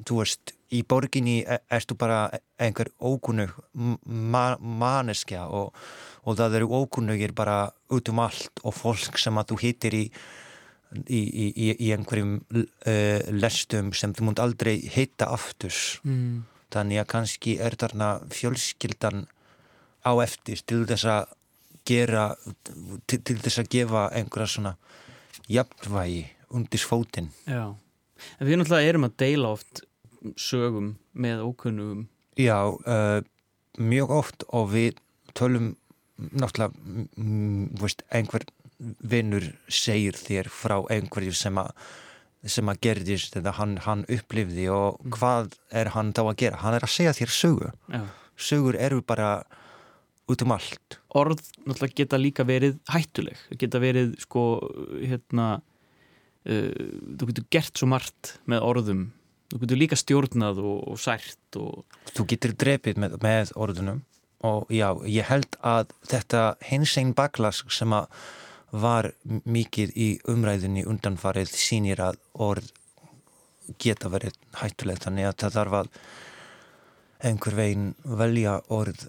þú 0.06 0.20
veist, 0.22 0.54
í 0.74 0.82
borginni 0.88 1.40
e, 1.42 1.60
erstu 1.74 1.96
bara 1.98 2.26
einhver 2.60 2.92
ókunnug 3.00 3.54
ma 4.04 4.50
manneskja 4.60 5.46
og, 5.48 5.72
og 6.24 6.38
það 6.38 6.60
eru 6.60 6.82
ókunnugir 6.82 7.34
bara 7.36 7.66
út 7.94 8.12
um 8.12 8.20
allt 8.24 8.62
og 8.64 8.76
fólk 8.76 9.18
sem 9.20 9.40
að 9.40 9.52
þú 9.52 9.62
hittir 9.64 9.98
í 9.98 10.04
í, 11.04 11.18
í, 11.20 11.72
í 11.84 11.88
einhverjum 11.92 12.38
uh, 12.48 13.18
lestum 13.36 13.90
sem 13.92 14.14
þú 14.16 14.24
múnt 14.24 14.38
aldrei 14.40 14.78
hitta 14.88 15.28
aftur. 15.34 15.74
Mm 16.00 16.46
þannig 16.74 17.02
að 17.02 17.10
kannski 17.14 17.56
er 17.64 17.76
þarna 17.80 18.10
fjölskyldan 18.34 19.26
á 20.04 20.12
eftir 20.22 20.62
til 20.68 20.84
þess 20.88 21.08
að 21.12 21.34
gera 21.88 22.24
til, 23.08 23.20
til 23.24 23.38
þess 23.40 23.62
að 23.62 23.70
gefa 23.72 24.04
einhverja 24.12 24.52
svona 24.52 24.74
jafnvægi 25.48 26.26
undir 26.52 26.84
fótinn. 26.84 27.30
Já, 27.48 27.72
en 28.38 28.48
við 28.48 28.60
náttúrulega 28.60 28.92
erum 28.92 29.08
að 29.08 29.18
deila 29.24 29.52
oft 29.56 29.82
sögum 30.36 30.94
með 31.12 31.44
ókunnugum 31.46 32.06
Já, 32.38 32.70
uh, 32.70 33.20
mjög 33.78 34.12
oft 34.14 34.44
og 34.54 34.70
við 34.70 34.98
tölum 35.34 35.72
náttúrulega 36.18 36.74
veist, 37.80 38.04
einhver 38.14 38.44
vinnur 38.78 39.48
segir 39.70 40.14
þér 40.18 40.50
frá 40.54 40.76
einhverju 40.90 41.34
sem 41.34 41.58
að 41.58 41.72
sem 42.46 42.70
að 42.70 42.80
gerðist 42.86 43.36
eða 43.40 43.54
hann, 43.58 43.76
hann 43.82 44.04
upplifði 44.06 44.68
og 44.70 44.98
mm. 45.00 45.12
hvað 45.16 45.56
er 45.74 45.92
hann 45.94 46.12
þá 46.16 46.22
að 46.26 46.36
gera? 46.44 46.60
Hann 46.62 46.76
er 46.76 46.86
að 46.86 46.94
segja 46.94 47.14
þér 47.18 47.34
sögu. 47.34 47.72
Já. 47.90 48.02
sögur 48.38 48.78
eru 48.78 49.02
bara 49.02 49.30
út 50.28 50.44
um 50.44 50.54
allt. 50.54 50.98
Orð 51.16 51.40
náttúrulega 51.64 52.02
geta 52.02 52.20
líka 52.20 52.46
verið 52.46 52.78
hættuleg. 52.92 53.40
Geta 53.58 53.80
verið 53.82 54.14
sko 54.22 54.44
hérna 55.00 55.48
uh, 55.58 56.84
þú 57.18 57.30
getur 57.32 57.48
gert 57.50 57.80
svo 57.80 57.88
margt 57.90 58.36
með 58.46 58.66
orðum. 58.68 59.06
Þú 59.48 59.62
getur 59.64 59.80
líka 59.80 59.96
stjórnað 59.98 60.60
og, 60.60 60.78
og 60.92 61.00
sært 61.00 61.58
og... 61.58 61.82
þú 62.12 62.28
getur 62.34 62.54
drefið 62.60 63.00
með, 63.00 63.18
með 63.24 63.54
orðunum 63.56 64.04
og 64.46 64.68
já, 64.70 64.92
ég 65.08 65.26
held 65.26 65.56
að 65.66 65.88
þetta 66.06 66.42
hins 66.68 66.92
einn 67.00 67.14
baklas 67.16 67.64
sem 67.74 67.90
að 67.96 68.06
var 68.70 69.10
mikið 69.48 69.92
í 69.96 70.08
umræðinni 70.28 70.84
undanfarið 70.88 71.52
sínir 71.56 72.02
að 72.04 72.18
orð 72.34 72.72
geta 73.80 74.10
verið 74.12 74.36
hættulegt 74.60 75.06
þannig 75.06 75.28
að 75.28 75.38
það 75.42 75.56
þarf 75.58 75.78
að 75.78 75.90
einhver 77.28 77.56
veginn 77.58 77.88
velja 78.04 78.58
orð 78.72 79.08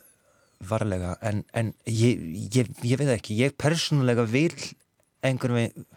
varlega. 0.70 1.14
En, 1.24 1.44
en 1.56 1.74
ég, 1.88 2.20
ég, 2.56 2.72
ég 2.84 3.00
veit 3.00 3.14
ekki, 3.14 3.38
ég 3.40 3.56
persónulega 3.60 4.26
vil 4.28 4.56
einhver 5.24 5.56
veginn 5.56 5.88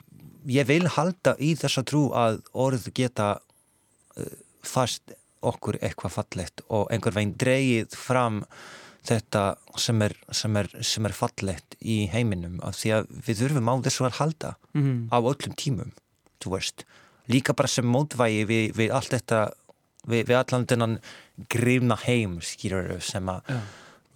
ég 0.50 0.66
vil 0.66 0.86
halda 0.90 1.34
í 1.38 1.52
þessa 1.58 1.84
trú 1.86 2.08
að 2.18 2.40
orð 2.58 2.88
geta 2.94 3.34
uh, 3.38 4.32
fast 4.66 5.14
okkur 5.42 5.78
eitthvað 5.82 6.16
fallegt 6.16 6.62
og 6.68 6.90
einhver 6.94 7.14
veginn 7.14 7.36
dreyið 7.38 7.96
fram 7.98 8.42
þetta 9.06 9.42
sem 9.80 10.02
er, 10.06 10.14
sem 10.30 10.56
er, 10.56 10.68
sem 10.86 11.06
er 11.08 11.14
fallegt 11.16 11.76
í 11.80 12.06
heiminum 12.12 12.60
af 12.62 12.78
því 12.78 12.94
að 12.98 13.10
við 13.26 13.40
þurfum 13.42 13.70
á 13.72 13.74
þessu 13.86 14.06
að 14.06 14.18
halda 14.20 14.54
mm 14.72 14.82
-hmm. 14.82 15.00
á 15.10 15.18
öllum 15.18 15.56
tímum 15.58 15.92
veist, 16.42 16.84
líka 17.30 17.54
bara 17.54 17.68
sem 17.68 17.86
mótvægi 17.86 18.44
við, 18.46 18.72
við 18.76 18.90
allt 18.90 19.12
þetta 19.14 19.52
við, 20.06 20.26
við 20.28 20.36
allan 20.36 20.66
þennan 20.66 20.98
grífna 21.48 21.96
heim 22.02 22.40
skýrur 22.42 23.00
sem 23.00 23.28
að 23.28 23.42
ja. 23.48 23.60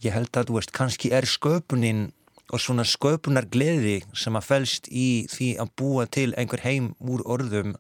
ég 0.09 0.17
held 0.17 0.37
að, 0.37 0.49
þú 0.49 0.59
veist, 0.59 0.73
kannski 0.73 1.13
er 1.15 1.27
sköpunin 1.27 2.11
og 2.55 2.63
svona 2.63 2.85
sköpunar 2.87 3.49
gleði 3.51 4.01
sem 4.15 4.37
að 4.39 4.47
felst 4.47 4.89
í 4.91 5.27
því 5.31 5.57
að 5.63 5.73
búa 5.79 6.07
til 6.07 6.33
einhver 6.39 6.63
heim 6.63 6.95
úr 7.01 7.25
orðum 7.27 7.75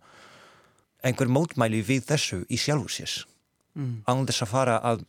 einhver 1.06 1.30
mótmæli 1.30 1.82
við 1.86 2.06
þessu 2.08 2.42
í 2.50 2.58
sjálfu 2.58 2.90
sés 2.90 3.20
mm. 3.76 4.02
án 4.10 4.26
þess 4.26 4.46
að 4.46 4.52
fara 4.52 4.78
að, 4.82 5.04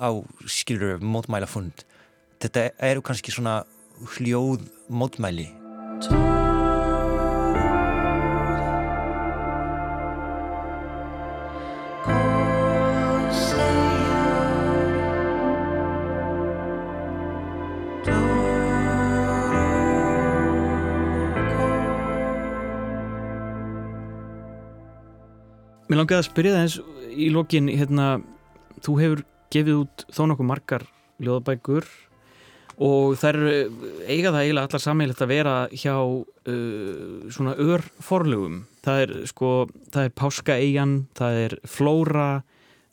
á 0.00 0.10
skilur 0.46 1.00
mótmæla 1.02 1.48
fund 1.50 1.86
þetta 2.40 2.70
eru 2.84 3.02
kannski 3.04 3.32
svona 3.32 3.62
hljóð 4.16 4.66
mótmæli. 4.92 5.48
Mér 25.86 26.00
langiði 26.00 26.16
að 26.18 26.24
spyrja 26.26 26.52
það 26.52 26.64
eins 26.64 26.74
í 27.14 27.26
lokin, 27.30 27.68
hérna, 27.70 28.06
þú 28.82 28.94
hefur 29.00 29.20
gefið 29.52 29.80
út 29.82 30.04
þó 30.12 30.22
nokkuð 30.30 30.48
margar 30.50 30.84
ljóðabækur 31.22 31.86
og 32.86 33.14
þær 33.16 33.38
eiga 34.04 34.32
það 34.34 34.40
eiginlega 34.42 34.66
allar 34.66 34.82
sammeilegt 34.84 35.22
að 35.24 35.32
vera 35.32 35.54
hjá 35.72 35.94
uh, 35.96 37.28
svona 37.32 37.54
örforlugum. 37.56 38.64
Það 38.84 39.02
er 39.04 39.14
sko, 39.30 39.52
það 39.94 40.08
er 40.08 40.16
Páskaeyjan, 40.20 40.96
það 41.16 41.40
er 41.46 41.56
Flóra, 41.64 42.30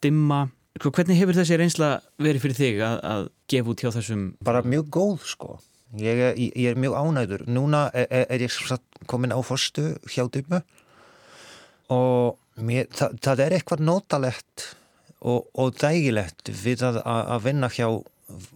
Dimma. 0.04 0.46
Sko, 0.78 0.90
hvernig 0.96 1.20
hefur 1.20 1.36
þessi 1.36 1.58
reynsla 1.60 1.90
verið 2.22 2.46
fyrir 2.46 2.58
þig 2.58 2.80
að, 2.86 2.96
að 3.12 3.26
gefa 3.52 3.74
út 3.74 3.84
hjá 3.84 3.90
þessum? 3.98 4.24
Bara 4.44 4.64
mjög 4.66 4.88
góð 4.96 5.28
sko. 5.34 5.58
Ég, 6.00 6.16
ég, 6.18 6.48
ég 6.48 6.72
er 6.72 6.80
mjög 6.80 6.96
ánægður. 6.98 7.44
Núna 7.52 7.84
er, 7.94 8.24
er 8.24 8.42
ég 8.42 8.56
komin 9.06 9.36
á 9.36 9.38
fórstu 9.44 9.92
hjá 10.10 10.24
Dimmu 10.32 10.64
og 11.92 12.40
Mér, 12.54 12.86
það, 12.94 13.14
það 13.24 13.40
er 13.42 13.54
eitthvað 13.56 13.80
notalegt 13.82 14.64
og, 15.24 15.46
og 15.56 15.78
dægilegt 15.80 16.50
við 16.62 16.84
að, 16.88 17.00
að 17.04 17.46
vinna 17.46 17.70
hjá 17.72 17.88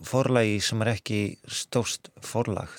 forlagi 0.08 0.60
sem 0.64 0.82
er 0.84 0.94
ekki 0.94 1.20
stóst 1.44 2.10
forlag 2.24 2.72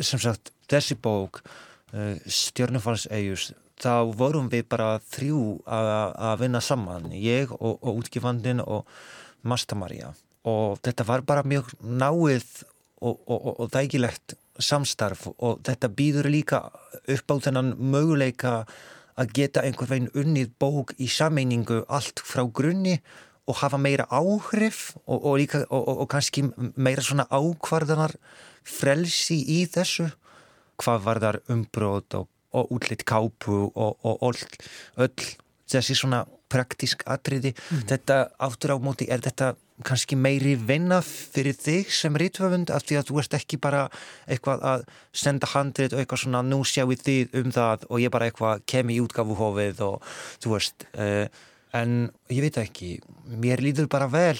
sem 0.00 0.20
sagt, 0.20 0.52
þessi 0.70 0.96
bók 1.00 1.42
uh, 1.42 2.16
Stjörnufalsegjus 2.24 3.52
þá 3.78 4.10
vorum 4.18 4.48
við 4.50 4.64
bara 4.72 4.96
þrjú 5.12 5.60
að 5.68 6.40
vinna 6.40 6.62
saman 6.64 7.12
ég 7.14 7.52
og, 7.54 7.78
og 7.78 8.00
útgifandin 8.02 8.64
og 8.64 8.88
Mastamarja 9.46 10.12
og 10.48 10.80
þetta 10.82 11.06
var 11.06 11.22
bara 11.26 11.46
mjög 11.46 11.70
náið 11.82 12.64
og, 12.98 13.20
og 13.30 13.68
dægilegt 13.70 14.34
samstarf 14.58 15.28
og 15.36 15.60
þetta 15.66 15.90
býður 15.94 16.30
líka 16.32 16.64
upp 17.06 17.30
á 17.30 17.36
þennan 17.46 17.76
möguleika 17.78 18.64
að 19.18 19.32
geta 19.38 19.64
einhver 19.66 19.90
veginn 19.90 20.12
unnið 20.14 20.52
bók 20.60 20.94
í 20.98 21.08
sameiningu 21.10 21.82
allt 21.88 22.22
frá 22.24 22.44
grunni 22.46 22.98
og 23.48 23.60
hafa 23.62 23.80
meira 23.80 24.06
áhrif 24.12 24.92
og, 25.06 25.18
og, 25.18 25.34
líka, 25.40 25.64
og, 25.72 26.04
og 26.04 26.08
kannski 26.12 26.44
meira 26.76 27.04
svona 27.04 27.26
ákvarðanar 27.32 28.14
frelsi 28.68 29.40
í 29.58 29.62
þessu 29.70 30.10
hvað 30.78 31.04
var 31.06 31.22
þar 31.24 31.40
umbrót 31.50 32.18
og 32.18 32.74
útlitt 32.74 33.04
kápu 33.08 33.68
og 33.74 34.28
öll 34.28 35.16
þessi 35.68 35.96
svona 35.96 36.24
praktísk 36.48 37.02
atriði 37.08 37.52
mm. 37.54 37.88
þetta 37.90 38.20
áttur 38.40 38.76
á 38.76 38.76
móti 38.80 39.08
er 39.10 39.20
þetta 39.24 39.54
kannski 39.86 40.16
meiri 40.18 40.54
vinna 40.58 40.98
fyrir 41.04 41.56
þig 41.56 41.90
sem 41.94 42.16
rítvöfund 42.18 42.72
af 42.74 42.86
því 42.86 42.98
að 42.98 43.10
þú 43.10 43.20
ert 43.22 43.36
ekki 43.38 43.58
bara 43.62 43.84
eitthvað 44.26 44.64
að 44.72 44.86
senda 45.14 45.50
handrið 45.52 45.94
og 45.94 46.02
eitthvað 46.02 46.22
svona 46.24 46.42
nú 46.46 46.60
sjáu 46.66 46.96
þið 46.98 47.36
um 47.42 47.52
það 47.54 47.86
og 47.88 48.02
ég 48.02 48.14
bara 48.14 48.28
eitthvað 48.30 48.64
kem 48.70 48.90
í 48.90 48.98
útgafuhofið 49.04 49.84
og 49.86 50.10
þú 50.42 50.54
veist 50.56 50.88
uh, 50.94 51.26
en 51.78 51.94
ég 52.32 52.42
veit 52.46 52.58
ekki. 52.62 52.96
Mér 53.38 53.62
líður 53.62 53.90
bara 53.92 54.08
vel 54.10 54.38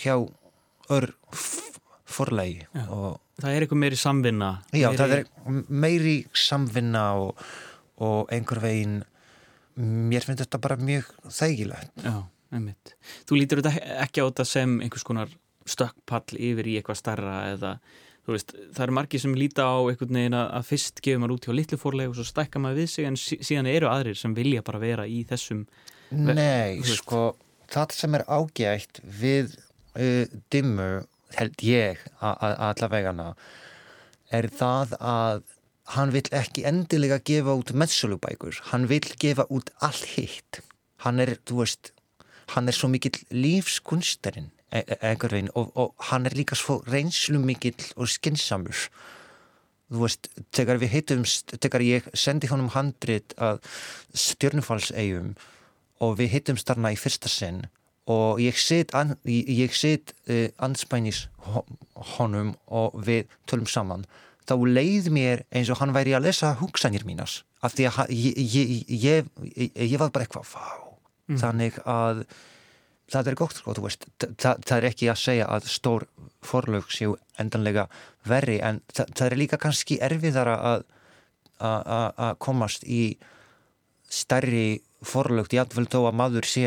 hjá 0.00 0.16
ör 0.92 1.10
forlegi 2.06 2.66
Það 3.36 3.50
er 3.50 3.64
eitthvað 3.64 3.80
meiri 3.82 3.98
samvinna 3.98 4.50
Já, 4.70 4.88
meiri... 4.88 4.98
það 5.00 5.14
er 5.16 5.24
meiri 5.68 6.16
samvinna 6.36 7.08
og, 7.20 7.42
og 8.00 8.32
einhver 8.32 8.62
veginn 8.62 9.02
mér 9.76 10.24
finnst 10.24 10.40
þetta 10.46 10.60
bara 10.62 10.78
mjög 10.80 11.10
þægilegt. 11.28 11.92
Já 12.00 12.24
einmitt. 12.54 12.94
Þú 13.28 13.40
lítur 13.40 13.62
þetta 13.62 14.00
ekki 14.06 14.22
á 14.22 14.28
þetta 14.28 14.48
sem 14.48 14.76
einhvers 14.84 15.06
konar 15.06 15.32
stökkpall 15.66 16.38
yfir 16.38 16.68
í 16.70 16.76
eitthvað 16.78 17.00
starra 17.00 17.38
eða 17.52 17.72
veist, 18.26 18.54
það 18.74 18.84
eru 18.86 18.96
margi 18.98 19.20
sem 19.22 19.34
líta 19.38 19.66
á 19.66 19.78
einhvern 19.86 20.18
veginn 20.18 20.38
að 20.38 20.68
fyrst 20.68 21.02
gefur 21.02 21.22
maður 21.22 21.36
út 21.36 21.46
hjá 21.46 21.54
litlu 21.54 21.78
fórleg 21.78 22.10
og 22.10 22.18
svo 22.18 22.26
stækka 22.26 22.62
maður 22.62 22.80
við 22.82 22.88
sig 22.92 23.08
en 23.08 23.18
síðan 23.18 23.70
eru 23.70 23.90
aðrir 23.90 24.18
sem 24.18 24.34
vilja 24.34 24.64
bara 24.66 24.82
vera 24.82 25.06
í 25.06 25.22
þessum 25.28 25.66
Nei, 26.10 26.82
sko 26.86 27.36
það 27.70 27.94
sem 27.98 28.14
er 28.18 28.24
ágætt 28.30 29.00
við 29.02 29.56
uh, 29.98 30.26
dimmu 30.54 30.90
held 31.36 31.66
ég 31.66 32.02
að 32.22 32.58
allavegana 32.70 33.32
er 34.34 34.48
það 34.54 34.94
að 35.00 35.42
hann 35.94 36.12
vil 36.14 36.24
ekki 36.34 36.64
endilega 36.66 37.18
gefa 37.22 37.54
út 37.58 37.72
messulubækur, 37.74 38.58
hann 38.72 38.88
vil 38.90 39.04
gefa 39.22 39.46
út 39.54 39.70
all 39.86 40.02
hitt. 40.16 40.62
Hann 41.04 41.22
er, 41.22 41.36
þú 41.46 41.60
veist 41.62 41.92
hann 42.54 42.68
er 42.68 42.76
svo 42.76 42.90
mikill 42.92 43.18
lífskunstarinn 43.34 44.50
e, 44.70 44.82
e, 44.82 44.98
einhver 45.00 45.34
veginn 45.34 45.52
og, 45.54 45.70
og 45.74 46.08
hann 46.10 46.26
er 46.26 46.36
líka 46.36 46.58
svo 46.58 46.80
reynslu 46.86 47.40
mikill 47.42 47.78
og 47.96 48.10
skinsamur 48.10 48.86
þú 49.90 50.02
veist, 50.02 50.30
þegar 50.54 50.80
við 50.82 50.94
hittumst 50.96 51.56
þegar 51.62 51.84
ég 51.86 52.10
sendi 52.14 52.50
honum 52.50 52.72
handrit 52.74 53.34
að 53.38 53.62
stjörnufallsegjum 54.14 55.34
og 56.02 56.18
við 56.20 56.32
hittumst 56.36 56.68
þarna 56.68 56.92
í 56.94 57.00
fyrsta 57.00 57.30
sinn 57.30 57.64
og 58.10 58.38
ég 58.38 58.58
set, 58.58 58.94
an, 58.94 59.16
ég 59.26 59.74
set 59.74 60.12
uh, 60.30 60.46
anspænis 60.62 61.26
honum 62.16 62.54
og 62.66 62.94
við 63.06 63.26
tölum 63.50 63.66
saman 63.70 64.06
þá 64.46 64.58
leið 64.62 65.10
mér 65.14 65.42
eins 65.50 65.70
og 65.74 65.80
hann 65.82 65.94
væri 65.94 66.14
að 66.14 66.28
lesa 66.28 66.54
hugsanir 66.60 67.06
mínas 67.06 67.40
af 67.66 67.74
því 67.74 67.88
að 67.90 68.12
ég, 68.14 68.90
ég, 68.90 69.30
ég 69.74 69.98
var 69.98 70.12
bara 70.14 70.26
eitthvað 70.26 70.50
fá 70.54 70.85
mm. 71.28 71.38
þannig 71.42 71.78
að 71.84 72.24
það 73.12 73.30
er 73.30 73.38
gott 73.38 73.60
sko, 73.60 73.74
þú 73.76 73.86
veist 73.86 74.06
það, 74.18 74.64
það 74.66 74.76
er 74.76 74.88
ekki 74.90 75.10
að 75.12 75.22
segja 75.22 75.46
að 75.54 75.70
stór 75.70 76.06
forlög 76.46 76.90
séu 76.90 77.14
endanlega 77.40 77.86
verri 78.26 78.58
en 78.64 78.80
það, 78.90 79.12
það 79.14 79.26
er 79.28 79.40
líka 79.42 79.60
kannski 79.62 80.00
erfiðara 80.02 80.58
að 80.74 80.86
að 81.56 82.34
komast 82.42 82.82
í 82.84 83.16
stærri 84.12 84.82
forlögt 85.06 85.54
jafnvel 85.56 85.86
þó 85.88 86.02
að 86.10 86.18
maður 86.20 86.48
sé 86.48 86.66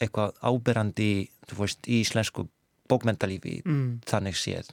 eitthvað 0.00 0.38
áberandi 0.40 1.28
veist, 1.58 1.84
í 1.86 2.00
íslensku 2.00 2.46
bókmyndalífi 2.90 3.60
mm. 3.64 4.02
þannig 4.08 4.38
séð 4.38 4.70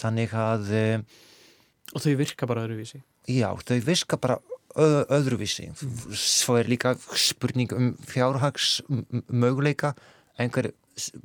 þannig 0.00 0.34
að 0.34 0.72
eh, 0.74 1.04
og 1.94 2.02
þau 2.02 2.12
virka 2.18 2.48
bara 2.50 2.64
öðruvísi 2.66 3.00
já, 3.30 3.48
þau 3.54 3.78
virka 3.86 4.18
bara 4.20 4.40
öðruvísi. 4.76 5.70
Svo 6.14 6.58
er 6.60 6.70
líka 6.70 6.94
spurning 7.16 7.72
um 7.74 7.94
fjárhags 8.06 8.80
möguleika 9.28 9.94
einhver 10.38 10.72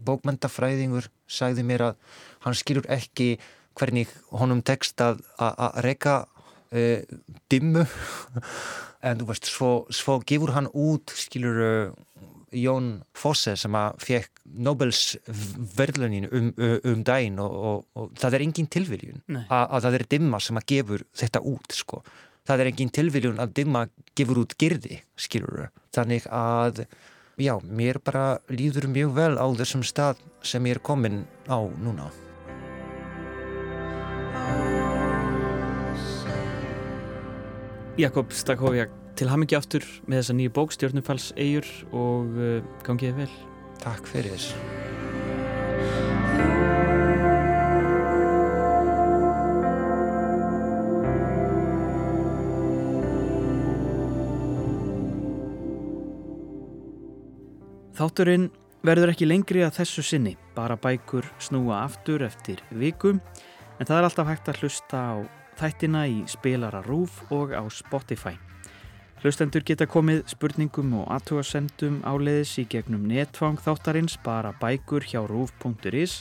bókmyndafræðingur 0.06 1.10
sagði 1.28 1.66
mér 1.68 1.90
að 1.90 2.00
hann 2.46 2.58
skilur 2.58 2.88
ekki 2.92 3.36
hvernig 3.76 4.12
honum 4.32 4.64
tekst 4.66 5.02
að 5.04 5.22
að 5.38 5.80
reyka 5.86 6.24
e, 6.72 7.04
dimmu. 7.52 7.86
En 9.06 9.20
þú 9.20 9.26
veist, 9.30 9.46
svo, 9.46 9.68
svo 9.94 10.16
gefur 10.26 10.56
hann 10.56 10.66
út 10.74 11.12
skilur 11.14 11.92
Jón 12.56 12.88
Fosse 13.14 13.56
sem 13.60 13.76
að 13.78 14.00
fekk 14.02 14.42
Nobels 14.66 15.02
verðlunin 15.78 16.26
um, 16.32 16.48
um 16.58 17.04
daginn 17.06 17.38
og, 17.44 17.54
og, 17.54 17.84
og 17.94 18.16
það 18.18 18.38
er 18.38 18.46
engin 18.48 18.70
tilviljun 18.72 19.22
að 19.46 19.86
það 19.86 19.98
er 20.00 20.06
dimma 20.16 20.40
sem 20.42 20.58
að 20.58 20.68
gefur 20.72 21.06
þetta 21.22 21.44
út 21.52 21.76
sko 21.76 22.02
það 22.46 22.62
er 22.62 22.72
engin 22.72 22.94
tilviljun 22.94 23.42
að 23.42 23.56
dimma 23.60 23.86
gefur 24.18 24.44
út 24.44 24.56
girdi, 24.60 25.00
skilur 25.18 25.70
þannig 25.96 26.28
að, 26.32 26.86
já, 27.42 27.56
mér 27.64 28.00
bara 28.04 28.38
líður 28.52 28.90
mjög 28.92 29.16
vel 29.18 29.34
á 29.42 29.48
þessum 29.62 29.86
stað 29.86 30.22
sem 30.46 30.66
ég 30.70 30.78
er 30.78 30.84
komin 30.86 31.24
á 31.50 31.60
núna. 31.82 32.12
Jakob 37.96 38.34
Stakhovjak 38.36 38.92
til 39.16 39.30
hamingi 39.32 39.56
aftur 39.56 39.86
með 40.04 40.20
þessa 40.20 40.36
nýju 40.36 40.54
bókstjórnufalls 40.58 41.30
eigur 41.40 41.70
og 41.96 42.36
uh, 42.36 42.60
gangiði 42.84 43.24
vel. 43.24 43.32
Takk 43.80 44.12
fyrir 44.12 44.36
Þátturinn 57.96 58.50
verður 58.84 59.14
ekki 59.14 59.28
lengri 59.28 59.62
að 59.64 59.78
þessu 59.78 60.04
sinni, 60.04 60.34
bara 60.52 60.76
bækur 60.76 61.24
snúa 61.40 61.78
aftur 61.86 62.26
eftir 62.26 62.60
vikum, 62.76 63.22
en 63.80 63.88
það 63.88 63.98
er 63.98 64.08
alltaf 64.10 64.28
hægt 64.28 64.50
að 64.52 64.60
hlusta 64.64 65.00
á 65.00 65.16
þættina 65.56 66.02
í 66.12 66.18
spilara 66.28 66.82
Rúf 66.84 67.22
og 67.32 67.54
á 67.56 67.64
Spotify. 67.72 68.36
Hlustendur 69.24 69.64
geta 69.64 69.88
komið 69.88 70.26
spurningum 70.28 70.92
og 71.00 71.08
aðtúasendum 71.16 72.02
áleiðis 72.04 72.58
í 72.62 72.66
gegnum 72.70 73.06
netfang 73.08 73.62
þáttarins 73.64 74.18
bara 74.26 74.52
bækur 74.60 75.08
hjá 75.08 75.22
rúf.is 75.24 76.18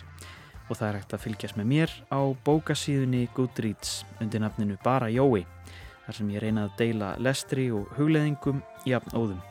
og 0.70 0.79
það 0.79 0.87
er 0.87 0.99
hægt 1.01 1.16
að 1.16 1.25
fylgjast 1.25 1.59
með 1.59 1.68
mér 1.72 1.97
á 2.14 2.20
bókasíðunni 2.47 3.27
Goodreads 3.35 4.05
undir 4.22 4.41
nafninu 4.41 4.79
Bara 4.87 5.11
Jói 5.12 5.43
þar 6.07 6.20
sem 6.20 6.31
ég 6.37 6.47
reyna 6.47 6.68
að 6.68 6.79
deila 6.81 7.11
lestri 7.18 7.66
og 7.75 7.91
hugleðingum 7.99 8.62
jafn 8.87 9.18
óðum. 9.18 9.43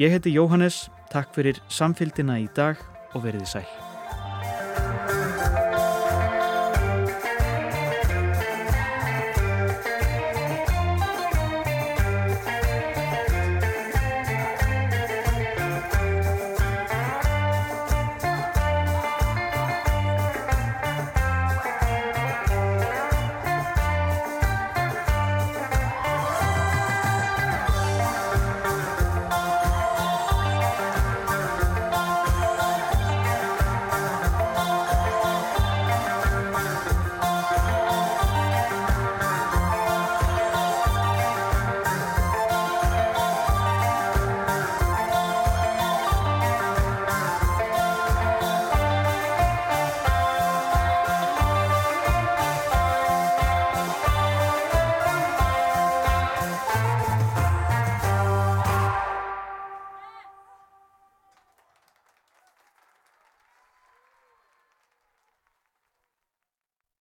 Ég 0.00 0.14
heiti 0.14 0.30
Jóhannes, 0.32 0.86
takk 1.12 1.34
fyrir 1.36 1.58
samfélgina 1.68 2.38
í 2.40 2.48
dag 2.56 2.80
og 3.12 3.26
veriði 3.26 3.52
sæl. 3.52 3.79